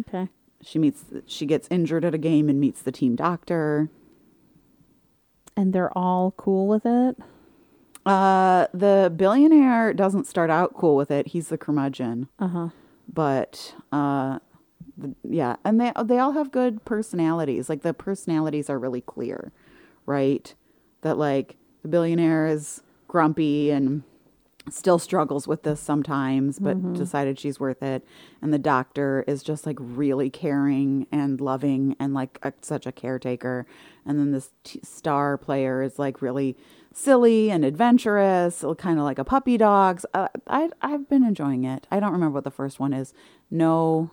Okay. 0.00 0.28
She 0.62 0.78
meets, 0.78 1.04
she 1.26 1.46
gets 1.46 1.68
injured 1.70 2.04
at 2.04 2.14
a 2.14 2.18
game 2.18 2.48
and 2.48 2.58
meets 2.60 2.82
the 2.82 2.92
team 2.92 3.14
doctor. 3.16 3.88
And 5.56 5.72
they're 5.72 5.96
all 5.96 6.32
cool 6.36 6.66
with 6.66 6.84
it. 6.84 7.16
Uh, 8.06 8.66
the 8.72 9.12
billionaire 9.14 9.92
doesn't 9.92 10.26
start 10.26 10.50
out 10.50 10.74
cool 10.74 10.96
with 10.96 11.10
it. 11.10 11.28
He's 11.28 11.48
the 11.48 11.58
curmudgeon, 11.58 12.28
Uh 12.38 12.48
huh. 12.48 12.68
but 13.12 13.74
uh, 13.92 14.38
the, 14.96 15.14
yeah, 15.24 15.56
and 15.64 15.78
they 15.80 15.92
they 16.04 16.18
all 16.18 16.32
have 16.32 16.50
good 16.50 16.84
personalities. 16.86 17.68
Like 17.68 17.82
the 17.82 17.92
personalities 17.92 18.70
are 18.70 18.78
really 18.78 19.02
clear, 19.02 19.52
right? 20.06 20.54
That 21.02 21.18
like 21.18 21.56
the 21.82 21.88
billionaire 21.88 22.46
is 22.46 22.82
grumpy 23.08 23.70
and 23.70 24.04
still 24.72 24.98
struggles 24.98 25.46
with 25.48 25.62
this 25.62 25.80
sometimes, 25.80 26.58
but 26.58 26.94
decided 26.94 27.38
she's 27.38 27.58
worth 27.60 27.82
it. 27.82 28.04
And 28.42 28.52
the 28.52 28.58
doctor 28.58 29.24
is 29.26 29.42
just 29.42 29.66
like 29.66 29.76
really 29.80 30.30
caring 30.30 31.06
and 31.12 31.40
loving 31.40 31.96
and 31.98 32.14
like 32.14 32.38
a, 32.42 32.52
such 32.60 32.86
a 32.86 32.92
caretaker. 32.92 33.66
And 34.04 34.18
then 34.18 34.32
this 34.32 34.50
t- 34.64 34.80
star 34.82 35.36
player 35.36 35.82
is 35.82 35.98
like 35.98 36.22
really 36.22 36.56
silly 36.92 37.50
and 37.50 37.64
adventurous, 37.64 38.64
kind 38.78 38.98
of 38.98 39.04
like 39.04 39.18
a 39.18 39.24
puppy 39.24 39.56
dog. 39.56 40.02
Uh, 40.14 40.28
I 40.46 40.70
I've 40.82 41.08
been 41.08 41.24
enjoying 41.24 41.64
it. 41.64 41.86
I 41.90 42.00
don't 42.00 42.12
remember 42.12 42.34
what 42.34 42.44
the 42.44 42.50
first 42.50 42.80
one 42.80 42.92
is. 42.92 43.12
No 43.50 44.10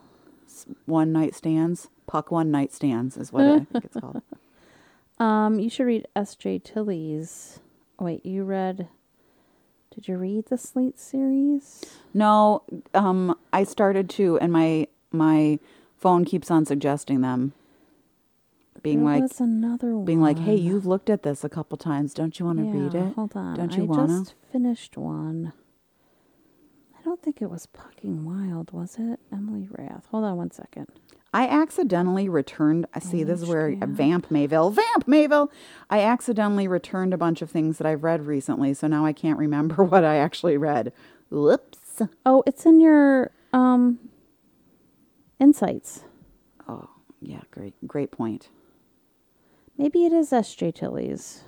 one 0.86 1.12
night 1.12 1.36
stands. 1.36 1.90
Puck 2.08 2.32
one 2.32 2.52
night 2.52 2.72
stands 2.74 3.18
is 3.18 3.34
what 3.34 3.46
I 3.46 3.60
think 3.60 3.86
it's 3.86 3.98
called. 4.00 4.22
Um, 5.18 5.60
you 5.60 5.70
should 5.70 5.86
read 5.86 6.08
S.J. 6.14 6.60
Tilly's. 6.60 7.62
oh, 8.00 8.04
Wait, 8.04 8.26
you 8.26 8.44
read? 8.44 8.90
Did 9.96 10.10
you 10.10 10.18
read 10.18 10.48
the 10.48 10.58
Slate 10.58 11.00
series? 11.00 11.86
No, 12.14 12.64
um, 12.94 13.38
I 13.54 13.64
started 13.64 14.10
to, 14.12 14.38
and 14.40 14.52
my 14.52 14.88
my 15.12 15.58
phone 15.98 16.26
keeps 16.26 16.52
on 16.52 16.66
suggesting 16.66 17.22
them. 17.22 17.54
being 18.84 19.06
There 19.06 19.22
like 19.22 19.32
another 19.40 19.96
one. 19.96 20.04
being 20.06 20.22
like, 20.22 20.38
"Hey, 20.38 20.56
you've 20.56 20.86
looked 20.86 21.10
at 21.10 21.24
this 21.24 21.46
a 21.46 21.50
couple 21.50 21.78
times. 21.78 22.14
Don't 22.14 22.38
you 22.40 22.46
want 22.46 22.60
to 22.60 22.66
read 22.66 22.94
it? 22.94 23.14
Hold 23.16 23.38
on. 23.38 23.56
Don't 23.56 23.76
you 23.78 23.84
I 23.92 23.96
to?" 23.96 24.08
just 24.08 24.36
finished 24.52 24.98
one. 24.98 25.54
I 27.00 27.02
don't 27.04 27.22
think 27.22 27.42
it 27.42 27.50
was 27.50 27.66
Pucking 27.68 28.26
Wild, 28.26 28.72
was 28.72 28.98
it? 29.00 29.20
Emily 29.32 29.70
Rath. 29.72 30.08
Hold 30.12 30.26
on 30.26 30.36
one 30.38 30.52
second. 30.52 30.88
I 31.36 31.50
accidentally 31.50 32.30
returned. 32.30 32.86
I 32.94 33.00
see 33.00 33.26
this 33.26 33.42
is 33.42 33.50
where 33.50 33.68
yeah. 33.68 33.86
Vamp 33.86 34.32
Mayville, 34.32 34.70
Vamp 34.70 35.06
Mayville. 35.06 35.52
I 35.90 36.00
accidentally 36.00 36.66
returned 36.66 37.14
a 37.14 37.18
bunch 37.18 37.42
of 37.42 37.52
things 37.52 37.78
that 37.78 37.86
I've 37.86 38.06
read 38.06 38.26
recently, 38.26 38.74
so 38.74 38.88
now 38.88 39.06
I 39.06 39.12
can't 39.12 39.38
remember 39.38 39.84
what 39.84 40.06
I 40.06 40.16
actually 40.16 40.56
read. 40.56 40.94
Whoops. 41.30 42.02
Oh, 42.26 42.42
it's 42.48 42.66
in 42.66 42.80
your 42.80 43.32
um 43.52 44.00
insights. 45.38 46.06
Oh, 46.70 46.88
yeah, 47.22 47.42
great, 47.52 47.74
great 47.86 48.12
point. 48.12 48.48
Maybe 49.78 50.06
it 50.06 50.14
is 50.14 50.32
S.J. 50.32 50.72
Tilly's. 50.72 51.44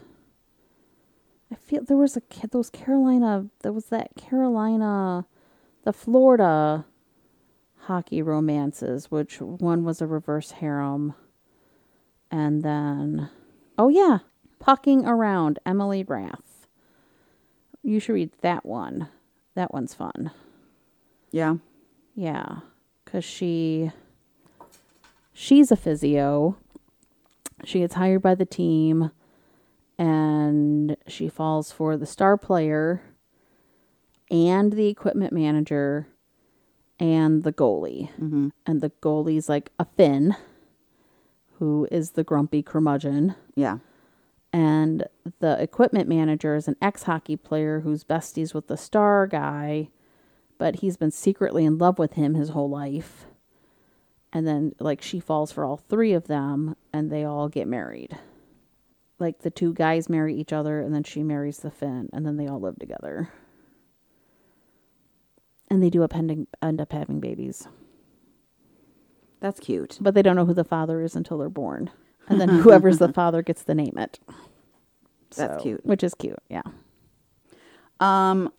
I 1.50 1.56
feel 1.56 1.82
there 1.82 1.96
was 1.96 2.18
a 2.18 2.22
those 2.52 2.70
Carolina. 2.70 3.46
There 3.62 3.72
was 3.72 3.86
that 3.86 4.18
Carolina, 4.18 5.28
the 5.86 5.94
Florida 5.94 6.84
hockey 7.88 8.22
romances, 8.22 9.10
which 9.10 9.42
one 9.42 9.84
was 9.84 10.02
a 10.02 10.08
reverse 10.08 10.52
harem, 10.52 11.14
and 12.30 12.62
then 12.64 13.30
oh 13.78 13.90
yeah, 13.90 14.20
pucking 14.60 15.06
around 15.06 15.60
Emily 15.66 16.04
Rath. 16.04 16.68
You 17.84 18.00
should 18.00 18.14
read 18.14 18.32
that 18.42 18.66
one. 18.66 19.10
That 19.56 19.74
one's 19.74 19.94
fun. 19.94 20.32
Yeah. 21.32 21.56
Yeah, 22.16 22.60
because 23.06 23.24
she 23.24 23.92
she's 25.34 25.72
a 25.72 25.76
physio. 25.76 26.58
She 27.64 27.80
gets 27.80 27.94
hired 27.94 28.22
by 28.22 28.36
the 28.36 28.46
team, 28.46 29.12
and 29.98 30.98
she 31.08 31.30
falls 31.30 31.72
for 31.72 31.96
the 31.96 32.06
star 32.06 32.38
player, 32.38 33.02
and 34.30 34.74
the 34.74 34.88
equipment 34.88 35.32
manager, 35.32 36.08
and 37.00 37.44
the 37.44 37.54
goalie. 37.54 38.10
Mm-hmm. 38.14 38.50
And 38.66 38.82
the 38.82 38.92
goalie's 39.02 39.50
like 39.50 39.72
a 39.80 39.86
Finn, 39.86 40.36
who 41.60 41.88
is 41.92 42.12
the 42.12 42.24
grumpy 42.24 42.62
curmudgeon 42.62 43.36
Yeah. 43.56 43.80
and 44.54 45.08
the 45.40 45.62
equipment 45.62 46.08
manager 46.08 46.56
is 46.56 46.68
an 46.68 46.76
ex 46.82 47.04
hockey 47.04 47.36
player 47.36 47.82
who's 47.82 48.04
besties 48.04 48.54
with 48.54 48.68
the 48.68 48.78
star 48.78 49.28
guy, 49.28 49.90
but 50.58 50.78
he's 50.78 50.98
been 50.98 51.12
secretly 51.12 51.66
in 51.66 51.78
love 51.78 52.00
with 52.00 52.14
him 52.14 52.34
his 52.36 52.50
whole 52.50 52.70
life. 52.70 53.26
And 54.34 54.46
then, 54.46 54.74
like, 54.80 55.02
she 55.02 55.20
falls 55.20 55.52
for 55.52 55.64
all 55.64 55.78
three 55.78 56.14
of 56.14 56.28
them, 56.28 56.76
and 56.92 57.10
they 57.10 57.24
all 57.24 57.48
get 57.48 57.66
married. 57.68 58.18
Like, 59.20 59.40
the 59.40 59.50
two 59.50 59.74
guys 59.74 60.10
marry 60.10 60.36
each 60.36 60.52
other, 60.54 60.82
and 60.82 60.94
then 60.94 61.04
she 61.04 61.24
marries 61.24 61.60
the 61.60 61.72
Finn, 61.72 62.10
and 62.12 62.26
then 62.26 62.38
they 62.38 62.46
all 62.48 62.60
live 62.60 62.78
together. 62.78 63.30
And 65.70 65.84
they 65.84 65.90
do 65.90 66.04
up 66.04 66.16
ending, 66.16 66.48
end 66.62 66.80
up 66.80 66.94
having 66.94 67.20
babies, 67.20 67.68
That's 69.42 69.60
cute. 69.60 69.98
but 70.00 70.14
they 70.14 70.22
don't 70.22 70.36
know 70.36 70.46
who 70.46 70.54
the 70.54 70.64
father 70.64 71.02
is 71.02 71.16
until 71.16 71.38
they're 71.38 71.50
born. 71.50 71.90
And 72.30 72.40
then 72.40 72.50
whoever's 72.60 73.00
the 73.00 73.12
father 73.12 73.42
gets 73.42 73.64
to 73.66 73.76
name 73.76 73.98
it. 73.98 74.20
That's 75.36 75.62
cute. 75.62 75.86
Which 75.86 76.04
is 76.04 76.14
cute, 76.14 76.40
yeah. 76.50 76.62
Um, 78.00 78.52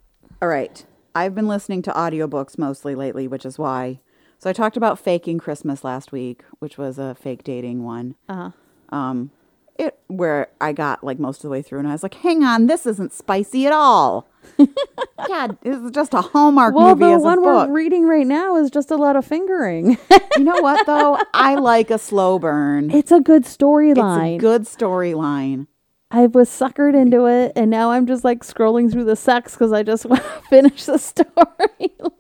all 0.42 0.48
right. 0.48 0.84
I've 1.14 1.34
been 1.34 1.48
listening 1.48 1.82
to 1.82 1.90
audiobooks 1.92 2.58
mostly 2.58 2.94
lately, 2.94 3.26
which 3.26 3.46
is 3.46 3.58
why. 3.58 4.00
So 4.38 4.50
I 4.50 4.52
talked 4.52 4.76
about 4.76 4.98
faking 4.98 5.38
Christmas 5.38 5.82
last 5.82 6.12
week, 6.12 6.44
which 6.58 6.78
was 6.78 6.98
a 6.98 7.14
fake 7.14 7.42
dating 7.42 7.82
one. 7.84 8.14
Uh-huh. 8.28 8.50
Um, 8.96 9.30
it 9.78 9.98
where 10.08 10.48
I 10.60 10.72
got 10.72 11.02
like 11.04 11.18
most 11.18 11.38
of 11.38 11.42
the 11.42 11.48
way 11.50 11.62
through, 11.62 11.78
and 11.78 11.88
I 11.88 11.92
was 11.92 12.02
like, 12.02 12.14
"Hang 12.14 12.42
on, 12.42 12.66
this 12.66 12.84
isn't 12.86 13.12
spicy 13.12 13.66
at 13.66 13.72
all." 13.72 14.28
God, 15.28 15.58
this 15.62 15.76
is 15.78 15.90
just 15.90 16.14
a 16.14 16.20
Hallmark 16.20 16.74
Well, 16.74 16.88
movie 16.96 17.04
the 17.04 17.12
as 17.16 17.22
a 17.22 17.24
one 17.24 17.42
book. 17.42 17.68
we're 17.68 17.74
reading 17.74 18.04
right 18.08 18.26
now 18.26 18.56
is 18.56 18.70
just 18.70 18.90
a 18.90 18.96
lot 18.96 19.14
of 19.16 19.24
fingering. 19.24 19.98
you 20.36 20.44
know 20.44 20.60
what 20.60 20.86
though? 20.86 21.18
I 21.34 21.54
like 21.56 21.90
a 21.90 21.98
slow 21.98 22.38
burn. 22.38 22.90
it's 22.94 23.12
a 23.12 23.20
good 23.20 23.42
It's 23.44 23.56
storyline. 23.56 24.36
a 24.36 24.38
good 24.38 24.62
storyline. 24.62 25.66
I 26.10 26.26
was 26.26 26.48
suckered 26.48 26.94
into 26.94 27.26
it, 27.26 27.52
and 27.54 27.70
now 27.70 27.90
I'm 27.90 28.06
just 28.06 28.24
like 28.24 28.40
scrolling 28.40 28.90
through 28.90 29.04
the 29.04 29.16
sex 29.16 29.52
because 29.52 29.72
I 29.72 29.82
just 29.82 30.06
want 30.06 30.22
to 30.22 30.28
finish 30.48 30.86
the 30.86 30.92
storyline. 30.94 32.10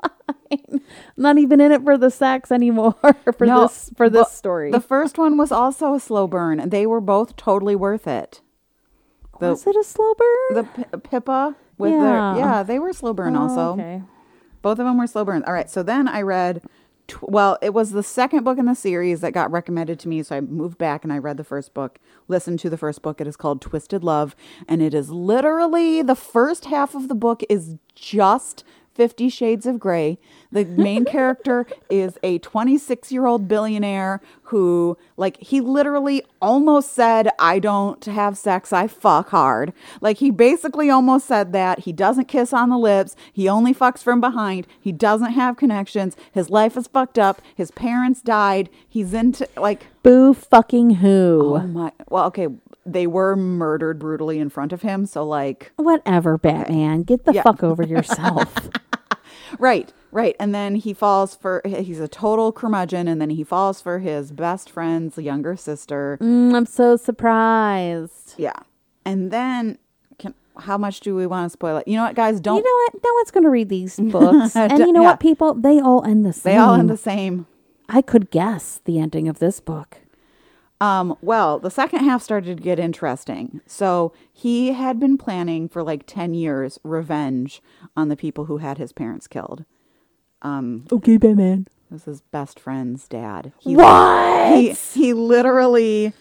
I'm 0.50 0.80
not 1.16 1.38
even 1.38 1.60
in 1.60 1.72
it 1.72 1.82
for 1.82 1.96
the 1.98 2.10
sex 2.10 2.50
anymore 2.52 2.94
for 3.36 3.46
No, 3.46 3.62
this 3.62 3.90
for 3.96 4.08
this 4.10 4.30
story. 4.32 4.70
The 4.70 4.80
first 4.80 5.18
one 5.18 5.36
was 5.38 5.50
also 5.52 5.94
a 5.94 6.00
slow 6.00 6.26
burn, 6.26 6.60
and 6.60 6.70
they 6.70 6.86
were 6.86 7.00
both 7.00 7.36
totally 7.36 7.76
worth 7.76 8.06
it. 8.06 8.40
The 9.40 9.50
was 9.50 9.66
it 9.66 9.76
a 9.76 9.84
slow 9.84 10.14
burn? 10.14 10.54
the 10.54 10.64
P- 10.98 11.08
Pippa 11.10 11.56
with 11.78 11.92
Yeah. 11.92 12.00
their 12.02 12.44
yeah, 12.44 12.62
they 12.62 12.78
were 12.78 12.92
slow 12.92 13.12
burn 13.14 13.36
Oh, 13.36 13.42
also. 13.42 13.72
Okay. 13.72 14.02
Both 14.62 14.78
of 14.80 14.86
them 14.86 14.98
were 14.98 15.06
slow 15.06 15.24
burns. 15.24 15.44
All 15.46 15.52
right, 15.52 15.70
so 15.70 15.82
then 15.82 16.08
I 16.08 16.22
read. 16.22 16.62
Tw- 17.08 17.22
well, 17.22 17.58
it 17.60 17.74
was 17.74 17.90
the 17.90 18.02
second 18.02 18.44
book 18.44 18.58
in 18.58 18.66
the 18.66 18.74
series 18.74 19.20
that 19.20 19.32
got 19.32 19.50
recommended 19.50 19.98
to 20.00 20.08
me, 20.08 20.22
so 20.22 20.36
I 20.36 20.40
moved 20.40 20.78
back 20.78 21.04
and 21.04 21.12
I 21.12 21.18
read 21.18 21.38
the 21.38 21.44
first 21.44 21.74
book. 21.74 21.98
Listened 22.28 22.60
to 22.60 22.70
the 22.70 22.76
first 22.76 23.02
book. 23.02 23.20
It 23.20 23.26
is 23.26 23.36
called 23.36 23.60
Twisted 23.60 24.04
Love, 24.04 24.36
and 24.68 24.80
it 24.82 24.94
is 24.94 25.10
literally 25.10 26.02
the 26.02 26.14
first 26.14 26.66
half 26.66 26.94
of 26.94 27.08
the 27.08 27.14
book 27.14 27.42
is 27.48 27.76
just 27.94 28.62
Fifty 28.98 29.28
Shades 29.28 29.64
of 29.64 29.78
Grey. 29.78 30.18
The 30.50 30.64
main 30.64 31.04
character 31.16 31.66
is 31.88 32.18
a 32.24 32.38
26 32.40 33.12
year 33.12 33.26
old 33.26 33.46
billionaire 33.46 34.20
who, 34.42 34.98
like, 35.16 35.36
he 35.40 35.60
literally 35.60 36.24
almost 36.42 36.92
said, 36.94 37.28
I 37.38 37.60
don't 37.60 38.04
have 38.06 38.36
sex, 38.36 38.72
I 38.72 38.88
fuck 38.88 39.28
hard. 39.28 39.72
Like, 40.00 40.16
he 40.18 40.32
basically 40.32 40.90
almost 40.90 41.26
said 41.28 41.52
that. 41.52 41.80
He 41.80 41.92
doesn't 41.92 42.26
kiss 42.26 42.52
on 42.52 42.70
the 42.70 42.78
lips, 42.78 43.14
he 43.32 43.48
only 43.48 43.72
fucks 43.72 44.02
from 44.02 44.20
behind, 44.20 44.66
he 44.80 44.90
doesn't 44.90 45.32
have 45.32 45.56
connections, 45.56 46.16
his 46.32 46.50
life 46.50 46.76
is 46.76 46.88
fucked 46.88 47.20
up, 47.20 47.40
his 47.54 47.70
parents 47.70 48.20
died, 48.20 48.68
he's 48.88 49.14
into, 49.14 49.48
like, 49.56 49.86
Boo 50.02 50.34
fucking 50.34 50.90
who? 50.96 51.54
oh 51.56 51.66
my, 51.68 51.92
well, 52.08 52.24
okay. 52.26 52.48
They 52.86 53.06
were 53.06 53.36
murdered 53.36 53.98
brutally 53.98 54.38
in 54.38 54.48
front 54.48 54.72
of 54.72 54.80
him. 54.80 55.04
So, 55.04 55.22
like, 55.22 55.72
Whatever, 55.76 56.38
Batman. 56.38 57.02
Get 57.02 57.26
the 57.26 57.34
Yeah. 57.34 57.42
fuck 57.42 57.62
over 57.62 57.82
yourself. 57.86 58.70
Right, 59.58 59.92
right. 60.12 60.34
And 60.40 60.54
then 60.54 60.74
he 60.76 60.92
falls 60.92 61.34
for, 61.34 61.62
he's 61.64 62.00
a 62.00 62.08
total 62.08 62.52
curmudgeon. 62.52 63.08
And 63.08 63.20
then 63.20 63.30
he 63.30 63.44
falls 63.44 63.80
for 63.80 63.98
his 64.00 64.32
best 64.32 64.70
friend's 64.70 65.16
younger 65.18 65.56
sister. 65.56 66.18
Mm, 66.20 66.54
I'm 66.54 66.66
so 66.66 66.96
surprised. 66.96 68.34
Yeah. 68.36 68.52
And 69.04 69.30
then, 69.30 69.78
can, 70.18 70.34
how 70.58 70.76
much 70.78 71.00
do 71.00 71.14
we 71.14 71.26
want 71.26 71.46
to 71.46 71.50
spoil 71.50 71.78
it? 71.78 71.88
You 71.88 71.96
know 71.96 72.04
what, 72.04 72.14
guys? 72.14 72.40
Don't, 72.40 72.56
You 72.58 72.62
know 72.62 72.84
what? 72.94 73.04
No 73.04 73.14
one's 73.14 73.30
going 73.30 73.44
to 73.44 73.50
read 73.50 73.68
these 73.68 73.96
books. 74.02 74.54
and 74.56 74.78
you 74.78 74.92
know 74.92 75.02
Yeah. 75.02 75.10
what, 75.10 75.20
people? 75.20 75.54
They 75.54 75.80
all 75.80 76.04
end 76.04 76.26
the 76.26 76.32
same. 76.32 76.52
they 76.54 76.58
all 76.58 76.74
end 76.74 76.90
the 76.90 76.96
same. 76.96 77.46
I 77.88 78.02
could 78.02 78.30
guess 78.30 78.80
the 78.84 78.98
ending 78.98 79.28
of 79.28 79.38
this 79.38 79.60
book. 79.60 79.98
Um, 80.80 81.16
well, 81.20 81.58
the 81.58 81.70
second 81.70 82.04
half 82.04 82.22
started 82.22 82.56
to 82.56 82.62
get 82.62 82.78
interesting. 82.78 83.60
So 83.66 84.12
he 84.32 84.72
had 84.72 85.00
been 85.00 85.18
planning 85.18 85.68
for 85.68 85.82
like 85.82 86.04
10 86.06 86.34
years 86.34 86.78
revenge 86.84 87.60
on 87.96 88.08
the 88.08 88.16
people 88.16 88.44
who 88.44 88.58
had 88.58 88.78
his 88.78 88.92
parents 88.92 89.26
killed. 89.26 89.64
Um, 90.42 90.86
Okay, 90.92 91.16
Batman. 91.16 91.66
This 91.90 92.02
is 92.02 92.06
his 92.06 92.20
best 92.20 92.60
friend's 92.60 93.08
dad. 93.08 93.52
He, 93.58 93.74
What? 93.74 94.56
He, 94.56 94.72
he 94.72 95.14
literally 95.14 96.12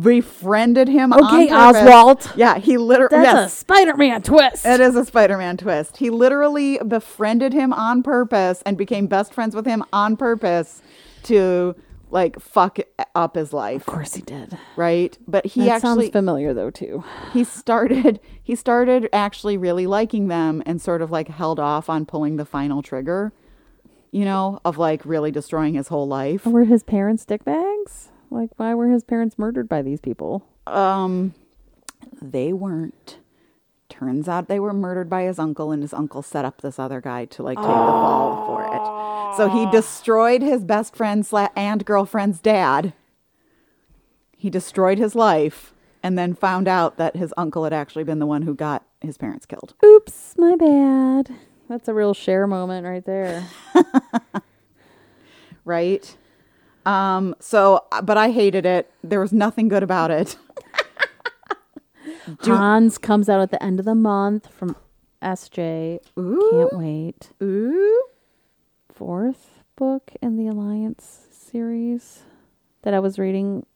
befriended 0.00 0.88
him. 0.88 1.12
Okay. 1.12 1.50
Oswald. 1.50 2.30
Yeah, 2.36 2.58
he 2.58 2.76
literally. 2.78 3.24
That's 3.24 3.52
a 3.52 3.56
Spider-Man 3.56 4.22
twist. 4.22 4.64
it 4.66 4.80
is 4.80 4.94
a 4.96 5.04
Spider-Man 5.04 5.56
twist. 5.56 5.96
He 5.98 6.10
literally 6.10 6.78
befriended 6.86 7.52
him 7.52 7.72
on 7.72 8.02
purpose 8.02 8.62
and 8.64 8.76
became 8.76 9.06
best 9.06 9.32
friends 9.34 9.54
with 9.54 9.66
him 9.66 9.82
on 9.92 10.16
purpose 10.16 10.82
to 11.24 11.74
like 12.12 12.38
fuck 12.38 12.78
up 13.14 13.34
his 13.34 13.52
life, 13.52 13.82
of 13.88 13.94
course 13.94 14.14
he 14.14 14.22
did. 14.22 14.56
right? 14.76 15.16
But 15.26 15.46
he 15.46 15.62
that 15.62 15.76
actually 15.76 16.04
sounds 16.06 16.12
familiar 16.12 16.54
though 16.54 16.70
too. 16.70 17.02
he 17.32 17.42
started 17.44 18.20
he 18.42 18.54
started 18.54 19.08
actually 19.12 19.56
really 19.56 19.86
liking 19.86 20.28
them 20.28 20.62
and 20.66 20.80
sort 20.80 21.02
of 21.02 21.10
like 21.10 21.28
held 21.28 21.58
off 21.58 21.88
on 21.90 22.06
pulling 22.06 22.36
the 22.36 22.44
final 22.44 22.82
trigger. 22.82 23.32
You 24.10 24.26
know, 24.26 24.60
of 24.64 24.76
like 24.76 25.06
really 25.06 25.30
destroying 25.30 25.72
his 25.72 25.88
whole 25.88 26.06
life. 26.06 26.44
Were 26.44 26.64
his 26.64 26.82
parents 26.82 27.24
dickbags? 27.24 28.08
Like, 28.30 28.50
why 28.56 28.74
were 28.74 28.88
his 28.88 29.04
parents 29.04 29.38
murdered 29.38 29.70
by 29.70 29.80
these 29.80 30.00
people? 30.00 30.46
Um, 30.66 31.32
they 32.20 32.52
weren't. 32.52 33.18
Turns 33.92 34.26
out 34.28 34.48
they 34.48 34.58
were 34.58 34.72
murdered 34.72 35.10
by 35.10 35.24
his 35.24 35.38
uncle, 35.38 35.70
and 35.70 35.82
his 35.82 35.92
uncle 35.92 36.22
set 36.22 36.44
up 36.44 36.62
this 36.62 36.78
other 36.78 37.00
guy 37.00 37.26
to 37.26 37.42
like 37.42 37.58
take 37.58 37.64
the 37.66 37.68
fall 37.72 38.46
for 38.46 38.64
it. 38.64 39.36
So 39.36 39.48
he 39.48 39.70
destroyed 39.70 40.40
his 40.42 40.64
best 40.64 40.96
friend 40.96 41.24
sla- 41.24 41.50
and 41.54 41.84
girlfriend's 41.84 42.40
dad. 42.40 42.94
He 44.36 44.48
destroyed 44.50 44.98
his 44.98 45.14
life, 45.14 45.74
and 46.02 46.18
then 46.18 46.34
found 46.34 46.68
out 46.68 46.96
that 46.96 47.16
his 47.16 47.34
uncle 47.36 47.64
had 47.64 47.72
actually 47.72 48.04
been 48.04 48.18
the 48.18 48.26
one 48.26 48.42
who 48.42 48.54
got 48.54 48.84
his 49.00 49.18
parents 49.18 49.44
killed. 49.46 49.74
Oops, 49.84 50.34
my 50.38 50.56
bad. 50.56 51.30
That's 51.68 51.86
a 51.88 51.94
real 51.94 52.14
share 52.14 52.46
moment 52.46 52.86
right 52.86 53.04
there. 53.04 53.46
Right? 55.64 56.16
Um, 56.84 57.36
so, 57.38 57.84
but 58.02 58.16
I 58.16 58.30
hated 58.30 58.66
it. 58.66 58.90
There 59.04 59.20
was 59.20 59.32
nothing 59.32 59.68
good 59.68 59.82
about 59.82 60.10
it. 60.10 60.36
Do- 62.42 62.54
Hans 62.54 62.98
comes 62.98 63.28
out 63.28 63.40
at 63.40 63.50
the 63.50 63.62
end 63.62 63.78
of 63.78 63.86
the 63.86 63.94
month 63.94 64.48
from 64.52 64.76
SJ. 65.22 66.00
Ooh. 66.18 66.48
Can't 66.70 66.80
wait. 66.80 67.30
Ooh. 67.42 68.04
Fourth 68.88 69.62
book 69.76 70.12
in 70.20 70.36
the 70.36 70.46
Alliance 70.46 71.26
series 71.30 72.22
that 72.82 72.94
I 72.94 73.00
was 73.00 73.18
reading 73.18 73.66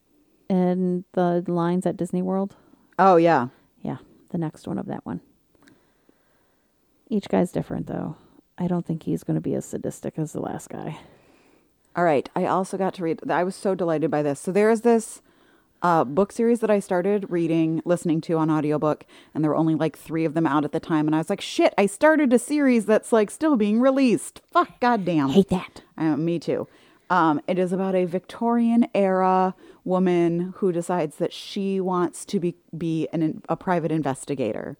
in 0.49 1.05
the 1.13 1.43
lines 1.47 1.87
at 1.87 1.97
Disney 1.97 2.23
World. 2.23 2.57
Oh, 2.99 3.17
yeah. 3.17 3.49
Yeah, 3.83 3.99
the 4.31 4.39
next 4.39 4.67
one 4.67 4.79
of 4.79 4.87
that 4.87 5.05
one. 5.05 5.21
Each 7.09 7.29
guy's 7.29 7.53
different, 7.53 7.87
though. 7.87 8.17
I 8.59 8.67
don't 8.67 8.87
think 8.87 9.05
he's 9.05 9.23
going 9.23 9.35
to 9.37 9.41
be 9.41 9.55
as 9.55 9.65
sadistic 9.65 10.19
as 10.19 10.33
the 10.33 10.41
last 10.41 10.69
guy. 10.71 10.99
All 11.95 12.05
right. 12.05 12.29
I 12.35 12.47
also 12.47 12.77
got 12.77 12.95
to 12.95 13.03
read, 13.03 13.21
I 13.31 13.45
was 13.45 13.55
so 13.55 13.75
delighted 13.75 14.11
by 14.11 14.23
this. 14.23 14.41
So 14.41 14.51
there 14.53 14.71
is 14.71 14.81
this 14.83 15.23
uh, 15.83 16.05
book 16.05 16.33
series 16.33 16.61
that 16.61 16.71
I 16.71 16.79
started 16.79 17.31
reading, 17.31 17.83
listening 17.85 18.21
to 18.23 18.39
on 18.39 18.51
audiobook, 18.51 19.05
and 19.35 19.43
there 19.43 19.51
were 19.51 19.57
only 19.57 19.75
like 19.75 19.97
three 19.97 20.25
of 20.25 20.35
them 20.35 20.47
out 20.47 20.65
at 20.65 20.73
the 20.73 20.81
time. 20.81 21.07
And 21.07 21.15
I 21.15 21.19
was 21.19 21.31
like, 21.31 21.41
shit, 21.41 21.75
I 21.79 21.87
started 21.87 22.33
a 22.33 22.39
series 22.39 22.87
that's 22.87 23.13
like 23.13 23.31
still 23.31 23.57
being 23.57 23.81
released. 23.81 24.41
Fuck, 24.51 24.81
goddamn. 24.81 25.29
Hate 25.31 25.49
that. 25.49 25.83
Uh, 25.97 26.17
me 26.17 26.39
too. 26.39 26.67
Um, 27.09 27.41
it 27.47 27.59
is 27.59 27.73
about 27.73 27.95
a 27.95 28.05
Victorian 28.05 28.89
era 28.95 29.55
woman 29.85 30.55
who 30.57 30.73
decides 30.73 31.17
that 31.17 31.33
she 31.33 31.81
wants 31.81 32.25
to 32.25 32.41
be 32.41 32.57
be 32.77 33.09
an, 33.13 33.43
a 33.49 33.57
private 33.57 33.93
investigator, 33.93 34.77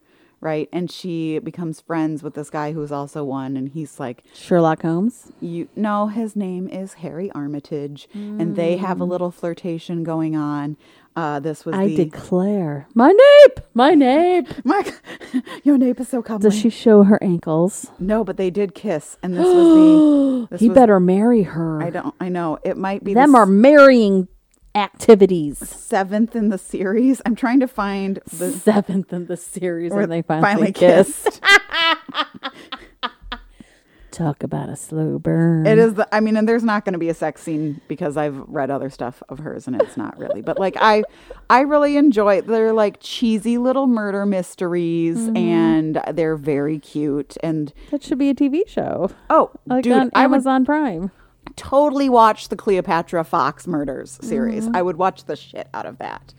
right? 0.47 0.69
And 0.73 0.89
she 0.89 1.41
becomes 1.41 1.81
friends 1.81 2.23
with 2.23 2.35
this 2.35 2.51
guy 2.51 2.71
who's 2.71 2.93
also 2.93 3.25
one, 3.25 3.57
and 3.57 3.69
he's 3.69 3.99
like, 3.99 4.23
Sherlock 4.33 4.83
Holmes. 4.83 5.33
you 5.41 5.69
no, 5.75 6.07
his 6.07 6.37
name 6.37 6.69
is 6.69 6.95
Harry 6.95 7.33
Armitage, 7.33 8.09
and 8.15 8.55
they 8.55 8.77
have 8.77 9.01
a 9.01 9.05
little 9.05 9.33
flirtation 9.33 10.05
going 10.05 10.37
on. 10.37 10.77
Uh, 11.17 11.41
this 11.41 11.65
was 11.65 11.75
I 11.75 11.89
the 11.89 12.05
declare. 12.05 12.87
My 12.95 13.11
nape! 13.11 13.61
My 13.75 13.95
nape! 13.95 14.47
Mark, 14.65 15.03
your 15.65 15.79
nape 15.79 15.99
is 15.99 16.09
so 16.09 16.23
comely. 16.23 16.43
Does 16.43 16.57
she 16.57 16.71
show 16.71 17.03
her 17.03 17.19
ankles? 17.25 17.91
No, 17.99 18.23
but 18.23 18.37
they 18.37 18.51
did 18.51 18.73
kiss, 18.75 19.17
and 19.25 19.35
this 19.37 19.45
was 19.47 19.55
the. 19.57 20.47
This 20.53 20.61
he 20.61 20.69
was- 20.69 20.77
better 20.77 21.01
marry 21.01 21.43
her. 21.43 21.83
I 21.83 21.91
don't. 21.91 22.15
I 22.21 22.29
know 22.29 22.59
it 22.63 22.77
might 22.77 23.03
be 23.03 23.15
Them 23.15 23.33
the 23.33 23.39
are 23.39 23.47
marrying 23.47 24.29
activities. 24.77 25.59
seventh 25.59 26.37
in 26.37 26.49
the 26.51 26.59
series. 26.59 27.21
I'm 27.27 27.35
trying 27.35 27.61
to 27.61 27.69
find 27.69 28.21
the 28.33 28.53
Seventh 28.53 29.13
in 29.13 29.27
the 29.27 29.37
series, 29.37 29.93
where 29.93 30.07
they 30.07 30.21
they 30.21 30.23
finally, 30.23 30.73
kissed. 30.73 31.41
Talk 34.13 34.43
about 34.43 34.71
a 34.71 34.77
slow 34.77 35.19
burn. 35.19 35.67
It 35.67 35.77
is 35.77 35.93
the. 35.95 36.09
I 36.15 36.21
mean, 36.21 36.39
and 36.39 36.49
there's 36.49 36.65
not 36.65 36.87
going 36.87 36.95
to 36.95 36.99
be 36.99 37.11
a 37.11 37.15
sex 37.15 37.43
scene 37.43 37.83
because 37.87 38.17
I've 38.17 38.39
read 38.49 38.71
other 38.71 38.89
stuff 38.89 39.23
of 39.29 39.41
hers, 39.41 39.67
and 39.67 39.79
it's 39.83 39.99
not 39.99 40.17
really. 40.19 40.41
But 40.41 40.59
like, 40.59 40.75
I, 40.81 41.03
I 41.51 41.61
really 41.61 41.99
enjoy. 41.99 42.41
They're 42.41 42.73
like 42.73 42.97
cheesy 43.01 43.59
little 43.59 43.87
murder 43.87 44.25
mysteries, 44.25 45.19
Mm-hmm. 45.19 45.37
and 45.37 46.03
they're 46.15 46.37
very 46.37 46.79
cute. 46.79 47.37
And 47.43 47.75
That 47.91 48.03
should 48.03 48.17
be 48.19 48.31
a 48.31 48.35
TV 48.35 48.67
show, 48.67 49.11
oh, 49.29 49.51
like 49.67 49.85
dude, 49.85 49.93
on 49.93 50.11
I 50.15 50.27
would 50.27 50.37
Amazon 50.37 50.65
Prime. 50.65 51.11
Totally 51.57 52.09
watch 52.09 52.49
the 52.49 52.57
Cleopatra 52.57 53.25
Fox 53.25 53.67
murders 53.67 54.19
series. 54.23 54.67
Mm-hmm. 54.67 54.77
I 54.77 54.83
would 54.83 54.97
watch 54.97 55.25
the 55.25 55.37
shit 55.37 55.69
out 55.75 55.87
of 55.87 55.99
that. 55.99 56.35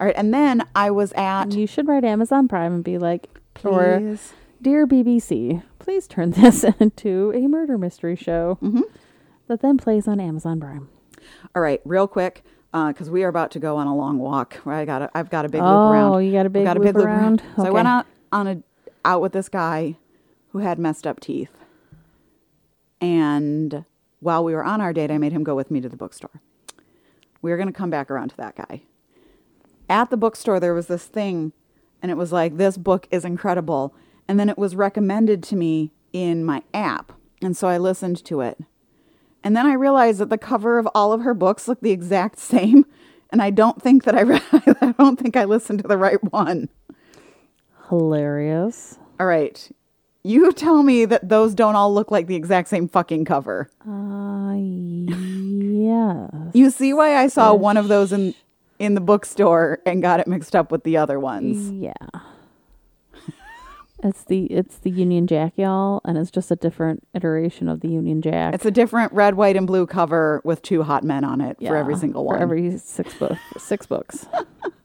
All 0.00 0.06
right, 0.06 0.16
and 0.16 0.32
then 0.32 0.64
I 0.74 0.90
was 0.90 1.12
at. 1.14 1.52
You 1.52 1.66
should 1.66 1.88
write 1.88 2.04
Amazon 2.04 2.46
Prime 2.48 2.72
and 2.72 2.84
be 2.84 2.98
like, 2.98 3.28
or 3.64 3.98
Please. 3.98 4.32
dear 4.62 4.86
BBC, 4.86 5.62
please 5.80 6.06
turn 6.06 6.30
this 6.32 6.64
into 6.78 7.32
a 7.34 7.48
murder 7.48 7.76
mystery 7.76 8.14
show 8.14 8.58
Mm-hmm. 8.62 8.82
that 9.48 9.60
then 9.60 9.76
plays 9.78 10.06
on 10.06 10.20
Amazon 10.20 10.60
Prime. 10.60 10.88
All 11.56 11.62
right, 11.62 11.80
real 11.84 12.06
quick, 12.06 12.44
because 12.72 13.10
we 13.10 13.24
are 13.24 13.28
about 13.28 13.50
to 13.52 13.58
go 13.58 13.76
on 13.76 13.86
a 13.88 13.96
long 13.96 14.18
walk. 14.18 14.64
I 14.66 14.84
got, 14.84 15.02
a, 15.02 15.10
I've 15.14 15.30
got 15.30 15.44
a 15.44 15.48
big 15.48 15.62
Oh, 15.62 15.64
loop 15.64 15.92
around. 15.92 16.24
you 16.26 16.32
got 16.32 16.46
a 16.46 16.50
big 16.50 16.64
got 16.64 16.76
a 16.76 16.80
loop 16.80 16.86
big 16.88 16.96
loop 16.96 17.06
around? 17.06 17.42
So 17.56 17.64
I 17.66 17.70
went 17.70 17.88
out 17.88 18.06
on 18.30 18.46
a 18.46 18.62
out 19.04 19.20
with 19.20 19.32
this 19.32 19.48
guy 19.48 19.96
who 20.52 20.58
had 20.58 20.78
messed 20.78 21.06
up 21.06 21.18
teeth, 21.18 21.50
and 23.00 23.84
while 24.20 24.44
we 24.44 24.54
were 24.54 24.64
on 24.64 24.80
our 24.80 24.92
date, 24.92 25.10
I 25.10 25.18
made 25.18 25.32
him 25.32 25.44
go 25.44 25.54
with 25.54 25.70
me 25.70 25.80
to 25.80 25.88
the 25.88 25.96
bookstore. 25.96 26.40
We 27.40 27.50
were 27.50 27.56
going 27.56 27.68
to 27.68 27.72
come 27.72 27.90
back 27.90 28.10
around 28.10 28.30
to 28.30 28.36
that 28.38 28.56
guy. 28.56 28.82
At 29.88 30.10
the 30.10 30.16
bookstore, 30.16 30.60
there 30.60 30.74
was 30.74 30.86
this 30.86 31.06
thing, 31.06 31.52
and 32.02 32.10
it 32.10 32.16
was 32.16 32.32
like, 32.32 32.56
"This 32.56 32.76
book 32.76 33.06
is 33.10 33.24
incredible," 33.24 33.94
and 34.26 34.38
then 34.38 34.48
it 34.48 34.58
was 34.58 34.76
recommended 34.76 35.42
to 35.44 35.56
me 35.56 35.92
in 36.12 36.44
my 36.44 36.62
app, 36.74 37.12
and 37.40 37.56
so 37.56 37.68
I 37.68 37.78
listened 37.78 38.24
to 38.24 38.40
it. 38.40 38.58
And 39.42 39.56
then 39.56 39.66
I 39.66 39.72
realized 39.74 40.18
that 40.18 40.30
the 40.30 40.38
cover 40.38 40.78
of 40.78 40.88
all 40.94 41.12
of 41.12 41.22
her 41.22 41.34
books 41.34 41.68
looked 41.68 41.82
the 41.82 41.92
exact 41.92 42.38
same, 42.38 42.84
and 43.30 43.40
I 43.40 43.50
don't 43.50 43.80
think 43.80 44.04
that 44.04 44.16
I 44.16 44.22
read, 44.22 44.42
I 44.52 44.94
don't 44.98 45.18
think 45.18 45.36
I 45.36 45.44
listened 45.44 45.80
to 45.80 45.88
the 45.88 45.96
right 45.96 46.22
one. 46.32 46.68
Hilarious. 47.88 48.98
All 49.18 49.26
right. 49.26 49.70
You 50.24 50.52
tell 50.52 50.82
me 50.82 51.04
that 51.06 51.28
those 51.28 51.54
don't 51.54 51.76
all 51.76 51.92
look 51.94 52.10
like 52.10 52.26
the 52.26 52.34
exact 52.36 52.68
same 52.68 52.88
fucking 52.88 53.24
cover. 53.24 53.70
Uh, 53.88 54.54
yeah. 54.56 56.28
You 56.52 56.70
see 56.70 56.92
why 56.92 57.16
I 57.16 57.28
saw 57.28 57.54
one 57.54 57.76
of 57.76 57.88
those 57.88 58.12
in 58.12 58.34
in 58.78 58.94
the 58.94 59.00
bookstore 59.00 59.80
and 59.86 60.02
got 60.02 60.20
it 60.20 60.26
mixed 60.26 60.54
up 60.54 60.70
with 60.70 60.84
the 60.84 60.96
other 60.96 61.18
ones. 61.18 61.70
Yeah. 61.70 61.92
It's 64.04 64.22
the 64.24 64.44
it's 64.46 64.78
the 64.78 64.90
Union 64.90 65.26
Jack, 65.26 65.54
y'all, 65.56 66.00
and 66.04 66.16
it's 66.16 66.30
just 66.30 66.52
a 66.52 66.56
different 66.56 67.02
iteration 67.14 67.68
of 67.68 67.80
the 67.80 67.88
Union 67.88 68.22
Jack. 68.22 68.54
It's 68.54 68.64
a 68.64 68.70
different 68.70 69.12
red, 69.12 69.34
white, 69.34 69.56
and 69.56 69.66
blue 69.66 69.86
cover 69.86 70.40
with 70.44 70.62
two 70.62 70.84
hot 70.84 71.02
men 71.02 71.24
on 71.24 71.40
it 71.40 71.56
for 71.58 71.76
every 71.76 71.94
Yeah, 71.94 72.00
single 72.00 72.22
for 72.22 72.34
one. 72.34 72.42
every 72.42 72.78
six 72.78 73.14
book, 73.14 73.36
six 73.56 73.86
books. 73.86 74.26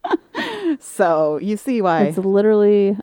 so 0.79 1.37
you 1.37 1.57
see 1.57 1.79
why. 1.81 2.05
It's 2.05 2.17
literally 2.17 2.97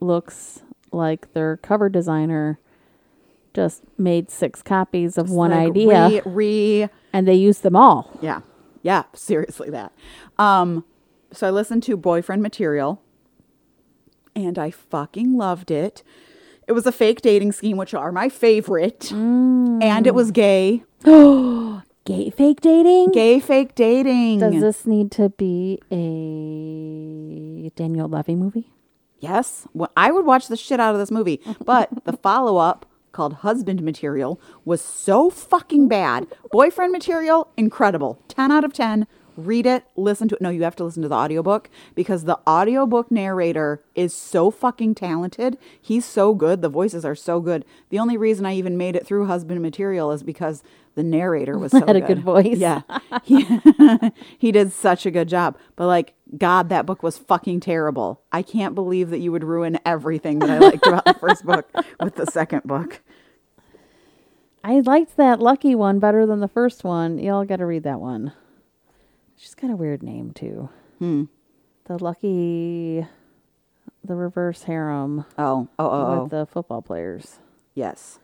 looks 0.00 0.60
like 0.96 1.32
their 1.34 1.56
cover 1.58 1.88
designer 1.88 2.58
just 3.54 3.82
made 3.96 4.30
six 4.30 4.62
copies 4.62 5.16
of 5.16 5.30
one 5.30 5.50
Like, 5.50 5.68
idea, 5.70 6.08
Re, 6.08 6.22
re 6.26 6.88
and 7.12 7.26
they 7.28 7.34
used 7.34 7.62
them 7.62 7.76
all. 7.76 8.10
Yeah. 8.20 8.40
Yeah, 8.82 9.04
seriously 9.14 9.70
that. 9.70 9.92
Um 10.38 10.84
so 11.32 11.46
I 11.48 11.50
listened 11.50 11.82
to 11.84 11.96
Boyfriend 11.96 12.42
Material 12.42 13.00
and 14.34 14.58
I 14.58 14.70
fucking 14.70 15.36
loved 15.36 15.70
it. 15.70 16.02
It 16.68 16.72
was 16.72 16.86
a 16.86 16.92
fake 16.92 17.20
dating 17.22 17.52
scheme 17.52 17.76
which 17.76 17.94
are 17.94 18.12
my 18.12 18.28
favorite. 18.28 19.10
And 19.12 20.06
it 20.06 20.14
was 20.14 20.30
gay. 20.30 20.82
Oh 21.04 21.82
gay 22.04 22.30
fake 22.30 22.60
dating. 22.60 23.12
Gay 23.12 23.40
fake 23.40 23.74
dating. 23.74 24.38
Does 24.40 24.60
this 24.60 24.86
need 24.86 25.10
to 25.12 25.30
be 25.30 25.80
a 25.90 27.70
Daniel 27.74 28.08
Levy 28.08 28.34
movie? 28.36 28.70
Yes. 29.18 29.66
Well, 29.72 29.90
I 29.96 30.10
would 30.10 30.26
watch 30.26 30.48
the 30.48 30.56
shit 30.56 30.80
out 30.80 30.94
of 30.94 31.00
this 31.00 31.10
movie. 31.10 31.40
But 31.64 32.04
the 32.04 32.12
follow-up 32.22 32.86
called 33.12 33.34
Husband 33.34 33.82
Material 33.82 34.40
was 34.64 34.82
so 34.82 35.30
fucking 35.30 35.88
bad. 35.88 36.26
Boyfriend 36.52 36.92
Material, 36.92 37.48
incredible. 37.56 38.20
10 38.28 38.52
out 38.52 38.64
of 38.64 38.72
10. 38.72 39.06
Read 39.36 39.66
it, 39.66 39.84
listen 39.96 40.28
to 40.28 40.34
it. 40.34 40.40
No, 40.40 40.48
you 40.48 40.62
have 40.62 40.76
to 40.76 40.84
listen 40.84 41.02
to 41.02 41.08
the 41.08 41.14
audiobook 41.14 41.68
because 41.94 42.24
the 42.24 42.38
audiobook 42.48 43.10
narrator 43.10 43.82
is 43.94 44.14
so 44.14 44.50
fucking 44.50 44.94
talented. 44.94 45.58
He's 45.80 46.06
so 46.06 46.34
good. 46.34 46.62
The 46.62 46.70
voices 46.70 47.04
are 47.04 47.14
so 47.14 47.40
good. 47.40 47.66
The 47.90 47.98
only 47.98 48.16
reason 48.16 48.46
I 48.46 48.54
even 48.54 48.78
made 48.78 48.96
it 48.96 49.06
through 49.06 49.26
Husband 49.26 49.60
Material 49.60 50.10
is 50.12 50.22
because 50.22 50.62
the 50.94 51.02
narrator 51.02 51.58
was 51.58 51.72
so 51.72 51.84
Had 51.84 51.96
a 51.96 52.00
good 52.00 52.22
voice. 52.22 52.56
Yeah. 52.56 52.82
He, 53.24 53.46
he 54.38 54.52
did 54.52 54.72
such 54.72 55.04
a 55.04 55.10
good 55.10 55.28
job. 55.28 55.58
But 55.74 55.86
like, 55.86 56.14
God, 56.36 56.68
that 56.70 56.86
book 56.86 57.02
was 57.02 57.18
fucking 57.18 57.60
terrible. 57.60 58.20
I 58.32 58.42
can't 58.42 58.74
believe 58.74 59.10
that 59.10 59.18
you 59.20 59.30
would 59.32 59.44
ruin 59.44 59.78
everything 59.84 60.40
that 60.40 60.50
I 60.50 60.58
liked 60.58 60.86
about 60.86 61.04
the 61.04 61.14
first 61.14 61.44
book 61.44 61.68
with 62.00 62.16
the 62.16 62.26
second 62.26 62.64
book. 62.64 63.00
I 64.64 64.80
liked 64.80 65.16
that 65.16 65.40
Lucky 65.40 65.74
one 65.76 66.00
better 66.00 66.26
than 66.26 66.40
the 66.40 66.48
first 66.48 66.82
one. 66.82 67.18
Y'all 67.18 67.44
got 67.44 67.56
to 67.56 67.66
read 67.66 67.84
that 67.84 68.00
one. 68.00 68.32
She's 69.36 69.54
got 69.54 69.70
a 69.70 69.76
weird 69.76 70.02
name 70.02 70.32
too. 70.32 70.68
Hmm. 70.98 71.24
The 71.84 72.02
Lucky, 72.02 73.06
the 74.04 74.14
reverse 74.16 74.64
harem 74.64 75.24
Oh, 75.38 75.68
oh, 75.78 75.86
oh, 75.90 76.20
oh. 76.22 76.28
the 76.28 76.46
football 76.46 76.82
players. 76.82 77.38
yes. 77.74 78.18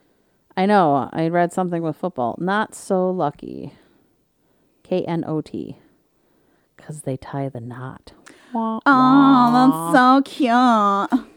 I 0.55 0.67
know. 0.67 1.09
I 1.15 1.29
read 1.29 1.51
something 1.53 1.83
with 1.83 1.97
football. 1.97 2.37
Knot 2.39 2.75
so 2.75 3.09
lucky. 3.11 3.73
K 4.83 5.03
N 5.05 5.25
O 5.27 5.41
T. 5.41 5.79
Because 6.83 7.03
they 7.03 7.17
tie 7.17 7.49
the 7.49 7.61
knot. 7.61 8.13
Wah. 8.53 8.81
Oh, 8.85 9.93
that's 9.93 9.97
so 9.97 10.23
cute. 10.23 11.29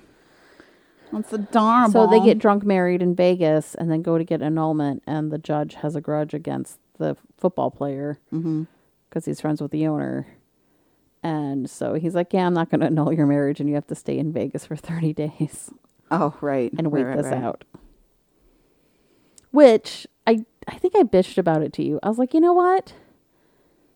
That's 1.13 1.31
adorable. 1.33 1.91
So 1.91 2.07
they 2.07 2.19
get 2.19 2.39
drunk 2.39 2.63
married 2.63 3.03
in 3.03 3.15
Vegas 3.15 3.75
and 3.75 3.91
then 3.91 4.01
go 4.01 4.17
to 4.17 4.23
get 4.23 4.41
annulment, 4.41 5.03
and 5.05 5.31
the 5.31 5.37
judge 5.37 5.75
has 5.75 5.95
a 5.95 6.01
grudge 6.01 6.33
against 6.33 6.79
the 6.97 7.15
football 7.37 7.69
player 7.69 8.19
mm-hmm. 8.33 8.63
because 9.07 9.25
he's 9.25 9.39
friends 9.39 9.61
with 9.61 9.69
the 9.69 9.85
owner. 9.85 10.25
And 11.21 11.69
so 11.69 11.93
he's 11.93 12.15
like, 12.15 12.33
Yeah, 12.33 12.47
I'm 12.47 12.55
not 12.55 12.71
going 12.71 12.79
to 12.81 12.87
annul 12.87 13.13
your 13.13 13.27
marriage, 13.27 13.59
and 13.59 13.69
you 13.69 13.75
have 13.75 13.87
to 13.87 13.95
stay 13.95 14.17
in 14.17 14.33
Vegas 14.33 14.65
for 14.65 14.75
30 14.75 15.13
days 15.13 15.69
Oh, 16.09 16.33
right. 16.41 16.73
and 16.75 16.91
wait 16.91 17.03
right, 17.03 17.17
this 17.17 17.27
right. 17.27 17.43
out. 17.43 17.63
Which 19.51 20.07
I, 20.25 20.43
I 20.67 20.77
think 20.79 20.95
I 20.95 21.03
bitched 21.03 21.37
about 21.37 21.61
it 21.61 21.71
to 21.73 21.83
you. 21.83 21.99
I 22.01 22.09
was 22.09 22.17
like, 22.17 22.33
You 22.33 22.41
know 22.41 22.53
what? 22.53 22.93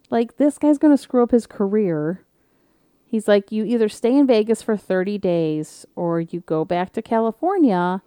Like, 0.09 0.37
this 0.37 0.57
guy's 0.57 0.77
going 0.77 0.95
to 0.95 1.01
screw 1.01 1.23
up 1.23 1.31
his 1.31 1.45
career. 1.47 2.23
He's 3.05 3.27
like, 3.27 3.51
you 3.51 3.63
either 3.65 3.89
stay 3.89 4.15
in 4.15 4.27
Vegas 4.27 4.61
for 4.61 4.77
30 4.77 5.17
days 5.17 5.85
or 5.95 6.19
you 6.21 6.41
go 6.41 6.63
back 6.65 6.93
to 6.93 7.01
California 7.01 8.01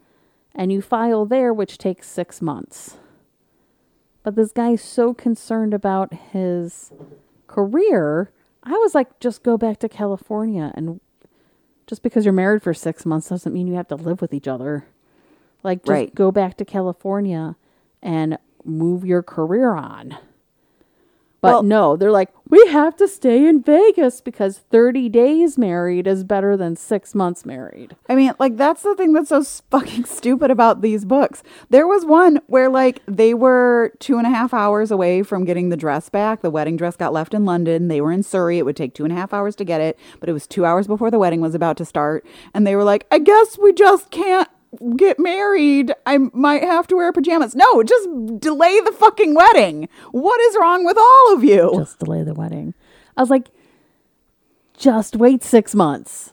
and 0.54 0.72
you 0.72 0.80
file 0.82 1.26
there, 1.26 1.52
which 1.52 1.78
takes 1.78 2.08
six 2.08 2.40
months. 2.40 2.98
But 4.22 4.36
this 4.36 4.52
guy's 4.52 4.82
so 4.82 5.12
concerned 5.14 5.74
about 5.74 6.12
his 6.14 6.92
career. 7.48 8.30
I 8.62 8.72
was 8.72 8.94
like, 8.94 9.18
just 9.18 9.42
go 9.42 9.56
back 9.58 9.78
to 9.80 9.88
California. 9.88 10.70
And 10.76 11.00
just 11.88 12.02
because 12.04 12.24
you're 12.24 12.32
married 12.32 12.62
for 12.62 12.72
six 12.74 13.04
months 13.04 13.28
doesn't 13.30 13.52
mean 13.52 13.66
you 13.66 13.74
have 13.74 13.88
to 13.88 13.96
live 13.96 14.20
with 14.20 14.32
each 14.32 14.46
other. 14.46 14.86
Like, 15.64 15.80
just 15.82 15.90
Right. 15.90 16.14
go 16.14 16.30
back 16.30 16.56
to 16.58 16.64
California 16.64 17.56
and 18.00 18.38
move 18.64 19.04
your 19.04 19.22
career 19.22 19.72
on. 19.74 20.16
But 21.42 21.48
Well- 21.54 21.62
no, 21.64 21.96
they're 21.96 22.12
like, 22.12 22.30
we 22.48 22.64
have 22.68 22.94
to 22.98 23.08
stay 23.08 23.48
in 23.48 23.62
Vegas 23.62 24.20
because 24.20 24.58
30 24.70 25.08
days 25.08 25.58
married 25.58 26.06
is 26.06 26.22
better 26.22 26.56
than 26.56 26.76
six 26.76 27.16
months 27.16 27.44
married. 27.44 27.96
I 28.08 28.14
mean, 28.14 28.32
like 28.38 28.56
that's 28.56 28.82
the 28.82 28.94
thing 28.94 29.12
that's 29.12 29.30
so 29.30 29.42
fucking 29.42 30.04
stupid 30.04 30.52
about 30.52 30.82
these 30.82 31.04
books. 31.04 31.42
There 31.70 31.86
was 31.88 32.04
one 32.04 32.40
where 32.46 32.68
like 32.68 33.02
they 33.06 33.34
were 33.34 33.92
two 33.98 34.18
and 34.18 34.26
a 34.26 34.30
half 34.30 34.54
hours 34.54 34.92
away 34.92 35.24
from 35.24 35.44
getting 35.44 35.70
the 35.70 35.76
dress 35.76 36.08
back. 36.08 36.42
The 36.42 36.50
wedding 36.50 36.76
dress 36.76 36.94
got 36.96 37.12
left 37.12 37.34
in 37.34 37.44
London. 37.44 37.88
They 37.88 38.00
were 38.00 38.12
in 38.12 38.22
Surrey. 38.22 38.58
It 38.58 38.64
would 38.64 38.76
take 38.76 38.94
two 38.94 39.04
and 39.04 39.12
a 39.12 39.16
half 39.16 39.32
hours 39.34 39.56
to 39.56 39.64
get 39.64 39.80
it, 39.80 39.98
but 40.20 40.28
it 40.28 40.32
was 40.32 40.46
two 40.46 40.64
hours 40.64 40.86
before 40.86 41.10
the 41.10 41.18
wedding 41.18 41.40
was 41.40 41.56
about 41.56 41.76
to 41.78 41.84
start. 41.84 42.24
And 42.54 42.64
they 42.64 42.76
were 42.76 42.84
like, 42.84 43.06
I 43.10 43.18
guess 43.18 43.58
we 43.58 43.72
just 43.72 44.10
can't 44.12 44.48
get 44.96 45.18
married. 45.18 45.94
I 46.06 46.18
might 46.18 46.62
have 46.62 46.86
to 46.88 46.96
wear 46.96 47.12
pajamas. 47.12 47.54
No, 47.54 47.82
just 47.82 48.08
delay 48.38 48.80
the 48.80 48.92
fucking 48.92 49.34
wedding. 49.34 49.88
What 50.10 50.40
is 50.40 50.56
wrong 50.60 50.84
with 50.84 50.96
all 50.98 51.34
of 51.34 51.44
you? 51.44 51.72
Just 51.76 51.98
delay 51.98 52.22
the 52.22 52.34
wedding. 52.34 52.74
I 53.16 53.20
was 53.20 53.30
like, 53.30 53.48
just 54.76 55.16
wait 55.16 55.42
six 55.42 55.74
months. 55.74 56.32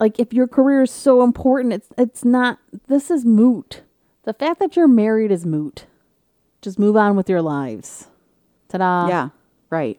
Like, 0.00 0.18
if 0.18 0.32
your 0.32 0.46
career 0.46 0.82
is 0.82 0.90
so 0.90 1.22
important, 1.22 1.74
it's 1.74 1.88
it's 1.98 2.24
not. 2.24 2.58
This 2.86 3.10
is 3.10 3.24
moot. 3.24 3.82
The 4.24 4.32
fact 4.32 4.60
that 4.60 4.76
you're 4.76 4.88
married 4.88 5.30
is 5.30 5.44
moot. 5.44 5.86
Just 6.62 6.78
move 6.78 6.96
on 6.96 7.16
with 7.16 7.28
your 7.28 7.42
lives. 7.42 8.08
Ta-da! 8.68 9.08
yeah, 9.08 9.28
right. 9.70 9.98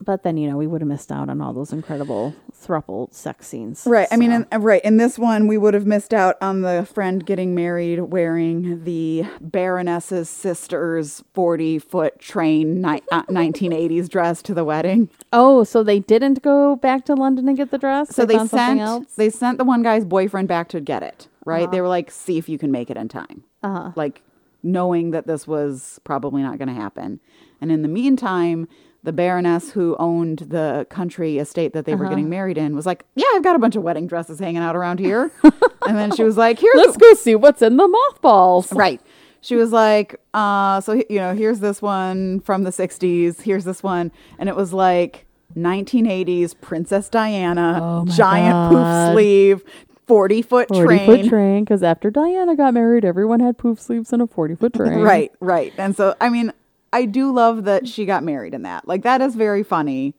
But 0.00 0.22
then 0.22 0.36
you 0.36 0.48
know 0.48 0.56
we 0.56 0.66
would 0.66 0.80
have 0.80 0.88
missed 0.88 1.10
out 1.10 1.28
on 1.28 1.40
all 1.40 1.52
those 1.52 1.72
incredible 1.72 2.34
thruple 2.54 3.12
sex 3.12 3.46
scenes. 3.46 3.84
Right. 3.86 4.08
I 4.10 4.16
mean, 4.16 4.30
so. 4.30 4.46
in, 4.50 4.62
right. 4.62 4.84
In 4.84 4.96
this 4.96 5.18
one, 5.18 5.46
we 5.46 5.58
would 5.58 5.74
have 5.74 5.86
missed 5.86 6.12
out 6.14 6.36
on 6.40 6.62
the 6.62 6.88
friend 6.92 7.24
getting 7.24 7.54
married 7.54 8.00
wearing 8.00 8.84
the 8.84 9.24
Baroness's 9.40 10.28
sister's 10.28 11.22
40 11.34 11.78
foot 11.78 12.18
train 12.18 12.80
ni- 12.80 13.02
uh, 13.10 13.24
1980s 13.24 14.08
dress 14.08 14.42
to 14.42 14.54
the 14.54 14.64
wedding. 14.64 15.08
oh, 15.32 15.64
so 15.64 15.82
they 15.82 16.00
didn't 16.00 16.42
go 16.42 16.76
back 16.76 17.04
to 17.06 17.14
London 17.14 17.48
and 17.48 17.56
get 17.56 17.70
the 17.70 17.78
dress. 17.78 18.14
So 18.14 18.24
they, 18.24 18.36
something 18.36 18.78
sent 18.78 19.16
they 19.16 19.30
sent 19.30 19.58
the 19.58 19.64
one 19.64 19.82
guy's 19.82 20.04
boyfriend 20.04 20.48
back 20.48 20.68
to 20.70 20.80
get 20.80 21.02
it. 21.02 21.28
Right. 21.44 21.70
They 21.70 21.80
were 21.80 21.88
like, 21.88 22.10
see 22.10 22.36
if 22.36 22.48
you 22.48 22.58
can 22.58 22.70
make 22.70 22.90
it 22.90 22.98
in 22.98 23.08
time. 23.08 23.42
Uh-huh. 23.62 23.92
Like 23.96 24.22
knowing 24.62 25.10
that 25.12 25.26
this 25.26 25.46
was 25.46 26.00
probably 26.04 26.42
not 26.42 26.58
going 26.58 26.68
to 26.68 26.74
happen. 26.74 27.20
And 27.60 27.70
in 27.72 27.82
the 27.82 27.88
meantime, 27.88 28.68
the 29.04 29.12
Baroness 29.12 29.70
who 29.70 29.96
owned 29.98 30.40
the 30.50 30.86
country 30.90 31.38
estate 31.38 31.72
that 31.72 31.84
they 31.84 31.92
Uh-huh. 31.92 32.02
were 32.04 32.08
getting 32.08 32.28
married 32.28 32.58
in 32.58 32.74
was 32.74 32.84
like, 32.84 33.04
yeah, 33.14 33.24
I've 33.34 33.44
got 33.44 33.54
a 33.56 33.58
bunch 33.60 33.76
of 33.76 33.82
wedding 33.82 34.06
dresses 34.08 34.38
hanging 34.40 34.60
out 34.62 34.74
around 34.74 34.98
here. 34.98 35.30
and 35.86 35.96
then 35.96 36.10
she 36.14 36.24
was 36.24 36.36
like, 36.36 36.58
"Here, 36.58 36.72
Let's 36.74 36.96
go 36.96 37.14
see 37.14 37.34
what's 37.36 37.62
in 37.62 37.76
the 37.76 37.86
mothballs. 37.88 38.72
Right. 38.76 39.00
She 39.40 39.54
was 39.54 39.70
like, 39.70 40.20
uh, 40.34 40.80
so, 40.80 40.94
you 41.08 41.20
know, 41.20 41.32
here's 41.32 41.60
this 41.60 41.80
one 41.80 42.40
from 42.40 42.64
the 42.64 42.70
60s. 42.70 43.42
Here's 43.42 43.64
this 43.64 43.84
one. 43.84 44.10
And 44.36 44.48
it 44.48 44.56
was 44.56 44.72
like 44.72 45.26
1980s 45.56 46.60
Princess 46.60 47.08
Diana, 47.08 47.78
Oh 47.80 48.04
giant 48.06 48.72
God. 48.72 49.08
poof 49.08 49.14
sleeve, 49.14 49.64
40 50.08 50.42
foot 50.42 50.68
40 50.68 50.84
train. 50.86 51.06
foot 51.06 51.28
train 51.28 51.64
because 51.64 51.82
after 51.82 52.10
Diana 52.10 52.56
got 52.56 52.74
married, 52.74 53.04
everyone 53.04 53.40
had 53.40 53.56
poof 53.58 53.80
sleeves 53.80 54.12
and 54.12 54.22
a 54.22 54.26
40 54.26 54.54
foot 54.56 54.72
train. 54.74 54.98
Right, 55.00 55.30
right. 55.40 55.72
And 55.78 55.94
so, 55.96 56.14
I 56.20 56.28
mean, 56.30 56.52
I 56.92 57.04
do 57.04 57.32
love 57.32 57.64
that 57.64 57.86
she 57.86 58.06
got 58.06 58.24
married 58.24 58.54
in 58.54 58.62
that. 58.62 58.88
Like, 58.88 59.02
that 59.02 59.20
is 59.20 59.36
very 59.36 59.62
funny 59.62 60.14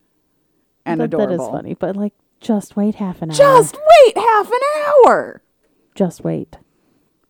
and 0.86 1.02
That, 1.02 1.12
that 1.12 1.18
adorable. 1.18 1.46
is 1.48 1.52
funny, 1.52 1.74
but 1.74 1.96
like, 1.96 2.14
just 2.40 2.78
wait 2.78 2.96
half 2.96 3.22
an 3.22 3.32
hour. 3.32 3.36
Just 3.38 3.76
wait 3.76 4.18
half 4.18 4.48
an 4.48 4.60
hour. 5.06 5.42
just 5.96 6.24
wait. 6.24 6.58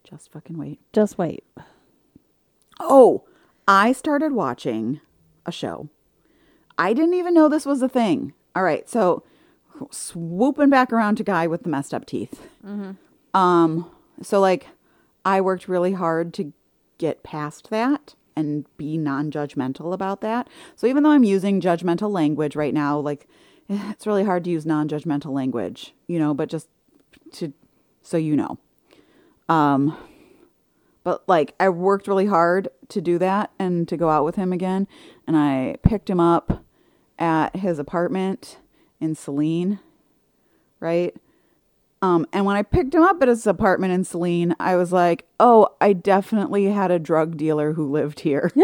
Just 0.03 0.31
fucking 0.31 0.57
wait. 0.57 0.79
Just 0.93 1.17
wait. 1.17 1.43
Oh, 2.79 3.23
I 3.67 3.91
started 3.91 4.33
watching 4.33 5.01
a 5.45 5.51
show. 5.51 5.89
I 6.77 6.93
didn't 6.93 7.13
even 7.15 7.33
know 7.33 7.49
this 7.49 7.65
was 7.65 7.81
a 7.81 7.89
thing. 7.89 8.33
All 8.55 8.63
right, 8.63 8.87
so 8.89 9.23
swooping 9.91 10.69
back 10.69 10.91
around 10.91 11.15
to 11.17 11.23
guy 11.23 11.47
with 11.47 11.63
the 11.63 11.69
messed 11.69 11.93
up 11.93 12.05
teeth. 12.05 12.47
Um, 13.33 13.89
so 14.21 14.39
like, 14.39 14.67
I 15.25 15.41
worked 15.41 15.67
really 15.67 15.93
hard 15.93 16.33
to 16.35 16.53
get 16.97 17.23
past 17.23 17.69
that 17.69 18.15
and 18.35 18.65
be 18.77 18.97
non-judgmental 18.97 19.93
about 19.93 20.21
that. 20.21 20.47
So 20.75 20.87
even 20.87 21.03
though 21.03 21.11
I'm 21.11 21.23
using 21.23 21.61
judgmental 21.61 22.09
language 22.11 22.55
right 22.55 22.73
now, 22.73 22.97
like, 22.99 23.27
it's 23.69 24.07
really 24.07 24.23
hard 24.23 24.43
to 24.45 24.49
use 24.49 24.65
non-judgmental 24.65 25.31
language, 25.31 25.93
you 26.07 26.17
know. 26.17 26.33
But 26.33 26.49
just 26.49 26.69
to 27.33 27.53
so 28.01 28.17
you 28.17 28.35
know. 28.35 28.57
Um, 29.47 29.95
but 31.03 31.27
like 31.27 31.53
I 31.59 31.69
worked 31.69 32.07
really 32.07 32.25
hard 32.25 32.69
to 32.87 32.99
do 32.99 33.19
that 33.19 33.51
and 33.59 33.87
to 33.87 33.95
go 33.95 34.09
out 34.09 34.25
with 34.25 34.37
him 34.37 34.51
again. 34.51 34.87
And 35.27 35.37
I 35.37 35.75
picked 35.83 36.09
him 36.09 36.19
up 36.19 36.63
at 37.19 37.57
his 37.57 37.77
apartment 37.77 38.57
in 38.99 39.15
Saline, 39.15 39.79
right? 40.79 41.15
Um, 42.01 42.25
and 42.31 42.45
when 42.45 42.55
I 42.55 42.63
picked 42.63 42.93
him 42.93 43.03
up 43.03 43.21
at 43.21 43.27
his 43.27 43.45
apartment 43.45 43.91
in 43.93 44.03
Saline, 44.05 44.55
I 44.59 44.75
was 44.77 44.93
like, 44.93 45.25
oh, 45.39 45.67
I 45.81 45.93
definitely 45.93 46.65
had 46.65 46.91
a 46.91 46.99
drug 46.99 47.35
dealer 47.35 47.73
who 47.73 47.89
lived 47.89 48.21
here. 48.21 48.51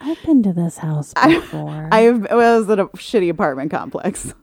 I've 0.00 0.22
been 0.24 0.42
to 0.42 0.52
this 0.52 0.78
house 0.78 1.14
before. 1.26 1.88
I 1.90 2.10
was 2.10 2.68
at 2.68 2.78
a 2.78 2.86
shitty 2.88 3.30
apartment 3.30 3.70
complex. 3.70 4.34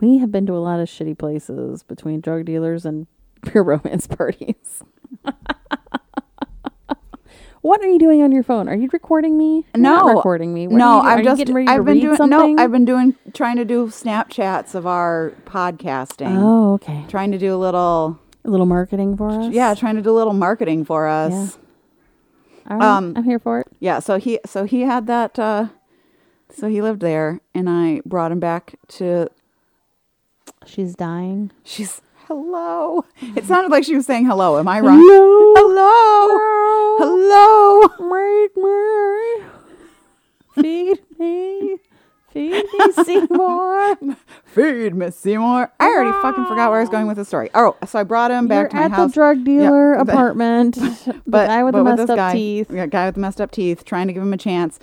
we 0.00 0.18
have 0.18 0.30
been 0.32 0.46
to 0.46 0.54
a 0.54 0.58
lot 0.58 0.80
of 0.80 0.88
shitty 0.88 1.18
places 1.18 1.82
between 1.82 2.20
drug 2.20 2.44
dealers 2.44 2.86
and 2.86 3.06
pure 3.42 3.64
romance 3.64 4.06
parties. 4.06 4.82
What 7.66 7.80
are 7.82 7.86
you 7.88 7.98
doing 7.98 8.22
on 8.22 8.30
your 8.32 8.42
phone? 8.42 8.68
Are 8.68 8.74
you 8.76 8.88
recording 8.92 9.36
me? 9.36 9.64
You're 9.74 9.82
No, 9.82 9.96
not 9.96 10.16
recording 10.16 10.54
me. 10.54 10.68
What 10.68 10.76
no, 10.76 11.00
I'm 11.00 11.24
just. 11.24 11.38
You 11.40 11.44
getting 11.46 11.54
ready 11.54 11.68
I've 11.68 11.84
been 11.84 12.00
doing. 12.00 12.16
something? 12.16 12.56
No, 12.56 12.62
I've 12.62 12.70
been 12.70 12.84
doing 12.84 13.14
trying 13.34 13.56
to 13.56 13.64
do 13.64 13.88
Snapchats 13.88 14.74
of 14.74 14.86
our 14.86 15.32
podcasting. 15.46 16.36
Oh, 16.38 16.74
okay. 16.74 17.04
Trying 17.08 17.32
to 17.32 17.38
do 17.38 17.54
a 17.54 17.58
little. 17.58 18.20
A 18.44 18.50
little 18.50 18.66
marketing 18.66 19.16
for 19.16 19.30
us. 19.30 19.52
Yeah, 19.52 19.74
trying 19.74 19.96
to 19.96 20.02
do 20.02 20.10
a 20.10 20.16
little 20.16 20.32
marketing 20.32 20.84
for 20.84 21.08
us. 21.08 21.32
Yeah. 22.68 22.76
Right, 22.76 22.82
um, 22.96 23.14
I'm 23.16 23.24
here 23.24 23.40
for 23.40 23.60
it. 23.60 23.66
Yeah, 23.80 23.98
so 23.98 24.18
he 24.18 24.38
so 24.46 24.64
he 24.64 24.82
had 24.82 25.06
that 25.08 25.38
uh 25.38 25.68
so 26.50 26.68
he 26.68 26.80
lived 26.82 27.00
there 27.00 27.40
and 27.54 27.68
I 27.68 28.00
brought 28.04 28.30
him 28.32 28.38
back 28.40 28.74
to 28.88 29.28
She's 30.64 30.94
dying. 30.94 31.50
she's 31.64 32.00
hello. 32.26 33.04
It 33.34 33.44
sounded 33.46 33.70
like 33.70 33.84
she 33.84 33.94
was 33.96 34.06
saying 34.06 34.26
hello. 34.26 34.58
Am 34.58 34.68
I 34.68 34.80
wrong? 34.80 34.98
Hello. 34.98 35.54
Hello. 36.98 37.88
Hello. 37.88 37.88
Feed 40.54 40.60
me. 40.62 40.62
Feed 40.62 40.98
me. 41.18 41.76
Feed 42.32 42.64
me, 42.70 42.92
Seymour. 43.04 43.96
Feed 44.44 44.94
Miss 44.94 45.16
Seymour. 45.16 45.72
I 45.80 45.86
already 45.86 46.10
fucking 46.20 46.44
forgot 46.44 46.68
where 46.70 46.78
I 46.78 46.82
was 46.82 46.90
going 46.90 47.06
with 47.06 47.16
the 47.16 47.24
story. 47.24 47.48
Oh, 47.54 47.76
so 47.86 47.98
I 47.98 48.02
brought 48.02 48.30
him 48.30 48.46
back 48.46 48.64
You're 48.64 48.68
to 48.68 48.76
my 48.76 48.82
at 48.82 48.90
house. 48.90 49.10
the 49.10 49.14
drug 49.14 49.42
dealer 49.44 49.94
apartment. 49.94 50.76
but- 51.26 51.42
the 51.42 51.46
guy 51.46 51.64
with 51.64 51.74
the 51.74 51.82
messed 51.84 52.10
up 52.10 52.16
guy, 52.16 52.32
teeth. 52.34 52.70
Yeah, 52.70 52.84
guy 52.86 53.06
with 53.06 53.14
the 53.14 53.20
messed 53.22 53.40
up 53.40 53.52
teeth, 53.52 53.86
trying 53.86 54.06
to 54.08 54.12
give 54.12 54.22
him 54.22 54.34
a 54.34 54.38
chance. 54.38 54.78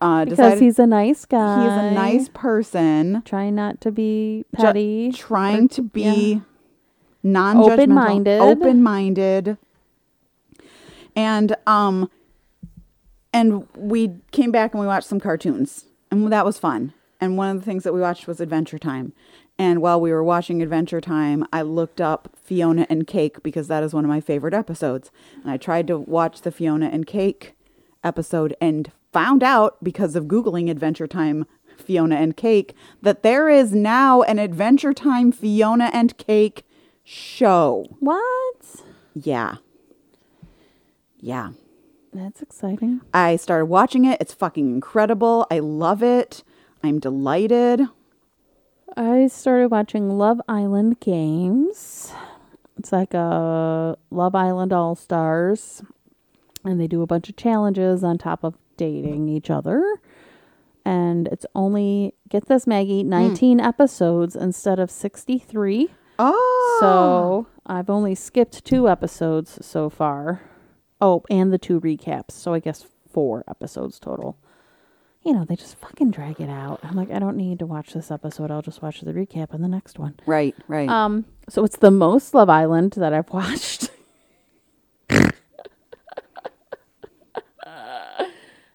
Uh, 0.00 0.24
Because 0.24 0.38
decided 0.38 0.60
he's 0.62 0.78
a 0.80 0.86
nice 0.88 1.24
guy. 1.24 1.62
he's 1.62 1.72
a 1.72 1.90
nice 1.94 2.28
person. 2.34 3.22
Trying 3.24 3.54
not 3.54 3.80
to 3.82 3.92
be 3.92 4.44
ju- 4.56 4.62
petty. 4.64 5.12
trying 5.12 5.68
to 5.68 5.82
be 5.82 6.42
yeah. 7.28 7.32
non-judgmental, 7.32 7.72
Open-minded. 7.72 8.40
open-minded, 8.40 9.56
and 11.16 11.56
um, 11.66 12.10
and 13.32 13.66
we 13.76 14.16
came 14.30 14.50
back 14.50 14.72
and 14.72 14.80
we 14.80 14.86
watched 14.86 15.08
some 15.08 15.20
cartoons, 15.20 15.84
and 16.10 16.32
that 16.32 16.44
was 16.44 16.58
fun. 16.58 16.92
And 17.20 17.36
one 17.36 17.56
of 17.56 17.62
the 17.62 17.64
things 17.64 17.84
that 17.84 17.92
we 17.92 18.00
watched 18.00 18.26
was 18.26 18.40
Adventure 18.40 18.78
Time. 18.78 19.12
And 19.58 19.82
while 19.82 20.00
we 20.00 20.12
were 20.12 20.22
watching 20.22 20.62
Adventure 20.62 21.00
Time, 21.00 21.44
I 21.52 21.62
looked 21.62 22.00
up 22.00 22.30
Fiona 22.40 22.86
and 22.88 23.08
Cake 23.08 23.42
because 23.42 23.66
that 23.66 23.82
is 23.82 23.92
one 23.92 24.04
of 24.04 24.08
my 24.08 24.20
favorite 24.20 24.54
episodes. 24.54 25.10
And 25.42 25.50
I 25.50 25.56
tried 25.56 25.88
to 25.88 25.98
watch 25.98 26.42
the 26.42 26.52
Fiona 26.52 26.86
and 26.86 27.06
Cake 27.06 27.56
episode 28.04 28.54
and 28.60 28.92
found 29.12 29.42
out 29.42 29.82
because 29.82 30.14
of 30.14 30.26
Googling 30.26 30.70
Adventure 30.70 31.08
Time 31.08 31.44
Fiona 31.76 32.14
and 32.16 32.36
Cake 32.36 32.74
that 33.02 33.24
there 33.24 33.48
is 33.48 33.72
now 33.72 34.22
an 34.22 34.38
Adventure 34.38 34.92
Time 34.92 35.32
Fiona 35.32 35.90
and 35.92 36.16
Cake 36.18 36.62
show. 37.08 37.86
What? 38.00 38.82
Yeah. 39.14 39.56
Yeah. 41.18 41.52
That's 42.12 42.42
exciting. 42.42 43.00
I 43.14 43.36
started 43.36 43.66
watching 43.66 44.04
it. 44.04 44.20
It's 44.20 44.34
fucking 44.34 44.70
incredible. 44.70 45.46
I 45.50 45.60
love 45.60 46.02
it. 46.02 46.44
I'm 46.82 46.98
delighted. 46.98 47.82
I 48.94 49.26
started 49.28 49.70
watching 49.70 50.10
Love 50.18 50.40
Island 50.48 51.00
Games. 51.00 52.12
It's 52.78 52.92
like 52.92 53.14
a 53.14 53.96
Love 54.10 54.34
Island 54.34 54.72
All 54.72 54.94
Stars, 54.94 55.82
and 56.64 56.78
they 56.80 56.86
do 56.86 57.02
a 57.02 57.06
bunch 57.06 57.28
of 57.28 57.36
challenges 57.36 58.04
on 58.04 58.18
top 58.18 58.44
of 58.44 58.54
dating 58.76 59.28
each 59.28 59.50
other. 59.50 59.82
And 60.84 61.28
it's 61.28 61.46
only 61.54 62.14
get 62.28 62.46
this, 62.46 62.66
Maggie, 62.66 63.02
hmm. 63.02 63.08
nineteen 63.08 63.60
episodes 63.60 64.36
instead 64.36 64.78
of 64.78 64.90
sixty-three. 64.90 65.90
Oh, 66.18 66.76
So 66.80 67.46
I've 67.66 67.88
only 67.90 68.14
skipped 68.14 68.64
two 68.64 68.88
episodes 68.88 69.64
so 69.64 69.88
far. 69.88 70.42
Oh, 71.00 71.22
and 71.30 71.52
the 71.52 71.58
two 71.58 71.80
recaps. 71.80 72.32
So 72.32 72.54
I 72.54 72.58
guess 72.58 72.86
four 73.10 73.44
episodes 73.48 73.98
total. 73.98 74.36
You 75.24 75.32
know, 75.32 75.44
they 75.44 75.56
just 75.56 75.76
fucking 75.76 76.10
drag 76.10 76.40
it 76.40 76.48
out. 76.48 76.80
I'm 76.82 76.96
like, 76.96 77.10
I 77.10 77.18
don't 77.18 77.36
need 77.36 77.58
to 77.58 77.66
watch 77.66 77.92
this 77.92 78.10
episode. 78.10 78.50
I'll 78.50 78.62
just 78.62 78.82
watch 78.82 79.00
the 79.00 79.12
recap 79.12 79.52
on 79.52 79.60
the 79.62 79.68
next 79.68 79.98
one. 79.98 80.14
right, 80.26 80.54
right. 80.68 80.88
Um, 80.88 81.24
so 81.48 81.64
it's 81.64 81.76
the 81.76 81.90
most 81.90 82.34
Love 82.34 82.48
Island 82.48 82.92
that 82.96 83.12
I've 83.12 83.28
watched. 83.30 83.90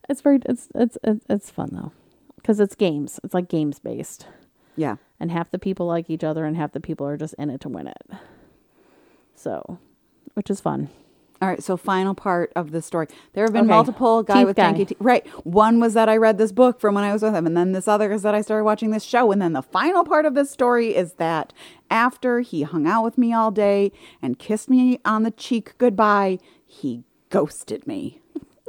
it's 0.09 0.21
very 0.21 0.39
it's 0.45 0.67
it's 0.75 0.97
it's, 1.03 1.25
it's 1.29 1.49
fun 1.49 1.69
though, 1.71 1.91
because 2.35 2.59
it's 2.59 2.75
games. 2.75 3.19
It's 3.23 3.33
like 3.33 3.49
games 3.49 3.79
based, 3.79 4.27
yeah. 4.75 4.97
And 5.23 5.31
half 5.31 5.49
the 5.49 5.57
people 5.57 5.87
like 5.87 6.09
each 6.09 6.23
other, 6.23 6.43
and 6.45 6.55
half 6.57 6.73
the 6.73 6.79
people 6.81 7.07
are 7.07 7.15
just 7.17 7.33
in 7.39 7.49
it 7.49 7.61
to 7.61 7.69
win 7.69 7.87
it. 7.87 7.97
So, 9.35 9.79
which 10.33 10.49
is 10.49 10.59
fun. 10.59 10.89
All 11.41 11.49
right, 11.49 11.61
so 11.61 11.75
final 11.75 12.13
part 12.13 12.53
of 12.55 12.71
the 12.71 12.81
story. 12.81 13.07
There 13.33 13.43
have 13.43 13.51
been 13.51 13.65
Okay. 13.65 13.73
multiple 13.73 14.23
guy 14.23 14.39
Teeth 14.39 14.45
with 14.45 14.55
guy. 14.55 14.71
janky 14.73 14.87
teeth. 14.87 14.97
Right. 14.99 15.27
One 15.45 15.79
was 15.81 15.93
that 15.93 16.07
I 16.07 16.15
read 16.15 16.37
this 16.37 16.51
book 16.53 16.79
from 16.79 16.95
when 16.95 17.03
I 17.03 17.11
was 17.11 17.21
with 17.21 17.33
him, 17.35 17.45
and 17.45 17.57
then 17.57 17.71
this 17.73 17.87
other 17.87 18.11
is 18.13 18.21
that 18.21 18.33
I 18.35 18.41
started 18.41 18.63
watching 18.63 18.91
this 18.91 19.03
show. 19.03 19.31
And 19.31 19.41
then 19.41 19.51
the 19.53 19.61
final 19.61 20.05
part 20.05 20.25
of 20.25 20.35
this 20.35 20.49
story 20.51 20.95
is 20.95 21.13
that 21.13 21.51
after 21.89 22.39
he 22.41 22.61
hung 22.63 22.87
out 22.87 23.03
with 23.03 23.17
me 23.17 23.33
all 23.33 23.51
day 23.51 23.91
and 24.21 24.39
kissed 24.39 24.69
me 24.69 24.99
on 25.03 25.23
the 25.23 25.31
cheek 25.31 25.73
goodbye, 25.77 26.37
he 26.65 27.03
ghosted 27.29 27.85
me. 27.87 28.21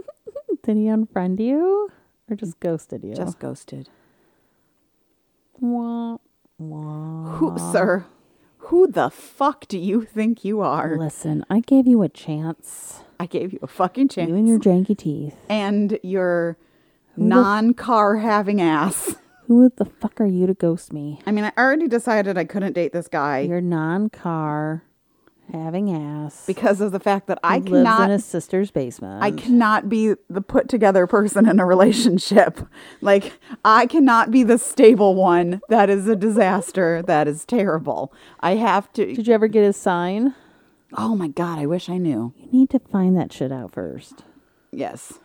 Did 0.65 0.77
he 0.77 0.85
unfriend 0.85 1.39
you, 1.39 1.91
or 2.29 2.35
just 2.37 2.59
ghosted 2.59 3.05
you? 3.05 3.15
Just 3.15 3.39
ghosted. 3.39 3.89
wah, 5.61 6.17
wah. 6.59 7.37
Who, 7.37 7.59
sir? 7.59 8.07
Who 8.59 8.87
the 8.87 9.11
fuck 9.11 9.67
do 9.69 9.79
you 9.79 10.03
think 10.05 10.45
you 10.45 10.61
are? 10.61 10.97
Listen, 10.99 11.45
I 11.51 11.61
gave 11.61 11.87
you 11.87 12.03
a 12.03 12.09
chance. 12.09 13.01
I 13.21 13.27
gave 13.27 13.53
you 13.53 13.59
a 13.63 13.67
fucking 13.67 14.09
chance. 14.09 14.29
You 14.29 14.37
and 14.37 14.49
your 14.49 14.59
janky 14.59 14.97
teeth. 14.97 15.37
and 15.49 15.99
your 16.03 16.57
non-car 17.17 18.17
having 18.17 18.61
ass. 18.61 19.17
Who 19.47 19.71
the 19.77 19.85
fuck 19.85 20.21
are 20.21 20.27
you 20.27 20.47
to 20.47 20.55
ghost 20.55 20.93
me? 20.93 21.21
I 21.27 21.31
mean, 21.31 21.45
I 21.45 21.53
already 21.59 21.87
decided 21.87 22.39
I 22.39 22.45
couldn't 22.45 22.73
date 22.73 22.93
this 22.95 23.09
guy 23.09 23.41
Your 23.41 23.61
non-car 23.61 24.83
having 25.53 25.91
ass 25.93 26.45
because 26.47 26.81
of 26.81 26.93
the 26.93 27.01
fact 27.01 27.27
that 27.27 27.39
I 27.43 27.59
lives 27.59 28.01
in 28.01 28.11
his 28.11 28.25
sister's 28.25 28.71
basement. 28.71 29.23
I 29.23 29.31
cannot 29.31 29.89
be 29.89 30.15
the 30.29 30.41
put 30.41 30.69
together 30.69 31.07
person 31.07 31.49
in 31.49 31.61
a 31.61 31.67
relationship. 31.67 32.61
Like 33.01 33.39
I 33.65 33.87
cannot 33.87 34.31
be 34.31 34.43
the 34.43 34.59
stable 34.59 35.15
one. 35.15 35.61
That 35.69 35.91
is 35.91 36.09
a 36.09 36.17
disaster. 36.17 37.03
That 37.03 37.29
is 37.29 37.45
terrible. 37.45 38.13
I 38.41 38.55
have 38.55 38.93
to 38.95 39.15
Did 39.15 39.27
you 39.27 39.35
ever 39.35 39.47
get 39.49 39.63
his 39.65 39.77
sign? 39.77 40.35
Oh 40.97 41.15
my 41.15 41.29
god, 41.29 41.59
I 41.59 41.67
wish 41.67 41.89
I 41.89 41.99
knew. 41.99 42.33
You 42.39 42.49
need 42.51 42.71
to 42.71 42.79
find 42.79 43.17
that 43.17 43.33
shit 43.33 43.53
out 43.53 43.73
first. 43.73 44.25
Yes. 44.71 45.19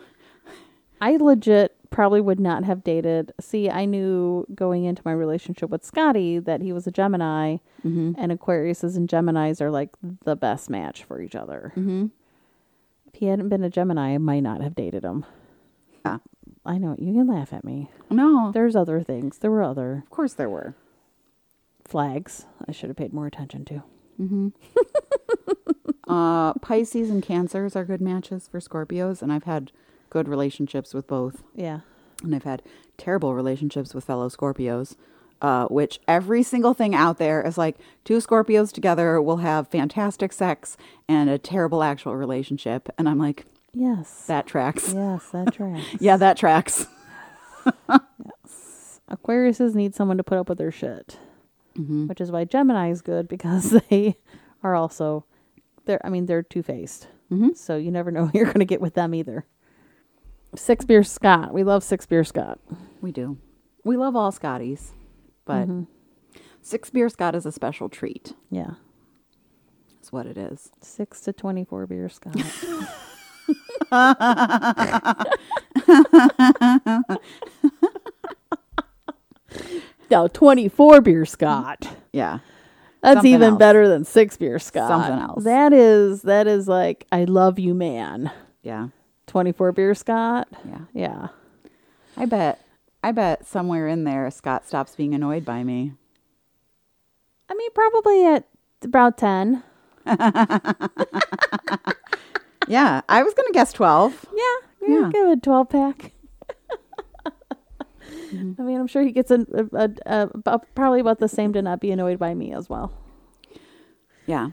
I 1.01 1.15
legit 1.17 1.75
probably 1.89 2.21
would 2.21 2.39
not 2.39 2.63
have 2.65 2.83
dated. 2.83 3.33
See, 3.39 3.69
I 3.69 3.85
knew 3.85 4.45
going 4.53 4.83
into 4.85 5.01
my 5.05 5.11
relationship 5.11 5.69
with 5.69 5.83
Scotty 5.85 6.37
that 6.39 6.61
he 6.61 6.71
was 6.73 6.85
a 6.87 6.91
Gemini, 6.91 7.57
Mm-hmm. 7.85 8.11
and 8.17 8.31
Aquariuses 8.37 8.97
and 8.97 9.07
Geminis 9.07 9.61
are 9.61 9.71
like 9.71 9.89
the 10.25 10.35
best 10.35 10.69
match 10.69 11.03
for 11.05 11.21
each 11.21 11.33
other. 11.35 11.71
Mm-hmm. 11.77 12.07
If 13.07 13.15
he 13.19 13.27
hadn't 13.27 13.49
been 13.49 13.63
a 13.63 13.69
Gemini, 13.69 14.13
I 14.13 14.17
might 14.17 14.41
not 14.41 14.61
have 14.61 14.75
dated 14.75 15.03
him. 15.03 15.25
Yeah. 16.05 16.17
I 16.65 16.77
know 16.77 16.95
you 16.99 17.13
can 17.13 17.27
laugh 17.27 17.53
at 17.53 17.63
me. 17.63 17.89
No. 18.09 18.51
There's 18.51 18.75
other 18.75 19.01
things. 19.01 19.37
There 19.39 19.49
were 19.49 19.63
other 19.63 20.03
Of 20.03 20.09
course 20.09 20.33
there 20.33 20.49
were. 20.49 20.75
flags 21.85 22.45
I 22.67 22.71
should 22.73 22.89
have 22.89 22.97
paid 22.97 23.13
more 23.13 23.25
attention 23.27 23.63
to. 23.65 23.83
Uh 26.07 26.53
Pisces 26.55 27.09
and 27.11 27.21
Cancers 27.21 27.75
are 27.75 27.85
good 27.85 28.01
matches 28.01 28.47
for 28.51 28.59
Scorpios 28.59 29.21
and 29.21 29.31
I've 29.31 29.43
had 29.43 29.71
good 30.09 30.27
relationships 30.27 30.93
with 30.93 31.07
both. 31.07 31.43
Yeah. 31.55 31.79
and 32.23 32.35
I've 32.35 32.43
had 32.43 32.61
terrible 32.97 33.33
relationships 33.33 33.93
with 33.93 34.03
fellow 34.05 34.29
Scorpios. 34.29 34.95
Uh, 35.41 35.67
which 35.67 36.01
every 36.05 36.43
single 36.43 36.73
thing 36.73 36.93
out 36.93 37.17
there 37.17 37.41
is 37.41 37.57
like 37.57 37.77
two 38.03 38.17
Scorpios 38.17 38.73
together 38.73 39.21
will 39.21 39.37
have 39.37 39.69
fantastic 39.69 40.33
sex 40.33 40.75
and 41.07 41.29
a 41.29 41.37
terrible 41.37 41.81
actual 41.81 42.13
relationship, 42.13 42.89
and 42.97 43.07
I'm 43.07 43.17
like, 43.19 43.45
Yes. 43.71 44.25
that 44.27 44.47
tracks. 44.47 44.93
Yes, 44.93 45.29
that 45.29 45.53
tracks. 45.53 45.85
Yeah, 46.01 46.17
that 46.17 46.35
tracks. 46.35 46.87
Yes. 47.65 48.99
Aquariuses 49.09 49.75
need 49.75 49.95
someone 49.95 50.17
to 50.17 50.23
put 50.23 50.37
up 50.37 50.49
with 50.49 50.57
their 50.57 50.71
shit, 50.71 51.17
Mm-hmm. 51.77 52.07
which 52.07 52.19
is 52.19 52.31
why 52.31 52.43
Gemini 52.43 52.89
is 52.89 53.01
good 53.01 53.27
because 53.29 53.69
they 53.89 54.17
are 54.63 54.75
also 54.75 55.23
they're. 55.85 56.05
I 56.05 56.09
mean, 56.09 56.25
they're 56.25 56.43
two 56.43 56.63
faced, 56.63 57.07
Mm-hmm. 57.31 57.49
so 57.55 57.77
you 57.77 57.91
never 57.91 58.11
know 58.11 58.25
who 58.27 58.31
you're 58.37 58.47
going 58.47 58.59
to 58.59 58.65
get 58.65 58.81
with 58.81 58.95
them 58.95 59.15
either. 59.15 59.45
Six 60.55 60.85
Beer 60.85 61.03
Scott, 61.03 61.53
we 61.53 61.63
love 61.63 61.83
Six 61.83 62.05
Beer 62.05 62.23
Scott. 62.23 62.59
We 63.01 63.11
do. 63.11 63.37
We 63.83 63.97
love 63.97 64.15
all 64.15 64.31
Scotties, 64.31 64.93
but 65.45 65.67
mm-hmm. 65.67 65.83
six 66.61 66.89
beer 66.89 67.09
Scott 67.09 67.35
is 67.35 67.45
a 67.45 67.51
special 67.51 67.89
treat. 67.89 68.33
Yeah, 68.51 68.71
That's 69.95 70.11
what 70.11 70.25
it 70.25 70.37
is. 70.37 70.71
six 70.81 71.21
to 71.21 71.33
twenty 71.33 71.63
four 71.63 71.87
beer 71.87 72.09
Scott. 72.09 72.35
no, 80.11 80.27
twenty 80.27 80.67
four 80.67 81.01
beer 81.01 81.25
Scott. 81.25 81.87
Yeah. 82.11 82.39
That's 83.01 83.19
Something 83.19 83.33
even 83.33 83.49
else. 83.51 83.59
better 83.59 83.87
than 83.87 84.03
six 84.03 84.35
beer 84.35 84.59
Scott. 84.59 84.89
Something 84.89 85.19
else. 85.19 85.45
That 85.45 85.71
is 85.71 86.23
that 86.23 86.47
is 86.47 86.67
like 86.67 87.07
I 87.13 87.23
love 87.23 87.57
you, 87.57 87.73
man. 87.73 88.29
Yeah. 88.61 88.89
Twenty 89.29 89.51
four 89.51 89.71
beer 89.71 89.93
Scott. 89.93 90.47
Yeah. 90.67 90.79
Yeah. 90.93 91.27
I 92.17 92.25
bet. 92.25 92.59
I 93.03 93.11
bet 93.11 93.45
somewhere 93.45 93.87
in 93.87 94.03
there 94.03 94.29
Scott 94.31 94.67
stops 94.67 94.95
being 94.95 95.13
annoyed 95.13 95.45
by 95.45 95.63
me. 95.63 95.93
I 97.49 97.53
mean, 97.53 97.71
probably 97.73 98.25
at 98.25 98.47
about 98.83 99.17
ten. 99.17 99.63
Yeah, 102.67 103.01
I 103.09 103.23
was 103.23 103.33
gonna 103.33 103.51
guess 103.51 103.73
twelve. 103.73 104.25
Yeah, 104.31 104.87
yeah, 104.87 104.99
Yeah. 104.99 105.09
give 105.11 105.27
it 105.27 105.37
a 105.39 105.41
twelve 105.41 105.69
pack. 105.69 106.11
Mm-hmm. 107.25 108.61
I 108.61 108.63
mean, 108.63 108.79
I'm 108.79 108.85
sure 108.85 109.01
he 109.01 109.11
gets 109.11 109.31
a, 109.31 109.39
a, 109.73 109.89
a, 110.05 110.29
a, 110.45 110.59
probably 110.75 110.99
about 110.99 111.17
the 111.17 111.27
same 111.27 111.51
to 111.53 111.63
not 111.63 111.79
be 111.79 111.89
annoyed 111.89 112.19
by 112.19 112.35
me 112.35 112.53
as 112.53 112.69
well. 112.69 112.91
Yeah. 114.27 114.49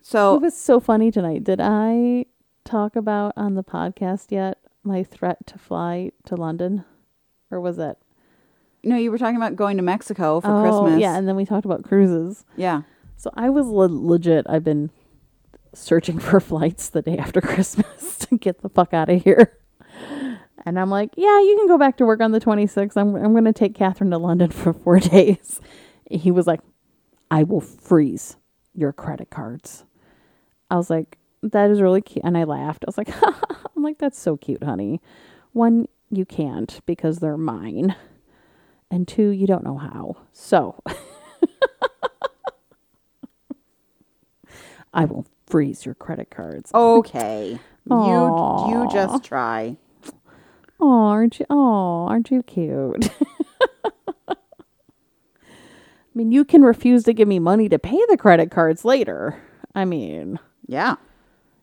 So 0.00 0.34
it 0.34 0.42
was 0.42 0.56
so 0.56 0.80
funny 0.80 1.12
tonight. 1.12 1.44
Did 1.44 1.60
I 1.60 2.26
talk 2.64 2.96
about 2.96 3.32
on 3.36 3.54
the 3.54 3.64
podcast 3.64 4.30
yet 4.30 4.58
my 4.84 5.02
threat 5.02 5.46
to 5.46 5.58
fly 5.58 6.10
to 6.24 6.34
London, 6.34 6.84
or 7.50 7.60
was 7.60 7.78
it? 7.78 7.98
no, 8.84 8.96
you 8.96 9.10
were 9.10 9.18
talking 9.18 9.36
about 9.36 9.56
going 9.56 9.76
to 9.76 9.82
Mexico 9.82 10.40
for 10.40 10.48
oh, 10.48 10.62
Christmas. 10.62 11.00
yeah, 11.00 11.16
and 11.16 11.28
then 11.28 11.36
we 11.36 11.44
talked 11.44 11.64
about 11.64 11.84
cruises. 11.84 12.44
Yeah. 12.56 12.82
So 13.16 13.30
I 13.34 13.48
was 13.50 13.66
le- 13.66 13.86
legit. 13.86 14.46
I've 14.48 14.64
been 14.64 14.90
searching 15.72 16.18
for 16.18 16.40
flights 16.40 16.88
the 16.88 17.02
day 17.02 17.16
after 17.16 17.40
Christmas 17.40 18.18
to 18.20 18.36
get 18.36 18.62
the 18.62 18.68
fuck 18.68 18.92
out 18.92 19.08
of 19.08 19.22
here. 19.22 19.58
And 20.64 20.78
I'm 20.78 20.90
like, 20.90 21.10
yeah, 21.16 21.40
you 21.40 21.56
can 21.58 21.68
go 21.68 21.78
back 21.78 21.96
to 21.98 22.06
work 22.06 22.20
on 22.20 22.32
the 22.32 22.40
26th. 22.40 22.96
I'm 22.96 23.14
I'm 23.14 23.32
going 23.32 23.44
to 23.44 23.52
take 23.52 23.74
Catherine 23.74 24.10
to 24.10 24.18
London 24.18 24.50
for 24.52 24.72
four 24.72 24.98
days. 24.98 25.60
He 26.10 26.30
was 26.30 26.46
like, 26.46 26.60
I 27.30 27.44
will 27.44 27.60
freeze 27.60 28.36
your 28.74 28.92
credit 28.92 29.30
cards. 29.30 29.84
I 30.70 30.76
was 30.76 30.90
like, 30.90 31.18
that 31.42 31.70
is 31.70 31.80
really 31.80 32.00
cute, 32.02 32.24
and 32.24 32.36
I 32.38 32.44
laughed. 32.44 32.84
I 32.84 32.86
was 32.88 32.98
like, 32.98 33.10
I'm 33.76 33.82
like, 33.82 33.98
that's 33.98 34.18
so 34.18 34.36
cute, 34.36 34.62
honey. 34.62 35.00
One, 35.52 35.86
you 36.10 36.24
can't 36.24 36.80
because 36.86 37.18
they're 37.18 37.36
mine, 37.36 37.94
and 38.90 39.06
two, 39.08 39.28
you 39.30 39.46
don't 39.46 39.64
know 39.64 39.78
how. 39.78 40.16
So. 40.32 40.80
I 44.94 45.06
will 45.06 45.24
freeze 45.46 45.86
your 45.86 45.94
credit 45.94 46.30
cards. 46.30 46.70
Okay. 46.82 47.58
You 47.90 48.66
you 48.68 48.88
just 48.92 49.24
try. 49.24 49.76
Oh, 50.78 51.06
aren't 51.08 51.40
you? 51.40 51.46
Oh, 51.50 52.06
aren't 52.06 52.30
you 52.30 52.44
cute? 52.44 53.10
I 54.28 54.34
mean, 56.14 56.30
you 56.30 56.44
can 56.44 56.62
refuse 56.62 57.02
to 57.04 57.12
give 57.12 57.26
me 57.26 57.40
money 57.40 57.68
to 57.70 57.78
pay 57.80 57.98
the 58.08 58.16
credit 58.16 58.52
cards 58.52 58.84
later. 58.84 59.42
I 59.74 59.84
mean, 59.84 60.38
Yeah. 60.68 60.94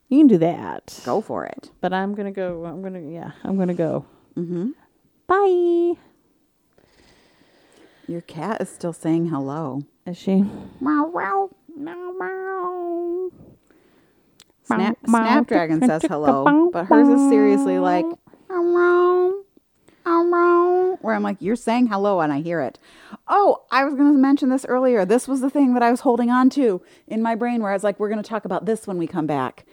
You 0.10 0.20
can 0.20 0.28
do 0.28 0.38
that. 0.39 0.99
Go 1.05 1.22
for 1.22 1.45
it. 1.45 1.72
But 1.82 1.93
I'm 1.93 2.16
gonna 2.16 2.32
go. 2.32 2.66
I'm 2.66 2.82
gonna. 2.82 2.99
Yeah, 3.01 3.32
I'm 3.43 3.57
gonna 3.57 3.76
go. 3.76 4.05
Mm-hmm. 4.36 4.70
Bye. 5.28 5.99
Your 8.07 8.22
cat 8.22 8.60
is 8.60 8.70
still 8.70 8.91
saying 8.91 9.28
hello. 9.28 9.84
Is 10.07 10.18
she? 10.18 10.41
Meow, 10.82 11.12
meow. 11.14 11.49
Meow, 11.78 12.12
meow. 12.20 13.32
Snap. 14.64 14.97
Snapdragon 15.07 15.86
says 15.86 16.01
hello, 16.03 16.70
but 16.74 16.86
hers 16.86 17.07
is 17.07 17.30
seriously 17.30 17.78
like, 17.78 18.05
hello, 18.49 19.43
hello. 20.05 20.97
Where 21.01 21.16
I'm 21.16 21.24
like, 21.24 21.38
you're 21.39 21.55
saying 21.55 21.88
hello 21.88 22.20
and 22.20 22.34
I 22.34 22.41
hear 22.41 22.62
it. 22.62 22.80
Oh, 23.28 23.64
I 23.72 23.86
was 23.86 23.93
going 23.93 24.12
to 24.12 24.20
mention 24.20 24.49
this 24.49 24.66
earlier. 24.66 25.05
This 25.05 25.28
was 25.28 25.41
the 25.41 25.49
thing 25.49 25.74
that 25.76 25.84
I 25.84 25.91
was 25.91 26.01
holding 26.01 26.30
on 26.30 26.49
to 26.51 26.82
in 27.07 27.22
my 27.22 27.36
brain 27.36 27.62
where 27.62 27.72
I 27.72 27.76
was 27.76 27.84
like, 27.84 27.99
we're 27.99 28.10
going 28.10 28.22
to 28.22 28.28
talk 28.28 28.45
about 28.45 28.66
this 28.66 28.88
when 28.88 28.97
we 28.97 29.07
come 29.07 29.28
back 29.28 29.66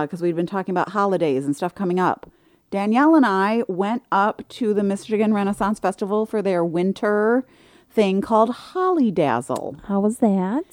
because 0.00 0.22
we've 0.22 0.36
been 0.36 0.46
talking 0.46 0.72
about 0.72 0.90
holidays 0.90 1.44
and 1.44 1.54
stuff 1.54 1.74
coming 1.74 2.00
up. 2.00 2.30
Danielle 2.70 3.14
and 3.14 3.26
I 3.26 3.64
went 3.68 4.02
up 4.10 4.48
to 4.48 4.72
the 4.72 4.82
Michigan 4.82 5.34
Renaissance 5.34 5.78
Festival 5.78 6.24
for 6.24 6.40
their 6.40 6.64
winter 6.64 7.44
thing 7.90 8.22
called 8.22 8.50
Holly 8.50 9.10
Dazzle. 9.10 9.76
How 9.84 10.00
was 10.00 10.18
that? 10.18 10.64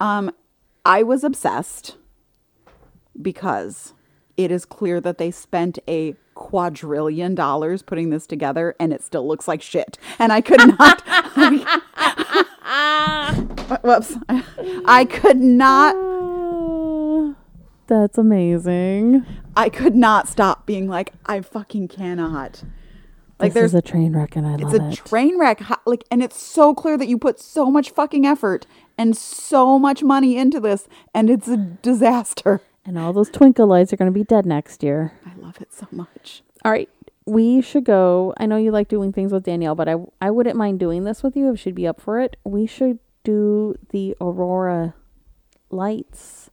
Um, 0.00 0.30
I 0.84 1.02
was 1.02 1.24
obsessed 1.24 1.96
because 3.20 3.92
it 4.36 4.52
is 4.52 4.64
clear 4.64 5.00
that 5.00 5.18
they 5.18 5.32
spent 5.32 5.80
a 5.88 6.14
quadrillion 6.34 7.34
dollars 7.34 7.82
putting 7.82 8.10
this 8.10 8.24
together 8.28 8.76
and 8.78 8.92
it 8.92 9.02
still 9.02 9.26
looks 9.26 9.48
like 9.48 9.60
shit. 9.60 9.98
And 10.20 10.32
I 10.32 10.40
could 10.40 10.60
not. 10.78 11.02
whoops. 13.82 14.14
I 14.86 15.04
could 15.04 15.38
not. 15.38 15.96
That's 17.88 18.18
amazing. 18.18 19.24
I 19.56 19.70
could 19.70 19.96
not 19.96 20.28
stop 20.28 20.66
being 20.66 20.88
like, 20.88 21.14
I 21.24 21.40
fucking 21.40 21.88
cannot. 21.88 22.62
Like 23.40 23.52
this 23.52 23.54
there's 23.54 23.70
is 23.70 23.76
a 23.76 23.82
train 23.82 24.14
wreck, 24.14 24.36
and 24.36 24.46
I 24.46 24.56
love 24.56 24.74
it. 24.74 24.82
it's 24.82 25.00
a 25.00 25.02
train 25.08 25.38
wreck. 25.38 25.62
Like, 25.86 26.04
and 26.10 26.22
it's 26.22 26.38
so 26.40 26.74
clear 26.74 26.98
that 26.98 27.08
you 27.08 27.16
put 27.18 27.40
so 27.40 27.70
much 27.70 27.90
fucking 27.90 28.26
effort 28.26 28.66
and 28.98 29.16
so 29.16 29.78
much 29.78 30.02
money 30.02 30.36
into 30.36 30.60
this, 30.60 30.86
and 31.14 31.30
it's 31.30 31.48
a 31.48 31.56
disaster. 31.56 32.60
and 32.84 32.98
all 32.98 33.12
those 33.12 33.30
twinkle 33.30 33.66
lights 33.66 33.92
are 33.92 33.96
going 33.96 34.12
to 34.12 34.18
be 34.18 34.24
dead 34.24 34.44
next 34.44 34.82
year. 34.82 35.12
I 35.24 35.34
love 35.40 35.60
it 35.60 35.72
so 35.72 35.86
much. 35.90 36.42
All 36.64 36.72
right, 36.72 36.90
we 37.24 37.62
should 37.62 37.84
go. 37.84 38.34
I 38.38 38.44
know 38.46 38.56
you 38.56 38.70
like 38.70 38.88
doing 38.88 39.12
things 39.14 39.32
with 39.32 39.44
Danielle, 39.44 39.74
but 39.76 39.88
I 39.88 39.94
I 40.20 40.30
wouldn't 40.30 40.56
mind 40.56 40.78
doing 40.78 41.04
this 41.04 41.22
with 41.22 41.36
you 41.36 41.52
if 41.52 41.60
she'd 41.60 41.74
be 41.74 41.86
up 41.86 42.00
for 42.02 42.20
it. 42.20 42.36
We 42.44 42.66
should 42.66 42.98
do 43.24 43.76
the 43.90 44.14
aurora 44.20 44.94
lights 45.70 46.50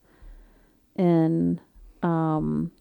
in 0.96 1.60
um 2.04 2.72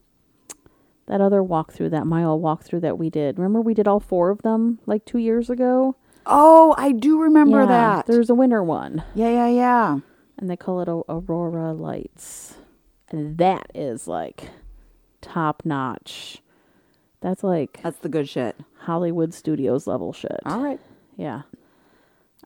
that 1.06 1.20
other 1.20 1.42
walkthrough, 1.42 1.90
that 1.90 2.06
mile 2.06 2.38
walkthrough 2.40 2.80
that 2.80 2.98
we 2.98 3.10
did. 3.10 3.38
Remember 3.38 3.60
we 3.60 3.74
did 3.74 3.86
all 3.86 4.00
four 4.00 4.30
of 4.30 4.42
them 4.42 4.78
like 4.86 5.04
two 5.04 5.18
years 5.18 5.50
ago. 5.50 5.96
Oh, 6.26 6.74
I 6.78 6.92
do 6.92 7.20
remember 7.20 7.60
Yeah, 7.60 7.66
that. 7.66 8.06
There's 8.06 8.30
a 8.30 8.34
winter 8.34 8.62
one, 8.62 9.04
Yeah, 9.14 9.28
yeah, 9.28 9.48
yeah. 9.48 9.98
and 10.38 10.48
they 10.48 10.56
call 10.56 10.80
it 10.80 10.88
a- 10.88 11.02
aurora 11.12 11.74
lights, 11.74 12.56
and 13.10 13.36
that 13.36 13.66
is 13.74 14.08
like 14.08 14.48
top 15.20 15.62
notch. 15.66 16.40
That's 17.20 17.44
like 17.44 17.80
That's 17.82 17.98
the 17.98 18.08
good 18.08 18.26
shit. 18.28 18.56
Hollywood 18.80 19.34
Studios 19.34 19.86
level 19.86 20.12
shit. 20.14 20.40
All 20.46 20.60
right. 20.62 20.80
Yeah. 21.18 21.42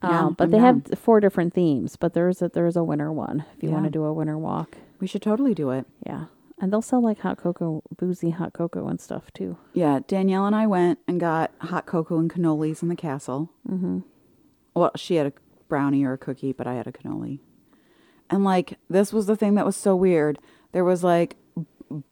Yeah, 0.02 0.26
um, 0.26 0.34
but 0.34 0.44
I'm 0.44 0.50
they 0.50 0.58
down. 0.58 0.82
have 0.90 0.98
four 0.98 1.18
different 1.20 1.54
themes, 1.54 1.94
but 1.96 2.14
there's 2.14 2.40
a 2.42 2.48
there's 2.48 2.76
a 2.76 2.82
winter 2.84 3.12
one 3.12 3.44
if 3.56 3.62
you 3.62 3.70
want 3.70 3.84
to 3.84 3.90
do 3.90 4.04
a 4.04 4.12
winter 4.12 4.38
walk. 4.38 4.76
We 5.00 5.06
should 5.06 5.22
totally 5.22 5.54
do 5.54 5.70
it. 5.70 5.86
Yeah. 6.04 6.26
And 6.60 6.72
they'll 6.72 6.82
sell 6.82 7.02
like 7.02 7.20
hot 7.20 7.38
cocoa, 7.38 7.82
boozy 7.96 8.30
hot 8.30 8.52
cocoa 8.52 8.88
and 8.88 9.00
stuff 9.00 9.32
too. 9.32 9.58
Yeah, 9.74 10.00
Danielle 10.06 10.46
and 10.46 10.56
I 10.56 10.66
went 10.66 10.98
and 11.06 11.20
got 11.20 11.52
hot 11.58 11.86
cocoa 11.86 12.18
and 12.18 12.30
cannolis 12.32 12.82
in 12.82 12.88
the 12.88 12.96
castle. 12.96 13.50
Mm-hmm. 13.68 14.00
Well, 14.74 14.90
she 14.96 15.16
had 15.16 15.26
a 15.28 15.32
brownie 15.68 16.04
or 16.04 16.14
a 16.14 16.18
cookie, 16.18 16.52
but 16.52 16.66
I 16.66 16.74
had 16.74 16.86
a 16.86 16.92
cannoli. 16.92 17.38
And 18.30 18.44
like, 18.44 18.78
this 18.90 19.12
was 19.12 19.26
the 19.26 19.36
thing 19.36 19.54
that 19.54 19.66
was 19.66 19.76
so 19.76 19.94
weird. 19.94 20.38
There 20.72 20.84
was 20.84 21.04
like 21.04 21.36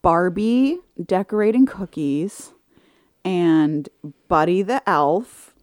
Barbie 0.03 0.79
decorating 1.05 1.67
cookies 1.67 2.55
and 3.25 3.89
Buddy 4.29 4.63
the 4.63 4.89
elf 4.89 5.55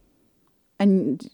and 0.78 1.30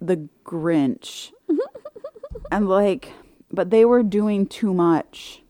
the 0.00 0.28
Grinch. 0.44 1.32
and 2.50 2.68
like, 2.68 3.12
but 3.50 3.70
they 3.70 3.84
were 3.84 4.02
doing 4.02 4.46
too 4.46 4.74
much. 4.74 5.42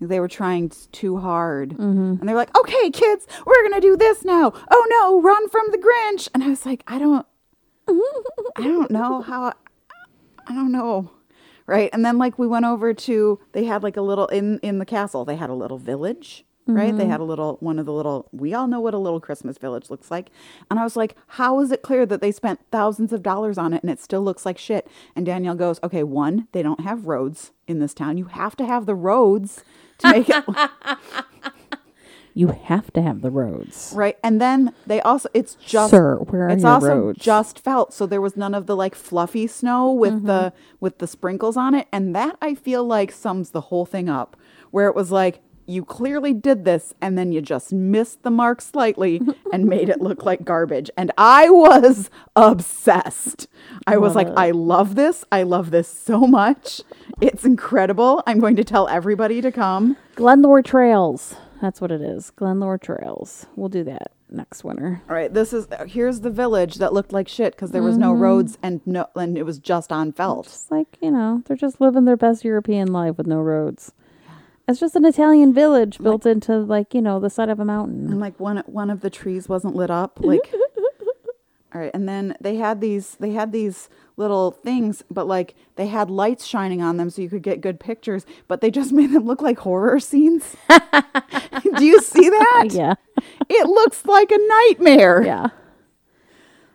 They 0.00 0.18
were 0.18 0.28
trying 0.28 0.72
too 0.92 1.18
hard. 1.18 1.70
Mm-hmm. 1.70 2.20
And 2.20 2.28
they 2.28 2.32
were 2.32 2.38
like, 2.38 2.56
okay, 2.56 2.90
kids, 2.90 3.26
we're 3.44 3.68
going 3.68 3.80
to 3.80 3.86
do 3.86 3.96
this 3.96 4.24
now. 4.24 4.52
Oh 4.70 4.86
no, 4.88 5.20
run 5.20 5.48
from 5.48 5.66
the 5.70 5.78
Grinch. 5.78 6.28
And 6.32 6.42
I 6.42 6.48
was 6.48 6.64
like, 6.64 6.82
I 6.86 6.98
don't, 6.98 7.26
I 7.86 8.62
don't 8.62 8.90
know 8.90 9.20
how, 9.20 9.52
I 10.46 10.54
don't 10.54 10.72
know. 10.72 11.10
Right. 11.66 11.90
And 11.92 12.04
then 12.04 12.18
like 12.18 12.38
we 12.38 12.46
went 12.46 12.64
over 12.64 12.94
to, 12.94 13.38
they 13.52 13.64
had 13.64 13.82
like 13.82 13.96
a 13.96 14.02
little, 14.02 14.26
in, 14.28 14.58
in 14.60 14.78
the 14.78 14.86
castle, 14.86 15.24
they 15.24 15.36
had 15.36 15.50
a 15.50 15.54
little 15.54 15.78
village. 15.78 16.44
Right. 16.74 16.96
They 16.96 17.04
mm-hmm. 17.04 17.10
had 17.10 17.20
a 17.20 17.24
little, 17.24 17.56
one 17.60 17.78
of 17.78 17.86
the 17.86 17.92
little, 17.92 18.28
we 18.32 18.54
all 18.54 18.66
know 18.66 18.80
what 18.80 18.94
a 18.94 18.98
little 18.98 19.20
Christmas 19.20 19.58
village 19.58 19.90
looks 19.90 20.10
like. 20.10 20.30
And 20.70 20.78
I 20.78 20.84
was 20.84 20.96
like, 20.96 21.16
how 21.28 21.60
is 21.60 21.70
it 21.70 21.82
clear 21.82 22.06
that 22.06 22.20
they 22.20 22.32
spent 22.32 22.60
thousands 22.70 23.12
of 23.12 23.22
dollars 23.22 23.58
on 23.58 23.72
it 23.72 23.82
and 23.82 23.90
it 23.90 24.00
still 24.00 24.22
looks 24.22 24.46
like 24.46 24.58
shit? 24.58 24.88
And 25.14 25.26
Danielle 25.26 25.54
goes, 25.54 25.80
okay, 25.82 26.02
one, 26.02 26.48
they 26.52 26.62
don't 26.62 26.80
have 26.80 27.06
roads 27.06 27.52
in 27.66 27.78
this 27.78 27.94
town. 27.94 28.18
You 28.18 28.26
have 28.26 28.56
to 28.56 28.66
have 28.66 28.86
the 28.86 28.94
roads 28.94 29.64
to 29.98 30.10
make 30.10 30.28
it 30.28 30.44
You 32.32 32.48
have 32.48 32.92
to 32.92 33.02
have 33.02 33.22
the 33.22 33.30
roads. 33.30 33.92
right. 33.94 34.16
And 34.22 34.40
then 34.40 34.72
they 34.86 35.00
also, 35.00 35.28
it's 35.34 35.56
just, 35.56 35.90
Sir, 35.90 36.16
where 36.16 36.46
are 36.46 36.50
it's 36.50 36.62
your 36.62 36.72
also 36.72 36.96
roads? 36.96 37.18
just 37.18 37.58
felt. 37.58 37.92
So 37.92 38.06
there 38.06 38.20
was 38.20 38.36
none 38.36 38.54
of 38.54 38.66
the 38.66 38.76
like 38.76 38.94
fluffy 38.94 39.46
snow 39.46 39.92
with 39.92 40.24
the, 40.26 40.52
mm-hmm. 40.52 40.76
with 40.78 40.98
the 40.98 41.06
sprinkles 41.06 41.56
on 41.56 41.74
it. 41.74 41.88
And 41.92 42.14
that 42.14 42.36
I 42.40 42.54
feel 42.54 42.84
like 42.84 43.10
sums 43.10 43.50
the 43.50 43.62
whole 43.62 43.84
thing 43.84 44.08
up 44.08 44.36
where 44.70 44.86
it 44.86 44.94
was 44.94 45.10
like, 45.10 45.40
you 45.70 45.84
clearly 45.84 46.34
did 46.34 46.64
this 46.64 46.94
and 47.00 47.16
then 47.16 47.32
you 47.32 47.40
just 47.40 47.72
missed 47.72 48.22
the 48.22 48.30
mark 48.30 48.60
slightly 48.60 49.20
and 49.52 49.66
made 49.66 49.88
it 49.88 50.00
look 50.00 50.24
like 50.24 50.44
garbage. 50.44 50.90
And 50.96 51.12
I 51.16 51.48
was 51.48 52.10
obsessed. 52.36 53.46
I 53.86 53.96
was 53.96 54.14
like, 54.14 54.28
I 54.36 54.50
love 54.50 54.94
this. 54.94 55.24
I 55.30 55.42
love 55.44 55.70
this 55.70 55.88
so 55.88 56.26
much. 56.26 56.82
It's 57.20 57.44
incredible. 57.44 58.22
I'm 58.26 58.40
going 58.40 58.56
to 58.56 58.64
tell 58.64 58.88
everybody 58.88 59.40
to 59.40 59.52
come. 59.52 59.96
Glenlore 60.16 60.64
Trails. 60.64 61.34
That's 61.60 61.80
what 61.80 61.92
it 61.92 62.00
is. 62.00 62.32
Glenlore 62.36 62.80
Trails. 62.80 63.46
We'll 63.54 63.68
do 63.68 63.84
that 63.84 64.12
next 64.30 64.64
winter. 64.64 65.02
All 65.08 65.14
right, 65.14 65.32
this 65.32 65.52
is 65.52 65.66
uh, 65.72 65.84
here's 65.84 66.20
the 66.20 66.30
village 66.30 66.76
that 66.76 66.92
looked 66.92 67.12
like 67.12 67.28
shit 67.28 67.54
because 67.54 67.72
there 67.72 67.82
was 67.82 67.98
no 67.98 68.12
mm-hmm. 68.12 68.22
roads 68.22 68.58
and 68.62 68.80
no 68.86 69.08
and 69.16 69.36
it 69.36 69.44
was 69.44 69.58
just 69.58 69.92
on 69.92 70.12
felt. 70.12 70.46
It's 70.46 70.70
like, 70.70 70.98
you 71.02 71.10
know, 71.10 71.42
they're 71.46 71.56
just 71.56 71.80
living 71.80 72.04
their 72.04 72.16
best 72.16 72.44
European 72.44 72.92
life 72.92 73.18
with 73.18 73.26
no 73.26 73.40
roads. 73.40 73.92
It's 74.70 74.80
just 74.80 74.94
an 74.94 75.04
Italian 75.04 75.52
village 75.52 75.98
built 75.98 76.24
into 76.24 76.58
like, 76.58 76.94
you 76.94 77.02
know, 77.02 77.18
the 77.18 77.28
side 77.28 77.48
of 77.48 77.58
a 77.58 77.64
mountain. 77.64 78.06
And 78.06 78.20
like 78.20 78.38
one 78.38 78.58
one 78.66 78.88
of 78.88 79.00
the 79.00 79.10
trees 79.10 79.48
wasn't 79.48 79.74
lit 79.74 79.90
up. 79.90 80.20
Like 80.22 80.52
All 81.72 81.80
right, 81.80 81.90
and 81.94 82.08
then 82.08 82.36
they 82.40 82.56
had 82.56 82.80
these 82.80 83.16
they 83.20 83.30
had 83.32 83.52
these 83.52 83.88
little 84.16 84.50
things, 84.50 85.04
but 85.10 85.26
like 85.28 85.54
they 85.76 85.86
had 85.86 86.10
lights 86.10 86.44
shining 86.44 86.82
on 86.82 86.96
them 86.96 87.10
so 87.10 87.22
you 87.22 87.28
could 87.28 87.42
get 87.42 87.60
good 87.60 87.78
pictures, 87.78 88.26
but 88.48 88.60
they 88.60 88.70
just 88.70 88.92
made 89.00 89.12
them 89.12 89.24
look 89.24 89.40
like 89.40 89.58
horror 89.58 90.00
scenes. 90.00 90.56
Do 90.68 91.84
you 91.84 92.00
see 92.00 92.28
that? 92.28 92.68
Yeah. 92.70 92.94
It 93.48 93.66
looks 93.68 94.04
like 94.04 94.32
a 94.32 94.38
nightmare. 94.38 95.22
Yeah. 95.24 95.48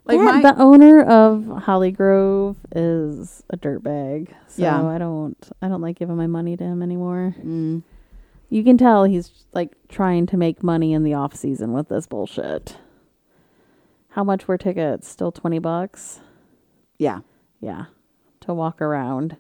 Like 0.06 0.20
That- 0.20 0.44
my 0.44 0.52
the 0.52 0.62
owner 0.62 1.02
of 1.02 1.46
Holly 1.64 1.92
Grove 1.92 2.58
is 2.76 3.44
a 3.50 3.58
dirtbag. 3.58 4.30
So 4.48 4.62
Yeah. 4.62 4.86
I 4.88 4.98
don't 4.98 5.38
I 5.62 5.68
don't 5.68 5.82
like 5.82 5.98
giving 5.98 6.16
my 6.16 6.28
money 6.28 6.56
to 6.58 6.64
him 6.64 6.82
anymore. 6.84 7.36
Mm. 7.42 7.82
You 8.50 8.64
can 8.64 8.78
tell 8.78 9.06
he's 9.06 9.46
like 9.54 9.76
trying 9.90 10.28
to 10.28 10.38
make 10.38 10.62
money 10.62 10.94
in 10.94 11.04
the 11.04 11.16
off 11.16 11.36
season 11.36 11.74
with 11.74 11.90
this 11.90 12.06
bullshit. 12.06 12.78
How 14.10 14.24
much 14.24 14.48
were 14.48 14.58
tickets? 14.58 15.08
Still 15.08 15.32
twenty 15.32 15.60
bucks? 15.60 16.20
Yeah. 17.00 17.22
Yeah. 17.60 17.86
To 18.42 18.54
walk 18.54 18.82
around 18.82 19.38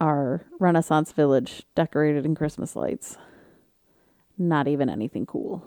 our 0.00 0.44
Renaissance 0.58 1.12
village 1.12 1.62
decorated 1.74 2.24
in 2.26 2.34
Christmas 2.34 2.74
lights. 2.74 3.16
Not 4.36 4.66
even 4.66 4.88
anything 4.88 5.24
cool. 5.26 5.62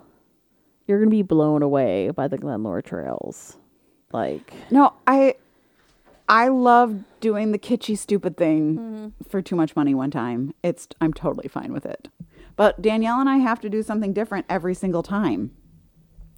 You're 0.88 1.00
gonna 1.00 1.12
be 1.12 1.22
blown 1.22 1.62
away 1.62 2.10
by 2.10 2.28
the 2.28 2.38
Glenlore 2.38 2.84
trails. 2.84 3.58
Like 4.12 4.54
No, 4.72 4.94
I 5.08 5.36
I 6.30 6.48
love 6.48 7.04
doing 7.20 7.52
the 7.52 7.60
kitschy 7.60 7.98
stupid 7.98 8.38
thing 8.38 8.78
mm-hmm. 8.78 9.08
for 9.30 9.42
too 9.42 9.56
much 9.56 9.76
money 9.76 9.94
one 9.94 10.12
time. 10.12 10.54
It's 10.64 10.88
I'm 11.02 11.14
totally 11.14 11.48
fine 11.48 11.74
with 11.74 11.86
it. 11.86 12.08
But 12.56 12.82
Danielle 12.82 13.20
and 13.20 13.30
I 13.30 13.38
have 13.38 13.60
to 13.62 13.70
do 13.70 13.82
something 13.82 14.14
different 14.14 14.46
every 14.50 14.74
single 14.76 15.04
time. 15.04 15.52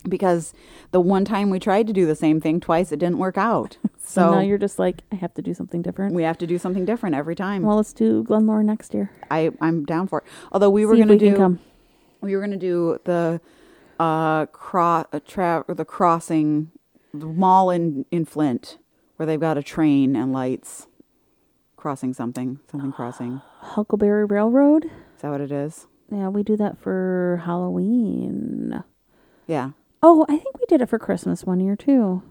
because 0.07 0.53
the 0.91 0.99
one 1.01 1.25
time 1.25 1.49
we 1.49 1.59
tried 1.59 1.87
to 1.87 1.93
do 1.93 2.05
the 2.05 2.15
same 2.15 2.39
thing 2.39 2.59
twice, 2.59 2.91
it 2.91 2.99
didn't 2.99 3.17
work 3.17 3.37
out. 3.37 3.77
So, 3.83 3.89
So 3.97 4.31
now 4.35 4.39
you're 4.41 4.59
just 4.59 4.77
like, 4.77 5.01
I 5.11 5.15
have 5.15 5.33
to 5.33 5.41
do 5.41 5.53
something 5.55 5.81
different. 5.81 6.13
we 6.13 6.21
have 6.23 6.37
to 6.37 6.47
do 6.47 6.59
something 6.59 6.85
different 6.85 7.15
every 7.15 7.33
time. 7.35 7.63
well, 7.63 7.77
let's 7.77 7.91
do 7.91 8.23
Glenlore 8.23 8.63
next 8.63 8.93
year. 8.93 9.09
I 9.31 9.49
I'm 9.61 9.83
down 9.83 10.07
for 10.07 10.19
it. 10.19 10.25
Although 10.51 10.69
we 10.69 10.85
were 10.85 10.93
See 10.93 11.01
going 11.03 11.17
to 11.19 11.25
we 11.25 11.31
do 11.31 11.35
come. 11.35 11.59
we 12.21 12.35
were 12.35 12.39
going 12.41 12.51
to 12.51 12.57
do 12.57 12.99
the 13.05 13.41
uh 13.99 14.45
cro- 14.47 15.05
tra- 15.25 15.63
the 15.67 15.85
crossing 15.85 16.71
the 17.13 17.25
mall 17.25 17.69
in 17.69 18.05
in 18.11 18.25
Flint 18.25 18.77
where 19.15 19.25
they've 19.25 19.39
got 19.39 19.57
a 19.57 19.63
train 19.63 20.15
and 20.15 20.33
lights 20.33 20.87
crossing 21.77 22.13
something, 22.13 22.59
something 22.69 22.91
crossing. 22.91 23.41
Huckleberry 23.59 24.25
Railroad. 24.25 24.85
Is 24.85 25.21
that 25.21 25.29
what 25.29 25.39
it 25.41 25.51
is? 25.51 25.87
Yeah, 26.11 26.27
we 26.29 26.43
do 26.43 26.57
that 26.57 26.77
for 26.77 27.41
Halloween. 27.45 28.83
Yeah. 29.47 29.71
Oh, 30.03 30.25
I 30.27 30.37
think 30.37 30.59
we 30.59 30.65
did 30.67 30.81
it 30.81 30.89
for 30.89 30.99
Christmas 30.99 31.43
one 31.45 31.59
year 31.59 31.75
too. 31.75 32.21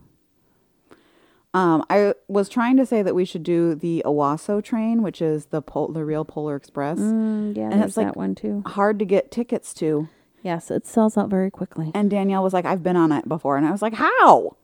Um, 1.54 1.84
I 1.88 2.14
was 2.26 2.48
trying 2.48 2.76
to 2.78 2.84
say 2.86 3.02
that 3.02 3.14
we 3.14 3.24
should 3.24 3.44
do 3.44 3.74
the 3.76 4.02
Owosso 4.04 4.62
train, 4.62 5.02
which 5.02 5.22
is 5.22 5.46
the 5.46 5.62
pol- 5.62 5.88
the 5.92 6.04
real 6.04 6.24
Polar 6.24 6.56
Express. 6.56 6.98
Mm, 6.98 7.56
yeah, 7.56 7.70
And 7.70 7.82
it's 7.82 7.96
like- 7.96 8.08
that 8.08 8.16
one 8.16 8.34
too. 8.34 8.62
Hard 8.66 8.98
to 8.98 9.04
get 9.04 9.30
tickets 9.30 9.72
to. 9.74 10.08
Yes, 10.44 10.70
it 10.70 10.86
sells 10.86 11.16
out 11.16 11.30
very 11.30 11.50
quickly. 11.50 11.90
And 11.94 12.10
Danielle 12.10 12.42
was 12.42 12.52
like, 12.52 12.66
I've 12.66 12.82
been 12.82 12.96
on 12.96 13.12
it 13.12 13.26
before. 13.26 13.56
And 13.56 13.66
I 13.66 13.70
was 13.70 13.80
like, 13.80 13.94
how? 13.94 14.58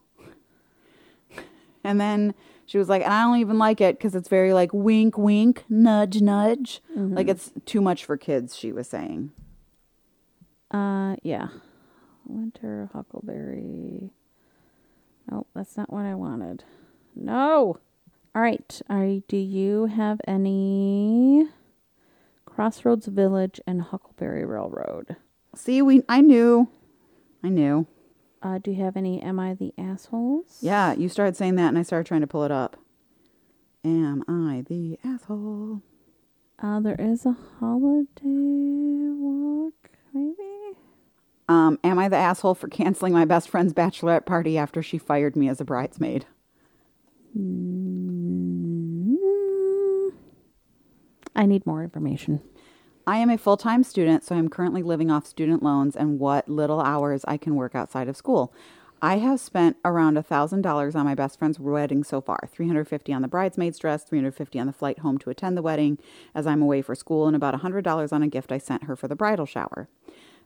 And 1.83 1.99
then 1.99 2.35
she 2.66 2.76
was 2.76 2.91
like, 2.91 3.03
and 3.03 3.11
I 3.11 3.22
don't 3.22 3.39
even 3.39 3.57
like 3.59 3.81
it 3.81 3.97
because 3.97 4.14
it's 4.14 4.28
very 4.28 4.53
like 4.53 4.74
wink, 4.74 5.16
wink, 5.16 5.64
nudge, 5.70 6.20
nudge. 6.20 6.83
Like 6.95 7.28
it's 7.28 7.51
too 7.64 7.81
much 7.81 8.05
for 8.05 8.18
kids, 8.18 8.55
she 8.55 8.72
was 8.72 8.89
saying. 8.89 9.33
Uh, 10.70 11.16
yeah. 11.22 11.49
Winter 12.26 12.91
Huckleberry. 12.93 14.11
Nope, 15.31 15.49
that's 15.55 15.78
not 15.78 15.91
what 15.91 16.05
I 16.05 16.14
wanted. 16.14 16.64
No. 17.16 17.78
All 18.35 18.43
right. 18.43 18.83
I 18.91 19.22
do 19.28 19.39
you 19.39 19.87
have 19.87 20.20
any 20.28 21.49
Crossroads 22.45 23.07
Village 23.07 23.62
and 23.66 23.81
Huckleberry 23.81 24.45
Railroad? 24.45 25.16
See, 25.55 25.82
we 25.82 26.03
I 26.09 26.20
knew. 26.20 26.68
I 27.42 27.48
knew. 27.48 27.86
Uh, 28.42 28.59
do 28.59 28.70
you 28.70 28.82
have 28.82 28.96
any 28.96 29.20
Am 29.22 29.38
I 29.38 29.55
the 29.55 29.74
Assholes? 29.76 30.59
Yeah, 30.62 30.94
you 30.94 31.09
started 31.09 31.36
saying 31.36 31.57
that 31.57 31.68
and 31.68 31.78
I 31.78 31.82
started 31.82 32.07
trying 32.07 32.22
to 32.22 32.26
pull 32.26 32.44
it 32.44 32.51
up. 32.51 32.76
Am 33.84 34.22
I 34.28 34.62
the 34.68 34.98
asshole? 35.05 35.82
Uh, 36.62 36.80
there 36.80 36.96
is 36.98 37.24
a 37.24 37.34
holiday 37.59 38.09
walk, 38.24 39.90
maybe? 40.12 40.76
Um, 41.48 41.78
am 41.82 41.98
I 41.98 42.09
the 42.09 42.16
asshole 42.16 42.55
for 42.55 42.68
canceling 42.68 43.14
my 43.14 43.24
best 43.24 43.48
friend's 43.48 43.72
bachelorette 43.72 44.26
party 44.26 44.59
after 44.59 44.82
she 44.82 44.98
fired 44.98 45.34
me 45.34 45.48
as 45.48 45.61
a 45.61 45.64
bridesmaid? 45.64 46.26
Mm, 47.36 49.16
I 51.34 51.46
need 51.46 51.64
more 51.66 51.82
information. 51.82 52.42
I 53.07 53.16
am 53.16 53.30
a 53.30 53.38
full 53.38 53.57
time 53.57 53.82
student, 53.82 54.24
so 54.24 54.34
I'm 54.34 54.48
currently 54.48 54.82
living 54.82 55.11
off 55.11 55.26
student 55.26 55.62
loans 55.62 55.96
and 55.96 56.18
what 56.18 56.48
little 56.48 56.80
hours 56.80 57.24
I 57.26 57.36
can 57.36 57.55
work 57.55 57.74
outside 57.74 58.09
of 58.09 58.16
school. 58.16 58.53
I 59.03 59.16
have 59.16 59.40
spent 59.40 59.78
around 59.82 60.18
$1,000 60.18 60.94
on 60.94 61.05
my 61.07 61.14
best 61.14 61.38
friend's 61.38 61.59
wedding 61.59 62.05
so 62.05 62.20
far 62.20 62.40
350 62.53 63.14
on 63.14 63.22
the 63.22 63.28
bridesmaid's 63.28 63.78
dress, 63.78 64.05
350 64.05 64.59
on 64.59 64.66
the 64.66 64.74
flight 64.74 64.98
home 64.98 65.16
to 65.18 65.30
attend 65.30 65.57
the 65.57 65.62
wedding 65.62 65.98
as 66.34 66.46
I'm 66.46 66.61
away 66.61 66.82
for 66.82 66.94
school, 66.94 67.26
and 67.26 67.34
about 67.34 67.59
$100 67.59 68.12
on 68.12 68.22
a 68.22 68.28
gift 68.28 68.53
I 68.53 68.59
sent 68.59 68.84
her 68.84 68.96
for 68.96 69.09
the 69.09 69.16
bridal 69.16 69.46
shower. 69.46 69.88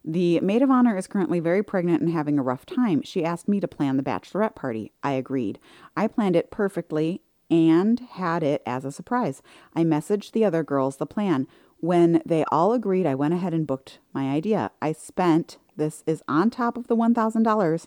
The 0.04 0.38
maid 0.40 0.62
of 0.62 0.70
honor 0.70 0.96
is 0.96 1.08
currently 1.08 1.40
very 1.40 1.64
pregnant 1.64 2.02
and 2.02 2.12
having 2.12 2.38
a 2.38 2.42
rough 2.42 2.64
time. 2.64 3.02
She 3.02 3.24
asked 3.24 3.48
me 3.48 3.58
to 3.58 3.66
plan 3.66 3.96
the 3.96 4.02
bachelorette 4.04 4.54
party. 4.54 4.92
I 5.02 5.12
agreed. 5.12 5.58
I 5.96 6.06
planned 6.06 6.36
it 6.36 6.52
perfectly 6.52 7.22
and 7.50 8.00
had 8.00 8.42
it 8.42 8.62
as 8.66 8.84
a 8.84 8.92
surprise. 8.92 9.42
I 9.74 9.82
messaged 9.82 10.32
the 10.32 10.44
other 10.44 10.62
girls 10.62 10.96
the 10.96 11.06
plan. 11.06 11.48
When 11.84 12.22
they 12.24 12.44
all 12.50 12.72
agreed, 12.72 13.04
I 13.04 13.14
went 13.14 13.34
ahead 13.34 13.52
and 13.52 13.66
booked 13.66 13.98
my 14.14 14.30
idea. 14.30 14.70
I 14.80 14.92
spent, 14.92 15.58
this 15.76 16.02
is 16.06 16.22
on 16.26 16.48
top 16.48 16.78
of 16.78 16.86
the 16.86 16.96
$1,000, 16.96 17.86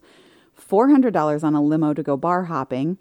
$400 0.56 1.44
on 1.44 1.56
a 1.56 1.64
limo 1.64 1.96
to 1.96 2.04
go 2.04 2.16
bar 2.16 2.44
hopping 2.44 3.00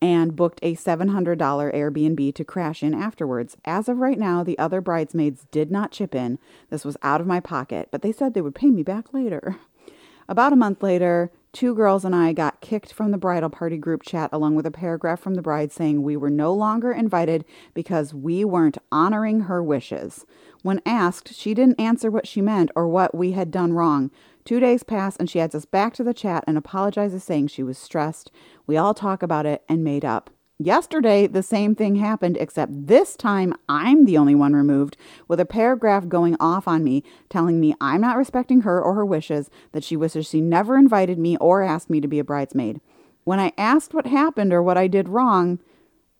and 0.00 0.34
booked 0.34 0.58
a 0.62 0.74
$700 0.74 1.36
Airbnb 1.36 2.34
to 2.34 2.44
crash 2.46 2.82
in 2.82 2.94
afterwards. 2.94 3.58
As 3.66 3.90
of 3.90 3.98
right 3.98 4.18
now, 4.18 4.42
the 4.42 4.58
other 4.58 4.80
bridesmaids 4.80 5.44
did 5.50 5.70
not 5.70 5.92
chip 5.92 6.14
in. 6.14 6.38
This 6.70 6.86
was 6.86 6.96
out 7.02 7.20
of 7.20 7.26
my 7.26 7.38
pocket, 7.38 7.88
but 7.90 8.00
they 8.00 8.10
said 8.10 8.32
they 8.32 8.40
would 8.40 8.54
pay 8.54 8.70
me 8.70 8.82
back 8.82 9.12
later. 9.12 9.58
About 10.30 10.54
a 10.54 10.56
month 10.56 10.82
later, 10.82 11.30
two 11.52 11.74
girls 11.74 12.04
and 12.04 12.14
I 12.14 12.32
got 12.32 12.60
kicked 12.60 12.92
from 12.92 13.10
the 13.10 13.18
bridal 13.18 13.50
party 13.50 13.76
group 13.76 14.02
chat 14.02 14.30
along 14.32 14.54
with 14.54 14.66
a 14.66 14.70
paragraph 14.70 15.20
from 15.20 15.34
the 15.34 15.42
bride 15.42 15.70
saying 15.70 16.02
we 16.02 16.16
were 16.16 16.30
no 16.30 16.52
longer 16.52 16.92
invited 16.92 17.44
because 17.74 18.14
we 18.14 18.44
weren't 18.44 18.78
honoring 18.90 19.40
her 19.42 19.62
wishes. 19.62 20.24
When 20.62 20.80
asked, 20.86 21.34
she 21.34 21.54
didn't 21.54 21.80
answer 21.80 22.10
what 22.10 22.26
she 22.26 22.40
meant 22.40 22.70
or 22.74 22.88
what 22.88 23.14
we 23.14 23.32
had 23.32 23.50
done 23.50 23.72
wrong. 23.72 24.10
Two 24.44 24.60
days 24.60 24.82
pass 24.82 25.16
and 25.16 25.28
she 25.28 25.40
adds 25.40 25.54
us 25.54 25.64
back 25.64 25.94
to 25.94 26.04
the 26.04 26.14
chat 26.14 26.42
and 26.46 26.56
apologizes, 26.56 27.22
saying 27.22 27.48
she 27.48 27.62
was 27.62 27.78
stressed. 27.78 28.30
We 28.66 28.76
all 28.76 28.94
talk 28.94 29.22
about 29.22 29.46
it 29.46 29.62
and 29.68 29.84
made 29.84 30.04
up. 30.04 30.30
Yesterday, 30.64 31.26
the 31.26 31.42
same 31.42 31.74
thing 31.74 31.96
happened, 31.96 32.36
except 32.36 32.86
this 32.86 33.16
time 33.16 33.52
I'm 33.68 34.04
the 34.04 34.16
only 34.16 34.36
one 34.36 34.54
removed, 34.54 34.96
with 35.26 35.40
a 35.40 35.44
paragraph 35.44 36.06
going 36.06 36.36
off 36.38 36.68
on 36.68 36.84
me, 36.84 37.02
telling 37.28 37.58
me 37.58 37.74
I'm 37.80 38.00
not 38.00 38.16
respecting 38.16 38.60
her 38.60 38.80
or 38.80 38.94
her 38.94 39.04
wishes, 39.04 39.50
that 39.72 39.82
she 39.82 39.96
wishes 39.96 40.28
she 40.28 40.40
never 40.40 40.76
invited 40.76 41.18
me 41.18 41.36
or 41.38 41.62
asked 41.62 41.90
me 41.90 42.00
to 42.00 42.06
be 42.06 42.20
a 42.20 42.24
bridesmaid. 42.24 42.80
When 43.24 43.40
I 43.40 43.52
asked 43.58 43.92
what 43.92 44.06
happened 44.06 44.52
or 44.52 44.62
what 44.62 44.78
I 44.78 44.86
did 44.86 45.08
wrong, 45.08 45.58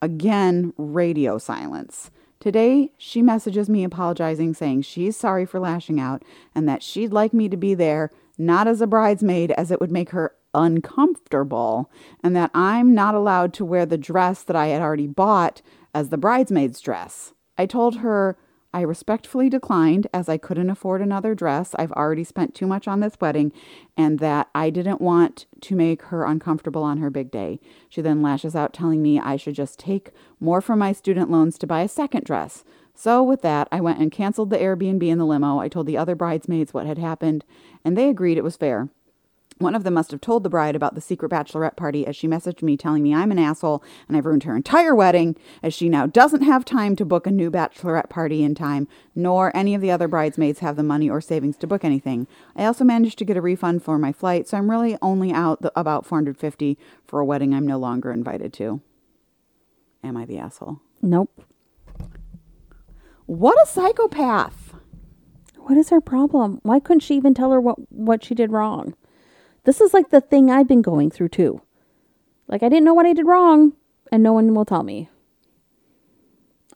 again, 0.01 0.73
radio 0.77 1.39
silence. 1.39 2.11
Today, 2.41 2.91
she 2.99 3.23
messages 3.23 3.69
me 3.69 3.85
apologizing, 3.85 4.55
saying 4.55 4.83
she's 4.83 5.17
sorry 5.17 5.47
for 5.47 5.61
lashing 5.61 6.01
out 6.01 6.25
and 6.53 6.69
that 6.69 6.83
she'd 6.83 7.13
like 7.13 7.33
me 7.33 7.49
to 7.49 7.57
be 7.57 7.75
there, 7.75 8.11
not 8.37 8.67
as 8.67 8.81
a 8.81 8.89
bridesmaid, 8.89 9.53
as 9.53 9.71
it 9.71 9.81
would 9.81 9.93
make 9.93 10.11
her 10.11 10.35
uncomfortable, 10.55 11.91
and 12.23 12.35
that 12.37 12.51
I'm 12.55 12.95
not 12.95 13.15
allowed 13.15 13.53
to 13.55 13.65
wear 13.65 13.87
the 13.87 13.99
dress 13.99 14.43
that 14.43 14.57
I 14.57 14.69
had 14.69 14.83
already 14.83 15.07
bought 15.07 15.63
as 15.95 16.09
the 16.09 16.19
bridesmaid's 16.19 16.81
dress. 16.81 17.33
I 17.59 17.67
told 17.67 17.97
her 17.97 18.37
I 18.75 18.81
respectfully 18.81 19.51
declined 19.51 20.07
as 20.15 20.31
I 20.31 20.39
couldn't 20.39 20.71
afford 20.71 21.03
another 21.03 21.35
dress. 21.35 21.75
I've 21.79 21.93
already 21.93 22.25
spent 22.25 22.55
too 22.55 22.67
much 22.67 22.89
on 22.89 23.01
this 23.01 23.17
wedding, 23.21 23.53
and 23.99 24.19
that 24.21 24.49
I 24.55 24.71
didn't 24.71 25.03
want 25.03 25.45
to 25.61 25.77
make 25.77 26.03
her 26.05 26.25
uncomfortable 26.25 26.83
on 26.83 26.99
her 26.99 27.11
big 27.11 27.31
day. 27.31 27.61
She 27.91 28.01
then 28.01 28.23
lashes 28.23 28.57
out, 28.57 28.73
telling 28.73 29.03
me 29.03 29.21
I 29.21 29.37
should 29.37 29.55
just 29.55 29.79
take 29.79 30.11
more 30.41 30.63
from 30.63 30.79
my 30.79 30.93
student 30.93 31.31
loans 31.31 31.59
to 31.59 31.67
buy 31.67 31.83
a 31.83 31.89
second 31.89 32.25
dress. 32.25 32.65
So, 32.95 33.23
with 33.23 33.43
that, 33.43 33.69
I 33.71 33.81
went 33.81 34.01
and 34.01 34.11
canceled 34.11 34.51
the 34.51 34.59
Airbnb 34.59 35.07
in 35.07 35.19
the 35.19 35.27
limo. 35.27 35.59
I 35.59 35.69
told 35.69 35.87
the 35.87 35.99
other 35.99 36.15
bridesmaids 36.15 36.73
what 36.73 36.87
had 36.87 36.99
happened, 36.99 37.45
and 37.85 37.97
they 37.97 38.09
agreed 38.09 38.39
it 38.39 38.45
was 38.45 38.57
fair. 38.57 38.89
One 39.59 39.75
of 39.75 39.85
them 39.85 39.95
must 39.95 40.11
have 40.11 40.21
told 40.21 40.43
the 40.43 40.51
bride 40.51 40.75
about 40.75 40.95
the 40.95 41.01
secret 41.01 41.31
bachelorette 41.31 41.77
party 41.77 42.07
as 42.07 42.17
she 42.17 42.27
messaged 42.27 42.63
me 42.63 42.77
telling 42.77 43.03
me 43.03 43.15
I'm 43.15 43.31
an 43.31 43.39
asshole 43.39 43.83
and 44.09 44.17
I've 44.17 44.27
ruined 44.27 44.45
her 44.45 44.57
entire 44.57 44.95
wedding 44.95 45.37
as 45.63 45.75
she 45.75 45.89
now 45.89 46.07
doesn't 46.07 46.43
have 46.43 46.65
time 46.65 46.97
to 46.97 47.05
book 47.05 47.27
a 47.27 47.31
new 47.31 47.51
bachelorette 47.51 48.09
party 48.09 48.43
in 48.43 48.55
time, 48.55 48.89
nor 49.15 49.55
any 49.57 49.75
of 49.75 49.81
the 49.81 49.91
other 49.91 50.09
bridesmaids 50.09 50.61
have 50.61 50.77
the 50.77 50.83
money 50.83 51.09
or 51.09 51.21
savings 51.21 51.57
to 51.59 51.67
book 51.67 51.85
anything. 51.85 52.27
I 52.57 52.65
also 52.65 52.85
managed 52.85 53.19
to 53.19 53.25
get 53.25 53.37
a 53.37 53.41
refund 53.41 53.83
for 53.83 53.99
my 53.99 54.13
flight, 54.13 54.49
so 54.49 54.57
I'm 54.57 54.71
really 54.71 54.97
only 55.01 55.33
out 55.33 55.63
the, 55.63 55.73
about 55.79 56.07
450 56.07 56.79
for 57.07 57.21
a 57.21 57.25
wedding 57.25 57.55
I'm 57.55 57.67
no 57.67 57.79
longer 57.79 58.13
invited 58.13 58.53
to. 58.55 58.81
Am 60.03 60.17
I 60.17 60.25
the 60.25 60.39
asshole? 60.39 60.81
Nope. 61.01 61.45
What 63.27 63.57
a 63.63 63.67
psychopath. 63.67 64.75
What 65.59 65.79
is 65.79 65.91
her 65.91 66.01
problem? 66.01 66.59
Why 66.63 66.81
couldn't 66.81 67.01
she 67.01 67.15
even 67.15 67.35
tell 67.35 67.53
her 67.53 67.61
what, 67.61 67.93
what 67.93 68.25
she 68.25 68.35
did 68.35 68.51
wrong? 68.51 68.95
This 69.65 69.81
is 69.81 69.95
like 69.95 70.11
the 70.11 70.21
thing 70.21 70.51
I've 70.51 70.69
been 70.69 70.83
going 70.83 71.11
through 71.11 71.29
too. 71.29 71.63
Like 72.49 72.63
I 72.63 72.69
didn't 72.69 72.85
know 72.85 72.95
what 72.95 73.07
I 73.07 73.13
did 73.13 73.27
wrong, 73.27 73.73
and 74.11 74.23
no 74.23 74.33
one 74.33 74.55
will 74.55 74.65
tell 74.65 74.83
me. 74.83 75.09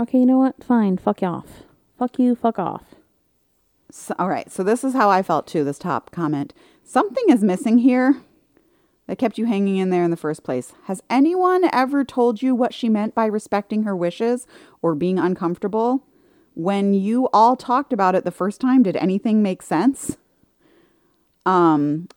Okay, 0.01 0.19
you 0.19 0.27
know 0.27 0.39
what? 0.39 0.63
Fine. 0.63 0.99
Fuck 0.99 1.23
you 1.23 1.29
off. 1.29 1.63
Fuck 1.99 2.19
you. 2.19 2.35
Fuck 2.35 2.59
off. 2.59 2.95
So, 3.91 4.15
all 4.19 4.29
right, 4.29 4.51
so 4.51 4.63
this 4.63 4.85
is 4.85 4.93
how 4.93 5.09
I 5.09 5.23
felt 5.23 5.47
too, 5.47 5.65
this 5.65 5.79
top 5.79 6.11
comment. 6.11 6.53
Something 6.83 7.25
is 7.29 7.43
missing 7.43 7.79
here 7.79 8.21
that 9.07 9.19
kept 9.19 9.39
you 9.39 9.47
hanging 9.47 9.77
in 9.77 9.91
there 9.91 10.05
in 10.05 10.11
the 10.11 10.17
first 10.17 10.43
place. 10.43 10.73
Has 10.85 11.03
anyone 11.09 11.69
ever 11.73 12.05
told 12.05 12.43
you 12.43 12.55
what 12.55 12.75
she 12.75 12.89
meant 12.89 13.15
by 13.15 13.27
respecting 13.27 13.85
her 13.85 13.97
wishes 13.97 14.47
or 14.83 14.95
being 14.95 15.19
uncomfortable? 15.19 16.05
When 16.55 16.95
you 16.95 17.29
all 17.33 17.57
talked 17.57 17.93
about 17.93 18.15
it 18.15 18.25
the 18.25 18.31
first 18.31 18.61
time, 18.61 18.83
did 18.83 18.97
anything 18.97 19.43
make 19.43 19.63
sense? 19.63 20.17
Um, 21.45 22.09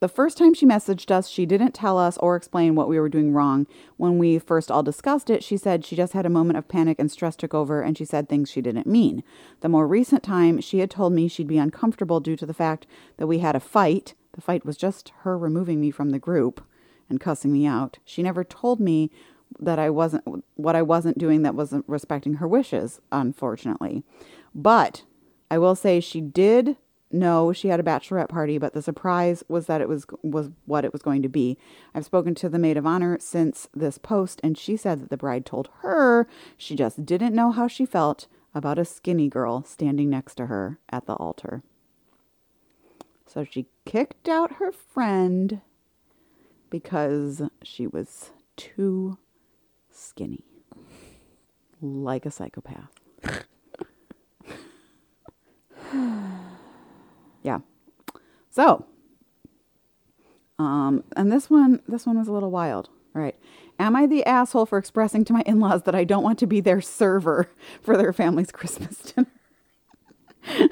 the 0.00 0.08
first 0.08 0.38
time 0.38 0.54
she 0.54 0.66
messaged 0.66 1.10
us, 1.10 1.28
she 1.28 1.44
didn't 1.46 1.72
tell 1.72 1.98
us 1.98 2.16
or 2.18 2.34
explain 2.34 2.74
what 2.74 2.88
we 2.88 2.98
were 2.98 3.08
doing 3.08 3.32
wrong. 3.32 3.66
When 3.98 4.18
we 4.18 4.38
first 4.38 4.70
all 4.70 4.82
discussed 4.82 5.28
it, 5.28 5.44
she 5.44 5.58
said 5.58 5.84
she 5.84 5.94
just 5.94 6.14
had 6.14 6.24
a 6.24 6.30
moment 6.30 6.58
of 6.58 6.68
panic 6.68 6.98
and 6.98 7.10
stress 7.10 7.36
took 7.36 7.52
over 7.54 7.82
and 7.82 7.96
she 7.96 8.06
said 8.06 8.28
things 8.28 8.50
she 8.50 8.62
didn't 8.62 8.86
mean. 8.86 9.22
The 9.60 9.68
more 9.68 9.86
recent 9.86 10.22
time, 10.22 10.60
she 10.60 10.78
had 10.78 10.90
told 10.90 11.12
me 11.12 11.28
she'd 11.28 11.46
be 11.46 11.58
uncomfortable 11.58 12.18
due 12.18 12.36
to 12.36 12.46
the 12.46 12.54
fact 12.54 12.86
that 13.18 13.26
we 13.26 13.38
had 13.38 13.54
a 13.54 13.60
fight. 13.60 14.14
The 14.32 14.40
fight 14.40 14.64
was 14.64 14.76
just 14.76 15.12
her 15.20 15.36
removing 15.36 15.80
me 15.80 15.90
from 15.90 16.10
the 16.10 16.18
group 16.18 16.62
and 17.10 17.20
cussing 17.20 17.52
me 17.52 17.66
out. 17.66 17.98
She 18.04 18.22
never 18.22 18.42
told 18.42 18.80
me 18.80 19.10
that 19.58 19.78
I 19.78 19.90
wasn't 19.90 20.44
what 20.54 20.76
I 20.76 20.82
wasn't 20.82 21.18
doing 21.18 21.42
that 21.42 21.54
wasn't 21.54 21.84
respecting 21.88 22.34
her 22.34 22.48
wishes, 22.48 23.00
unfortunately. 23.12 24.04
But 24.54 25.02
I 25.50 25.58
will 25.58 25.74
say 25.74 26.00
she 26.00 26.20
did 26.20 26.76
know 27.10 27.52
she 27.52 27.68
had 27.68 27.80
a 27.80 27.84
bachelorette 27.84 28.28
party, 28.28 28.58
but 28.58 28.72
the 28.72 28.82
surprise 28.82 29.42
was 29.48 29.66
that 29.66 29.80
it 29.80 29.88
was 29.88 30.06
was 30.22 30.50
what 30.66 30.84
it 30.84 30.92
was 30.92 31.02
going 31.02 31.22
to 31.22 31.28
be. 31.28 31.58
I've 31.94 32.04
spoken 32.04 32.34
to 32.36 32.48
the 32.48 32.58
maid 32.58 32.76
of 32.76 32.86
honor 32.86 33.18
since 33.20 33.68
this 33.74 33.98
post, 33.98 34.40
and 34.42 34.56
she 34.56 34.76
said 34.76 35.00
that 35.00 35.10
the 35.10 35.16
bride 35.16 35.46
told 35.46 35.68
her 35.80 36.26
she 36.56 36.76
just 36.76 37.04
didn't 37.04 37.34
know 37.34 37.50
how 37.50 37.68
she 37.68 37.86
felt 37.86 38.26
about 38.54 38.78
a 38.78 38.84
skinny 38.84 39.28
girl 39.28 39.64
standing 39.64 40.10
next 40.10 40.34
to 40.36 40.46
her 40.46 40.78
at 40.90 41.06
the 41.06 41.14
altar. 41.14 41.62
So 43.26 43.44
she 43.44 43.66
kicked 43.84 44.28
out 44.28 44.54
her 44.54 44.72
friend 44.72 45.60
because 46.68 47.42
she 47.62 47.86
was 47.86 48.30
too 48.56 49.18
skinny, 49.90 50.44
like 51.80 52.26
a 52.26 52.30
psychopath. 52.30 52.90
yeah. 57.42 57.60
So, 58.50 58.84
um, 60.58 61.04
and 61.16 61.30
this 61.30 61.48
one, 61.48 61.80
this 61.88 62.06
one 62.06 62.18
was 62.18 62.28
a 62.28 62.32
little 62.32 62.50
wild. 62.50 62.88
All 63.14 63.22
right. 63.22 63.36
Am 63.78 63.96
I 63.96 64.06
the 64.06 64.24
asshole 64.24 64.66
for 64.66 64.78
expressing 64.78 65.24
to 65.24 65.32
my 65.32 65.42
in-laws 65.46 65.84
that 65.84 65.94
I 65.94 66.04
don't 66.04 66.22
want 66.22 66.38
to 66.40 66.46
be 66.46 66.60
their 66.60 66.80
server 66.80 67.50
for 67.82 67.96
their 67.96 68.12
family's 68.12 68.52
Christmas 68.52 68.96
dinner? 69.14 70.68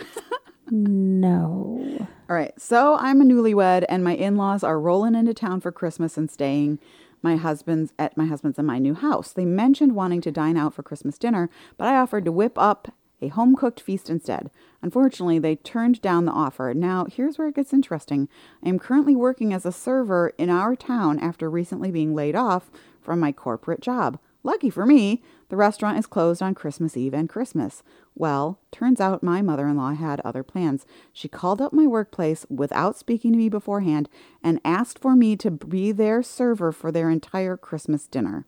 No. 0.70 2.06
All 2.28 2.36
right. 2.36 2.52
So 2.60 2.96
I'm 2.96 3.20
a 3.22 3.24
newlywed, 3.24 3.86
and 3.88 4.04
my 4.04 4.14
in-laws 4.14 4.62
are 4.62 4.78
rolling 4.78 5.14
into 5.14 5.32
town 5.32 5.60
for 5.60 5.72
Christmas 5.72 6.18
and 6.18 6.30
staying 6.30 6.78
my 7.22 7.36
husband's 7.36 7.92
at 7.98 8.16
my 8.16 8.26
husband's 8.26 8.58
and 8.58 8.66
my 8.66 8.78
new 8.78 8.94
house. 8.94 9.32
They 9.32 9.44
mentioned 9.44 9.94
wanting 9.94 10.20
to 10.22 10.30
dine 10.30 10.56
out 10.56 10.74
for 10.74 10.82
Christmas 10.82 11.18
dinner, 11.18 11.50
but 11.76 11.88
I 11.88 11.96
offered 11.96 12.24
to 12.26 12.32
whip 12.32 12.58
up 12.58 12.92
a 13.20 13.28
home 13.28 13.56
cooked 13.56 13.80
feast 13.80 14.08
instead. 14.08 14.50
Unfortunately, 14.82 15.38
they 15.38 15.56
turned 15.56 16.00
down 16.00 16.24
the 16.24 16.32
offer. 16.32 16.72
Now, 16.74 17.06
here's 17.06 17.38
where 17.38 17.48
it 17.48 17.56
gets 17.56 17.72
interesting. 17.72 18.28
I 18.64 18.68
am 18.68 18.78
currently 18.78 19.16
working 19.16 19.52
as 19.52 19.66
a 19.66 19.72
server 19.72 20.32
in 20.38 20.50
our 20.50 20.76
town 20.76 21.18
after 21.18 21.50
recently 21.50 21.90
being 21.90 22.14
laid 22.14 22.36
off 22.36 22.70
from 23.00 23.20
my 23.20 23.32
corporate 23.32 23.80
job. 23.80 24.18
Lucky 24.44 24.70
for 24.70 24.86
me, 24.86 25.22
the 25.48 25.56
restaurant 25.56 25.98
is 25.98 26.06
closed 26.06 26.40
on 26.40 26.54
Christmas 26.54 26.96
Eve 26.96 27.12
and 27.12 27.28
Christmas. 27.28 27.82
Well, 28.14 28.60
turns 28.70 29.00
out 29.00 29.22
my 29.22 29.42
mother 29.42 29.66
in 29.66 29.76
law 29.76 29.92
had 29.94 30.20
other 30.20 30.42
plans. 30.42 30.86
She 31.12 31.28
called 31.28 31.60
up 31.60 31.72
my 31.72 31.86
workplace 31.86 32.46
without 32.48 32.96
speaking 32.96 33.32
to 33.32 33.38
me 33.38 33.48
beforehand 33.48 34.08
and 34.42 34.60
asked 34.64 35.00
for 35.00 35.16
me 35.16 35.36
to 35.36 35.50
be 35.50 35.90
their 35.90 36.22
server 36.22 36.70
for 36.70 36.92
their 36.92 37.10
entire 37.10 37.56
Christmas 37.56 38.06
dinner. 38.06 38.46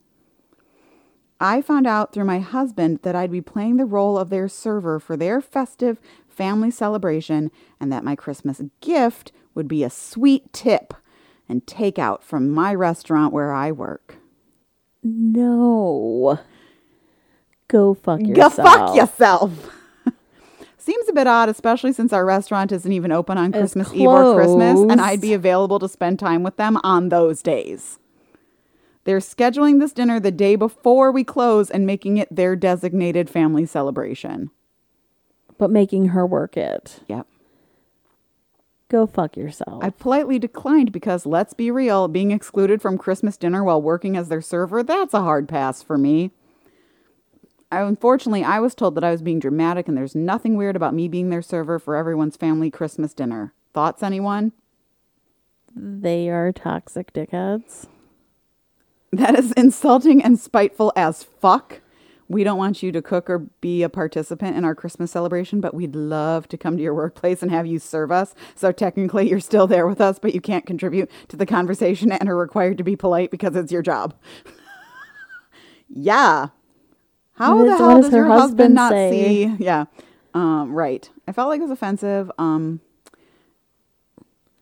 I 1.41 1.63
found 1.63 1.87
out 1.87 2.13
through 2.13 2.25
my 2.25 2.39
husband 2.39 2.99
that 3.01 3.15
I'd 3.15 3.31
be 3.31 3.41
playing 3.41 3.77
the 3.77 3.85
role 3.85 4.15
of 4.15 4.29
their 4.29 4.47
server 4.47 4.99
for 4.99 5.17
their 5.17 5.41
festive 5.41 5.99
family 6.27 6.69
celebration 6.69 7.49
and 7.79 7.91
that 7.91 8.03
my 8.03 8.15
Christmas 8.15 8.61
gift 8.79 9.31
would 9.55 9.67
be 9.67 9.83
a 9.83 9.89
sweet 9.89 10.53
tip 10.53 10.93
and 11.49 11.65
takeout 11.65 12.21
from 12.21 12.51
my 12.51 12.75
restaurant 12.75 13.33
where 13.33 13.51
I 13.51 13.71
work. 13.71 14.17
No. 15.03 16.39
Go 17.67 17.95
fuck 17.95 18.21
yourself. 18.21 18.55
Go 18.55 18.63
fuck 18.63 18.95
yourself. 18.95 19.69
Seems 20.77 21.09
a 21.09 21.13
bit 21.13 21.25
odd, 21.25 21.49
especially 21.49 21.91
since 21.91 22.13
our 22.13 22.25
restaurant 22.25 22.71
isn't 22.71 22.91
even 22.91 23.11
open 23.11 23.39
on 23.39 23.47
It's 23.47 23.57
Christmas 23.57 23.91
Eve 23.93 24.07
or 24.07 24.35
Christmas, 24.35 24.79
and. 24.79 25.01
I'd 25.01 25.21
be 25.21 25.33
available 25.33 25.79
to 25.79 25.89
spend 25.89 26.19
time 26.19 26.43
with 26.43 26.57
them 26.57 26.77
on 26.83 27.09
those 27.09 27.41
days. 27.41 27.97
They're 29.03 29.19
scheduling 29.19 29.79
this 29.79 29.93
dinner 29.93 30.19
the 30.19 30.31
day 30.31 30.55
before 30.55 31.11
we 31.11 31.23
close 31.23 31.69
and 31.69 31.85
making 31.85 32.17
it 32.17 32.33
their 32.33 32.55
designated 32.55 33.29
family 33.29 33.65
celebration. 33.65 34.51
But 35.57 35.71
making 35.71 36.07
her 36.07 36.25
work 36.25 36.55
it. 36.57 36.99
Yep. 37.07 37.27
Go 38.89 39.07
fuck 39.07 39.37
yourself. 39.37 39.83
I 39.83 39.89
politely 39.89 40.37
declined 40.37 40.91
because, 40.91 41.25
let's 41.25 41.53
be 41.53 41.71
real, 41.71 42.07
being 42.07 42.31
excluded 42.31 42.81
from 42.81 42.97
Christmas 42.97 43.37
dinner 43.37 43.63
while 43.63 43.81
working 43.81 44.17
as 44.17 44.27
their 44.27 44.41
server, 44.41 44.83
that's 44.83 45.13
a 45.13 45.21
hard 45.21 45.47
pass 45.47 45.81
for 45.81 45.97
me. 45.97 46.31
I, 47.71 47.81
unfortunately, 47.81 48.43
I 48.43 48.59
was 48.59 48.75
told 48.75 48.95
that 48.95 49.03
I 49.03 49.11
was 49.11 49.21
being 49.21 49.39
dramatic 49.39 49.87
and 49.87 49.95
there's 49.95 50.13
nothing 50.13 50.57
weird 50.57 50.75
about 50.75 50.93
me 50.93 51.07
being 51.07 51.29
their 51.29 51.41
server 51.41 51.79
for 51.79 51.95
everyone's 51.95 52.35
family 52.35 52.69
Christmas 52.69 53.13
dinner. 53.13 53.53
Thoughts, 53.73 54.03
anyone? 54.03 54.51
they 55.73 56.29
are 56.29 56.51
toxic 56.51 57.13
dickheads. 57.13 57.87
That 59.11 59.37
is 59.37 59.51
insulting 59.53 60.23
and 60.23 60.39
spiteful 60.39 60.93
as 60.95 61.23
fuck. 61.23 61.81
We 62.29 62.45
don't 62.45 62.57
want 62.57 62.81
you 62.81 62.93
to 62.93 63.01
cook 63.01 63.29
or 63.29 63.39
be 63.39 63.83
a 63.83 63.89
participant 63.89 64.55
in 64.55 64.63
our 64.63 64.73
Christmas 64.73 65.11
celebration, 65.11 65.59
but 65.59 65.73
we'd 65.73 65.95
love 65.95 66.47
to 66.47 66.57
come 66.57 66.77
to 66.77 66.83
your 66.83 66.93
workplace 66.93 67.41
and 67.43 67.51
have 67.51 67.67
you 67.67 67.77
serve 67.77 68.09
us. 68.09 68.33
So 68.55 68.71
technically, 68.71 69.29
you're 69.29 69.41
still 69.41 69.67
there 69.67 69.85
with 69.85 69.99
us, 69.99 70.17
but 70.17 70.33
you 70.33 70.39
can't 70.39 70.65
contribute 70.65 71.11
to 71.27 71.35
the 71.35 71.45
conversation 71.45 72.09
and 72.13 72.29
are 72.29 72.37
required 72.37 72.77
to 72.77 72.85
be 72.85 72.95
polite 72.95 73.31
because 73.31 73.53
it's 73.57 73.69
your 73.71 73.81
job. 73.81 74.13
yeah. 75.89 76.47
How 77.33 77.57
What 77.57 77.65
the 77.65 77.75
hell 77.77 77.95
does 77.97 78.05
does 78.05 78.13
her 78.13 78.17
your 78.19 78.27
husband 78.27 78.41
husband 78.41 78.75
not 78.75 78.91
say? 78.91 79.11
see? 79.11 79.55
Yeah. 79.59 79.85
Um, 80.33 80.71
right. 80.73 81.09
I 81.27 81.33
felt 81.33 81.49
like 81.49 81.59
it 81.59 81.63
was 81.63 81.71
offensive. 81.71 82.31
Um, 82.37 82.79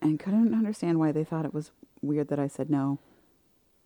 and 0.02 0.18
couldn't 0.18 0.54
understand 0.54 0.98
why 0.98 1.12
they 1.12 1.22
thought 1.24 1.44
it 1.44 1.54
was 1.54 1.70
weird 2.02 2.28
that 2.28 2.40
I 2.40 2.48
said 2.48 2.68
no. 2.70 2.98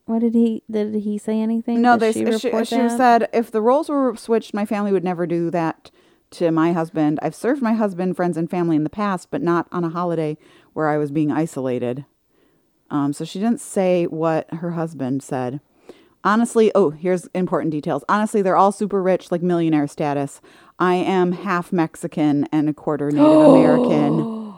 What 0.06 0.20
did 0.20 0.34
he 0.34 0.62
did 0.70 0.94
he 0.94 1.16
say 1.16 1.40
anything? 1.40 1.80
No, 1.80 1.96
Did 1.96 2.14
they 2.14 2.24
she 2.24 2.38
she, 2.38 2.64
she 2.64 2.88
said 2.88 3.28
if 3.32 3.50
the 3.50 3.62
roles 3.62 3.88
were 3.88 4.14
switched, 4.16 4.52
my 4.52 4.66
family 4.66 4.92
would 4.92 5.04
never 5.04 5.26
do 5.26 5.50
that 5.50 5.90
to 6.32 6.50
my 6.50 6.72
husband. 6.72 7.18
I've 7.22 7.34
served 7.34 7.62
my 7.62 7.72
husband, 7.72 8.16
friends, 8.16 8.36
and 8.36 8.50
family 8.50 8.76
in 8.76 8.84
the 8.84 8.90
past, 8.90 9.30
but 9.30 9.40
not 9.40 9.66
on 9.72 9.84
a 9.84 9.88
holiday 9.88 10.36
where 10.72 10.88
I 10.88 10.98
was 10.98 11.10
being 11.10 11.30
isolated. 11.30 12.04
Um, 12.90 13.12
so 13.12 13.24
she 13.24 13.38
didn't 13.38 13.60
say 13.60 14.04
what 14.04 14.52
her 14.54 14.72
husband 14.72 15.22
said. 15.22 15.60
Honestly, 16.22 16.72
oh, 16.74 16.90
here's 16.90 17.26
important 17.28 17.70
details. 17.70 18.04
Honestly, 18.08 18.42
they're 18.42 18.56
all 18.56 18.72
super 18.72 19.02
rich, 19.02 19.30
like 19.30 19.42
millionaire 19.42 19.86
status. 19.86 20.40
I 20.78 20.94
am 20.94 21.32
half 21.32 21.72
Mexican 21.72 22.46
and 22.50 22.68
a 22.68 22.72
quarter 22.74 23.10
Native 23.10 23.30
American. 23.30 24.54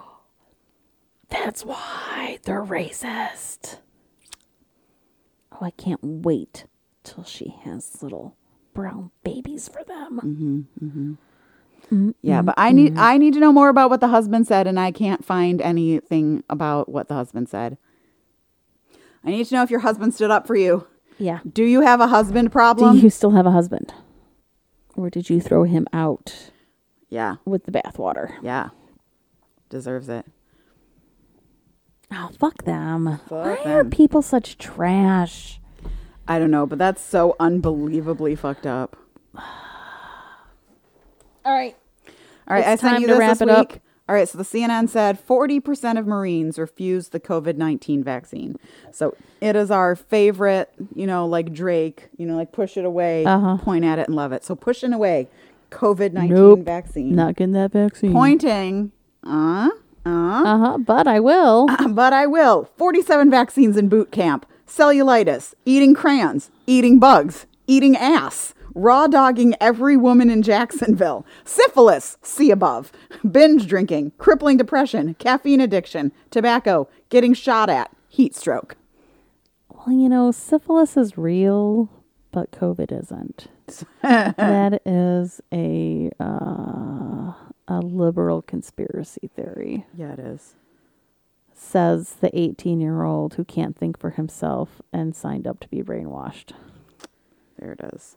That's 1.29 1.65
why 1.65 2.39
they're 2.45 2.65
racist. 2.65 3.79
Oh, 5.59 5.65
I 5.65 5.71
can't 5.71 6.01
wait 6.03 6.67
till 7.03 7.25
she 7.25 7.55
has 7.65 8.03
little 8.03 8.37
brown 8.75 9.11
babies 9.25 9.69
for 9.69 9.83
them. 9.85 10.67
Mm-hmm, 10.83 10.87
mm-hmm. 10.87 12.11
Yeah, 12.21 12.43
but 12.43 12.55
I 12.59 12.73
need 12.73 12.99
I 12.99 13.17
need 13.17 13.35
to 13.35 13.41
know 13.41 13.53
more 13.53 13.69
about 13.69 13.91
what 13.91 14.01
the 14.01 14.09
husband 14.09 14.47
said, 14.47 14.67
and 14.67 14.79
I 14.79 14.91
can't 14.91 15.25
find 15.25 15.63
anything 15.63 16.43
about 16.51 16.89
what 16.89 17.09
the 17.09 17.15
husband 17.15 17.49
said. 17.49 17.79
I 19.25 19.31
need 19.31 19.47
to 19.47 19.55
know 19.55 19.63
if 19.63 19.71
your 19.71 19.81
husband 19.81 20.15
stood 20.15 20.31
up 20.31 20.47
for 20.47 20.57
you. 20.57 20.87
Yeah. 21.19 21.41
Do 21.51 21.65
you 21.65 21.81
have 21.81 22.01
a 22.01 22.09
husband 22.09 22.53
problem? 22.53 22.97
Do 22.97 23.03
you 23.03 23.11
still 23.11 23.31
have 23.31 23.47
a 23.47 23.51
husband? 23.51 23.95
Or 24.97 25.11
did 25.11 25.31
you 25.31 25.41
throw 25.41 25.65
him 25.65 25.87
out 25.93 26.51
yeah, 27.09 27.37
with 27.45 27.65
the 27.65 27.73
bathwater? 27.73 28.35
yeah. 28.43 28.71
Deserves 29.69 30.09
it. 30.09 30.27
Oh, 32.13 32.31
fuck 32.39 32.65
them. 32.65 33.19
Fuck 33.29 33.65
Why 33.65 33.73
are 33.73 33.85
people 33.85 34.23
such 34.23 34.59
trash? 34.59 35.61
I 36.29 36.39
don't 36.39 36.51
know, 36.51 36.67
but 36.67 36.79
that's 36.79 37.03
so 37.03 37.37
unbelievably 37.41 38.37
fucked 38.37 38.67
up. 38.67 38.97
All 41.45 41.53
right. 41.53 41.77
All 42.49 42.55
right, 42.55 42.61
It's 42.61 42.69
I 42.69 42.77
sent 42.77 42.93
time 42.95 43.01
you 43.03 43.07
to 43.09 43.13
this 43.15 43.19
wrap 43.21 43.31
this 43.39 43.41
it 43.43 43.49
up. 43.51 43.73
week. 43.73 43.81
All 44.09 44.15
right, 44.15 44.29
so 44.29 44.39
the 44.39 44.45
CNN 44.45 44.89
said 44.89 45.19
40% 45.25 45.99
of 45.99 46.07
Marines 46.07 46.61
refused 46.61 47.11
the 47.11 47.19
COVID 47.19 47.57
19 47.57 48.05
vaccine. 48.05 48.57
So 48.93 49.17
it 49.41 49.57
is 49.57 49.69
our 49.73 49.97
favorite, 49.97 50.71
you 50.95 51.09
know, 51.09 51.27
like 51.27 51.53
Drake, 51.53 52.09
you 52.17 52.25
know, 52.25 52.37
like 52.37 52.53
push 52.53 52.77
it 52.77 52.85
away, 52.85 53.25
Uh-huh. 53.25 53.57
point 53.59 53.85
at 53.85 53.99
it 53.99 54.07
and 54.07 54.15
love 54.15 54.31
it. 54.31 54.45
So 54.45 54.55
pushing 54.55 54.93
away 54.93 55.29
COVID 55.73 56.13
19 56.13 56.35
Nope. 56.37 56.61
vaccine. 56.61 57.17
Not 57.17 57.35
getting 57.35 57.53
that 57.55 57.73
vaccine. 57.73 58.13
Pointing, 58.13 58.93
uh, 59.25 59.71
uh, 60.07 60.43
Uh 60.45 60.59
huh. 60.59 60.79
But 60.79 61.07
I 61.07 61.21
will. 61.21 61.67
but 61.91 62.13
I 62.13 62.27
will. 62.27 62.71
47 62.77 63.31
vaccines 63.31 63.77
in 63.77 63.89
boot 63.89 64.11
camp. 64.13 64.47
Cellulitis, 64.67 65.55
eating 65.65 65.95
crayons, 65.95 66.51
eating 66.67 66.99
bugs, 66.99 67.47
eating 67.67 67.97
ass, 67.97 68.53
raw 68.75 69.07
dogging 69.07 69.55
every 69.61 69.97
woman 69.97 70.29
in 70.29 70.43
Jacksonville, 70.43 71.25
syphilis, 71.45 72.19
see 72.23 72.51
above, 72.51 72.91
binge 73.31 73.67
drinking, 73.67 74.13
crippling 74.19 74.57
depression, 74.57 75.15
caffeine 75.15 75.61
addiction, 75.61 76.11
tobacco, 76.31 76.89
getting 77.11 77.33
shot 77.33 77.71
at, 77.71 77.91
heat 78.09 78.35
stroke. 78.35 78.77
Well, 79.69 79.95
you 79.97 80.09
know, 80.09 80.33
syphilis 80.33 80.97
is 80.97 81.17
real, 81.17 81.89
but 82.33 82.51
COVID 82.51 82.91
isn't. 82.91 83.47
that 84.03 84.83
is 84.85 85.41
a 85.53 86.11
uh, 86.19 87.33
a 87.69 87.81
liberal 87.81 88.43
conspiracy 88.43 89.31
theory. 89.35 89.87
Yeah, 89.97 90.13
it 90.13 90.19
is. 90.19 90.55
says 91.55 92.17
the 92.21 92.37
18 92.39 92.81
year 92.81 93.03
old 93.03 93.35
who 93.35 93.45
can't 93.45 93.77
think 93.77 93.99
for 93.99 94.11
himself 94.11 94.83
and 94.93 95.17
signed 95.17 95.47
up 95.47 95.59
to 95.61 95.69
be 95.69 95.83
brainwashed. 95.83 96.53
There 97.59 97.73
it 97.73 97.81
is. 97.95 98.17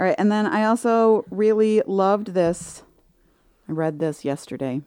All 0.00 0.06
right. 0.06 0.16
And 0.18 0.32
then 0.32 0.46
I 0.46 0.64
also 0.64 1.24
really 1.30 1.82
loved 1.86 2.28
this. 2.28 2.82
I 3.68 3.72
read 3.72 3.98
this 3.98 4.24
yesterday. 4.24 4.80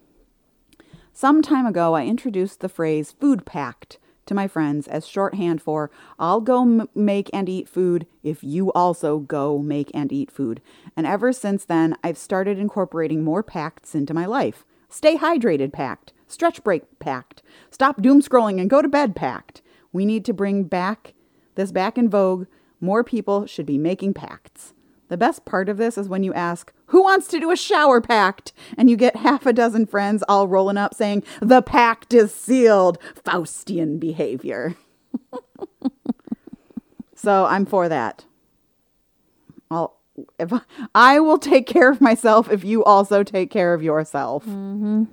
Some 1.13 1.41
time 1.41 1.65
ago, 1.65 1.93
I 1.93 2.05
introduced 2.05 2.59
the 2.59 2.69
phrase 2.69 3.13
food 3.13 3.45
pact 3.45 3.99
to 4.25 4.33
my 4.33 4.47
friends 4.47 4.87
as 4.87 5.07
shorthand 5.07 5.61
for 5.61 5.91
I'll 6.19 6.41
go 6.41 6.61
m- 6.61 6.89
make 6.95 7.29
and 7.33 7.47
eat 7.47 7.69
food 7.69 8.07
if 8.23 8.43
you 8.43 8.71
also 8.73 9.19
go 9.19 9.57
make 9.57 9.91
and 9.93 10.11
eat 10.11 10.31
food. 10.31 10.61
And 10.95 11.05
ever 11.05 11.31
since 11.31 11.65
then, 11.65 11.95
I've 12.03 12.17
started 12.17 12.57
incorporating 12.59 13.23
more 13.23 13.43
pacts 13.43 13.95
into 13.95 14.13
my 14.13 14.25
life. 14.25 14.65
Stay 14.89 15.17
hydrated 15.17 15.73
pact, 15.73 16.13
stretch 16.27 16.63
break 16.63 16.99
pact, 16.99 17.41
stop 17.69 18.01
doom 18.01 18.21
scrolling 18.21 18.59
and 18.59 18.69
go 18.69 18.81
to 18.81 18.87
bed 18.87 19.15
pact. 19.15 19.61
We 19.91 20.05
need 20.05 20.25
to 20.25 20.33
bring 20.33 20.63
back 20.63 21.13
this 21.55 21.71
back 21.71 21.97
in 21.97 22.09
vogue. 22.09 22.47
More 22.81 23.03
people 23.03 23.45
should 23.45 23.65
be 23.65 23.77
making 23.77 24.13
pacts. 24.13 24.73
The 25.07 25.17
best 25.17 25.45
part 25.45 25.69
of 25.69 25.77
this 25.77 25.97
is 25.97 26.09
when 26.09 26.23
you 26.23 26.33
ask, 26.33 26.73
Who 26.87 27.01
wants 27.01 27.27
to 27.29 27.39
do 27.39 27.51
a 27.51 27.55
shower 27.55 28.01
pact? 28.01 28.53
And 28.77 28.89
you 28.89 28.97
get 28.97 29.17
half 29.17 29.45
a 29.45 29.53
dozen 29.53 29.85
friends 29.85 30.23
all 30.27 30.47
rolling 30.47 30.77
up 30.77 30.93
saying, 30.93 31.23
The 31.41 31.61
pact 31.61 32.13
is 32.13 32.33
sealed. 32.33 32.99
Faustian 33.23 33.99
behavior. 33.99 34.75
so 37.15 37.45
I'm 37.45 37.65
for 37.65 37.89
that. 37.89 38.25
I'll, 39.71 39.97
if 40.39 40.53
I 40.93 41.19
will 41.19 41.39
take 41.39 41.67
care 41.67 41.89
of 41.89 42.01
myself 42.01 42.51
if 42.51 42.63
you 42.63 42.83
also 42.83 43.23
take 43.23 43.49
care 43.49 43.73
of 43.73 43.81
yourself. 43.81 44.43
Mm-hmm. 44.45 45.05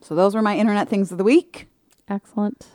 So 0.00 0.14
those 0.14 0.34
were 0.34 0.42
my 0.42 0.56
internet 0.56 0.88
things 0.88 1.12
of 1.12 1.18
the 1.18 1.24
week. 1.24 1.68
Excellent. 2.08 2.66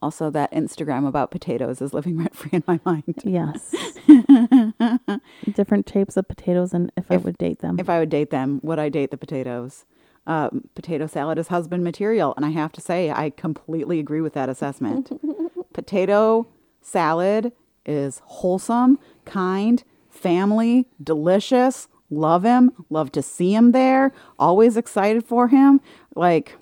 Also, 0.00 0.30
that 0.30 0.52
Instagram 0.52 1.06
about 1.08 1.30
potatoes 1.30 1.82
is 1.82 1.92
living 1.92 2.16
rent 2.18 2.34
free 2.34 2.50
in 2.52 2.64
my 2.66 2.80
mind. 2.84 3.14
Yes. 3.24 3.74
Different 5.52 5.86
types 5.86 6.16
of 6.16 6.28
potatoes 6.28 6.72
and 6.72 6.92
if, 6.96 7.10
I 7.10 7.16
would 7.16 7.38
date 7.38 7.60
them. 7.60 7.78
If 7.78 7.88
I 7.88 7.98
would 7.98 8.10
date 8.10 8.30
them, 8.30 8.60
would 8.62 8.78
I 8.78 8.88
date 8.88 9.10
the 9.10 9.16
potatoes? 9.16 9.84
Uh, 10.26 10.50
potato 10.74 11.06
salad 11.06 11.38
is 11.38 11.48
husband 11.48 11.82
material, 11.82 12.34
and 12.36 12.44
I 12.44 12.50
have 12.50 12.70
to 12.72 12.82
say, 12.82 13.10
I 13.10 13.30
completely 13.30 13.98
agree 13.98 14.20
with 14.20 14.34
that 14.34 14.50
assessment. 14.50 15.10
potato 15.72 16.46
salad 16.82 17.52
is 17.86 18.20
wholesome, 18.26 18.98
kind, 19.24 19.82
family, 20.10 20.86
delicious. 21.02 21.88
Love 22.10 22.44
him. 22.44 22.72
Love 22.90 23.10
to 23.12 23.22
see 23.22 23.54
him 23.54 23.72
there. 23.72 24.12
Always 24.38 24.76
excited 24.76 25.24
for 25.24 25.48
him. 25.48 25.80
Like, 26.14 26.56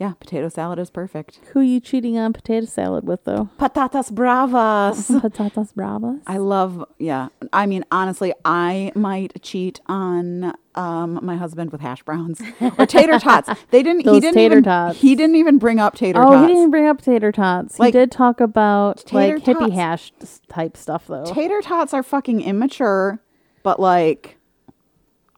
yeah, 0.00 0.14
potato 0.14 0.48
salad 0.48 0.78
is 0.78 0.88
perfect. 0.88 1.40
Who 1.52 1.60
you 1.60 1.78
cheating 1.78 2.16
on 2.16 2.32
potato 2.32 2.64
salad 2.64 3.06
with 3.06 3.24
though? 3.24 3.50
Patatas 3.58 4.10
bravas. 4.10 5.10
Patatas 5.20 5.74
bravas. 5.74 6.22
I 6.26 6.38
love, 6.38 6.82
yeah. 6.98 7.28
I 7.52 7.66
mean, 7.66 7.84
honestly, 7.90 8.32
I 8.42 8.92
might 8.94 9.42
cheat 9.42 9.78
on 9.88 10.54
um, 10.74 11.18
my 11.22 11.36
husband 11.36 11.70
with 11.70 11.82
hash 11.82 12.02
browns 12.02 12.40
or 12.78 12.86
tater 12.86 13.18
tots. 13.18 13.50
They 13.70 13.82
didn't. 13.82 14.06
he 14.06 14.20
didn't 14.20 14.32
tater 14.32 14.54
even. 14.54 14.64
tots. 14.64 14.98
He 14.98 15.14
didn't 15.14 15.36
even 15.36 15.58
bring 15.58 15.78
up 15.78 15.96
tater 15.96 16.22
oh, 16.22 16.30
tots. 16.30 16.48
he 16.48 16.54
didn't 16.54 16.70
bring 16.70 16.86
up 16.86 17.02
tater 17.02 17.30
tots. 17.30 17.78
Like, 17.78 17.92
he 17.92 18.00
did 18.00 18.10
talk 18.10 18.40
about 18.40 19.12
like 19.12 19.36
hippie 19.44 19.72
hash 19.72 20.14
type 20.48 20.78
stuff 20.78 21.08
though. 21.08 21.26
Tater 21.26 21.60
tots 21.60 21.92
are 21.92 22.02
fucking 22.02 22.40
immature, 22.40 23.20
but 23.62 23.78
like, 23.78 24.38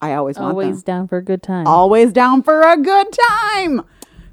I 0.01 0.15
always 0.15 0.39
want 0.39 0.51
them. 0.51 0.57
Always 0.57 0.85
them. 0.85 0.99
down 0.99 1.09
for 1.09 1.19
a 1.19 1.23
good 1.25 1.43
time. 1.43 1.67
Always 1.67 2.13
down 2.13 2.45
for 2.45 2.61
a 2.63 2.77
good 2.77 3.09
time. 3.41 3.83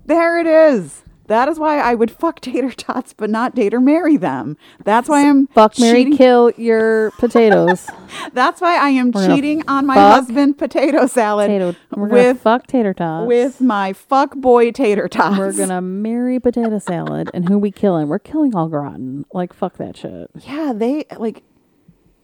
There 0.09 0.39
it 0.39 0.47
is. 0.47 1.03
That 1.27 1.47
is 1.47 1.59
why 1.59 1.77
I 1.79 1.93
would 1.93 2.09
fuck 2.09 2.41
tater 2.41 2.71
tots, 2.71 3.13
but 3.13 3.29
not 3.29 3.53
date 3.53 3.75
or 3.75 3.79
marry 3.79 4.17
them. 4.17 4.57
That's 4.83 5.07
why 5.07 5.29
I'm 5.29 5.45
Fuck, 5.45 5.73
cheating- 5.75 6.17
kill 6.17 6.51
your 6.57 7.11
potatoes. 7.19 7.87
That's 8.33 8.59
why 8.59 8.75
I 8.77 8.89
am 8.89 9.11
We're 9.11 9.27
cheating 9.27 9.61
on 9.67 9.85
my 9.85 9.93
husband 9.93 10.57
potato 10.57 11.05
salad 11.05 11.49
Potato. 11.49 11.75
With 11.95 12.41
fuck 12.41 12.65
tater 12.65 12.95
tots. 12.95 13.27
with 13.27 13.61
my 13.61 13.93
fuck 13.93 14.35
boy 14.35 14.71
tater 14.71 15.07
tots. 15.07 15.37
We're 15.37 15.53
gonna 15.53 15.81
marry 15.81 16.39
potato 16.39 16.79
salad, 16.79 17.29
and 17.31 17.47
who 17.47 17.59
we 17.59 17.69
killing? 17.69 18.07
We're 18.07 18.17
killing 18.17 18.55
au 18.55 18.67
gratin. 18.67 19.25
Like 19.31 19.53
fuck 19.53 19.77
that 19.77 19.95
shit. 19.95 20.31
Yeah, 20.33 20.73
they 20.75 21.05
like 21.19 21.43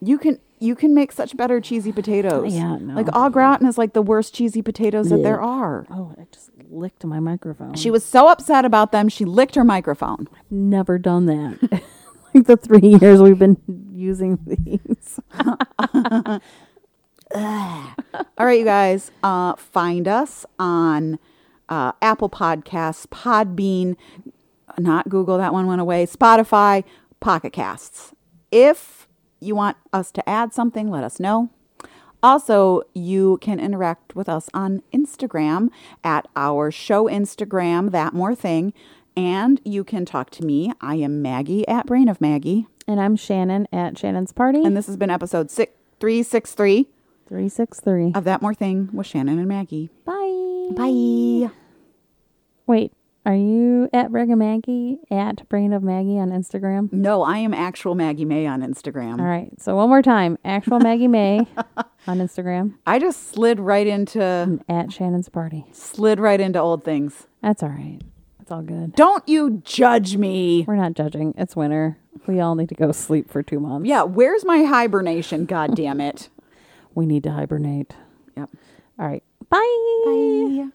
you 0.02 0.18
can 0.18 0.40
you 0.58 0.74
can 0.74 0.94
make 0.94 1.12
such 1.12 1.36
better 1.36 1.60
cheesy 1.60 1.92
potatoes. 1.92 2.52
Yeah, 2.52 2.76
no. 2.80 2.94
Like 2.94 3.08
au 3.14 3.28
gratin 3.30 3.68
is 3.68 3.78
like 3.78 3.92
the 3.92 4.02
worst 4.02 4.34
cheesy 4.34 4.62
potatoes 4.62 5.10
that 5.10 5.22
there 5.22 5.40
are. 5.40 5.86
Oh, 5.92 6.12
I 6.18 6.24
just 6.32 6.50
licked 6.70 7.04
my 7.04 7.20
microphone. 7.20 7.74
She 7.74 7.90
was 7.90 8.04
so 8.04 8.28
upset 8.28 8.64
about 8.64 8.92
them, 8.92 9.08
she 9.08 9.24
licked 9.24 9.54
her 9.54 9.64
microphone. 9.64 10.28
never 10.50 10.98
done 10.98 11.26
that. 11.26 11.82
like 12.34 12.46
the 12.46 12.56
three 12.56 12.96
years 13.00 13.20
we've 13.20 13.38
been 13.38 13.60
using 13.92 14.38
these. 14.46 15.20
All 17.34 18.00
right, 18.38 18.58
you 18.58 18.64
guys, 18.64 19.10
uh, 19.22 19.56
find 19.56 20.06
us 20.06 20.46
on 20.58 21.18
uh, 21.68 21.92
Apple 22.00 22.30
Podcasts, 22.30 23.06
Podbean, 23.06 23.96
not 24.78 25.08
Google, 25.08 25.38
that 25.38 25.52
one 25.52 25.66
went 25.66 25.80
away, 25.80 26.06
Spotify, 26.06 26.84
Pocket 27.20 27.52
Casts. 27.52 28.14
If 28.52 29.08
you 29.40 29.54
want 29.54 29.76
us 29.92 30.12
to 30.12 30.28
add 30.28 30.52
something, 30.52 30.90
let 30.90 31.04
us 31.04 31.18
know. 31.18 31.50
Also, 32.22 32.82
you 32.94 33.38
can 33.40 33.60
interact 33.60 34.16
with 34.16 34.28
us 34.28 34.48
on 34.54 34.82
Instagram 34.92 35.68
at 36.02 36.26
our 36.34 36.70
show 36.70 37.04
Instagram, 37.04 37.90
That 37.92 38.14
More 38.14 38.34
Thing. 38.34 38.72
And 39.16 39.60
you 39.64 39.84
can 39.84 40.04
talk 40.04 40.30
to 40.30 40.44
me. 40.44 40.72
I 40.80 40.96
am 40.96 41.22
Maggie 41.22 41.66
at 41.68 41.86
Brain 41.86 42.08
of 42.08 42.20
Maggie. 42.20 42.66
And 42.86 43.00
I'm 43.00 43.16
Shannon 43.16 43.66
at 43.72 43.96
Shannon's 43.98 44.32
Party. 44.32 44.62
And 44.62 44.76
this 44.76 44.86
has 44.86 44.96
been 44.96 45.10
episode 45.10 45.50
six, 45.50 45.72
363 46.00 46.88
three 47.28 47.48
six 47.48 47.80
three. 47.80 48.12
of 48.14 48.24
That 48.24 48.40
More 48.42 48.54
Thing 48.54 48.88
with 48.92 49.06
Shannon 49.06 49.38
and 49.38 49.48
Maggie. 49.48 49.90
Bye. 50.04 50.68
Bye. 50.76 51.50
Wait, 52.66 52.92
are 53.26 53.34
you 53.34 53.90
at 53.92 54.10
Brig 54.12 54.30
of 54.30 54.38
Maggie 54.38 54.98
at 55.10 55.48
Brain 55.48 55.72
of 55.72 55.82
Maggie 55.82 56.18
on 56.18 56.30
Instagram? 56.30 56.90
No, 56.92 57.22
I 57.22 57.38
am 57.38 57.52
actual 57.52 57.94
Maggie 57.96 58.24
May 58.24 58.46
on 58.46 58.62
Instagram. 58.62 59.18
All 59.18 59.26
right. 59.26 59.50
So 59.60 59.74
one 59.76 59.88
more 59.88 60.00
time, 60.00 60.38
actual 60.44 60.78
Maggie 60.78 61.08
May 61.08 61.40
on 62.06 62.18
Instagram 62.18 62.74
I 62.86 62.98
just 63.00 63.30
slid 63.32 63.58
right 63.58 63.86
into 63.86 64.22
and 64.22 64.64
at 64.68 64.92
Shannon's 64.92 65.28
Party. 65.28 65.64
slid 65.72 66.20
right 66.20 66.40
into 66.40 66.60
old 66.60 66.84
things. 66.84 67.26
That's 67.42 67.62
all 67.62 67.68
right. 67.68 67.98
It's 68.40 68.52
all 68.52 68.62
good. 68.62 68.94
Don't 68.94 69.28
you 69.28 69.60
judge 69.64 70.16
me. 70.16 70.64
We're 70.68 70.76
not 70.76 70.94
judging. 70.94 71.34
It's 71.36 71.56
winter. 71.56 71.98
We 72.28 72.38
all 72.38 72.54
need 72.54 72.68
to 72.68 72.76
go 72.76 72.92
sleep 72.92 73.28
for 73.28 73.42
two 73.42 73.58
months. 73.58 73.88
Yeah, 73.88 74.04
where's 74.04 74.44
my 74.44 74.62
hibernation? 74.62 75.44
God 75.46 75.74
damn 75.74 76.00
it. 76.00 76.28
We 76.94 77.06
need 77.06 77.24
to 77.24 77.32
hibernate. 77.32 77.94
Yep. 78.36 78.50
All 79.00 79.06
right. 79.06 79.24
Bye. 79.50 79.58
Bye. 80.04 80.68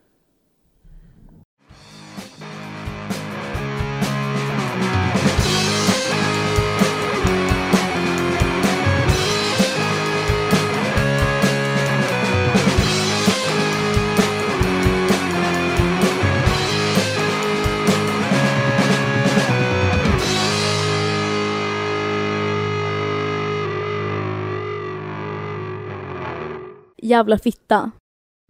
Jävla 27.04 27.38
fitta. 27.38 27.94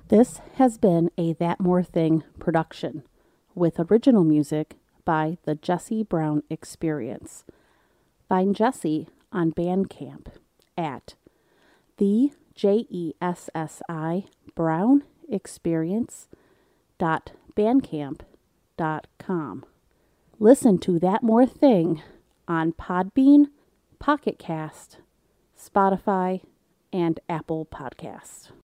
This 0.10 0.42
has 0.56 0.78
been 0.78 1.10
a 1.18 1.32
That 1.32 1.62
More 1.62 1.84
Thing 1.84 2.26
production 2.38 3.04
with 3.56 3.80
original 3.80 4.26
music 4.26 4.76
by 5.06 5.38
the 5.46 5.56
Jessi 5.56 6.04
Brown 6.08 6.44
Experience. 6.50 7.46
Find 8.28 8.54
Jessi 8.54 9.08
on 9.32 9.54
Bandcamp 9.54 10.28
at 10.78 11.16
the 11.96 12.32
J 12.54 12.86
E 12.90 13.14
S 13.22 13.50
S 13.56 13.82
I 13.88 14.26
Brown 14.54 15.04
Experience 15.30 16.28
dot 16.98 17.32
bandcamp 17.56 18.20
dot 18.76 19.08
com. 19.18 19.64
Listen 20.40 20.78
to 20.80 21.00
That 21.00 21.24
More 21.24 21.46
Thing 21.46 22.02
on 22.50 22.74
Podbean, 22.74 23.46
Pocket 23.98 24.38
Cast, 24.38 24.98
Spotify, 25.58 26.42
and 26.94 27.20
Apple 27.30 27.66
Podcasts. 27.66 28.52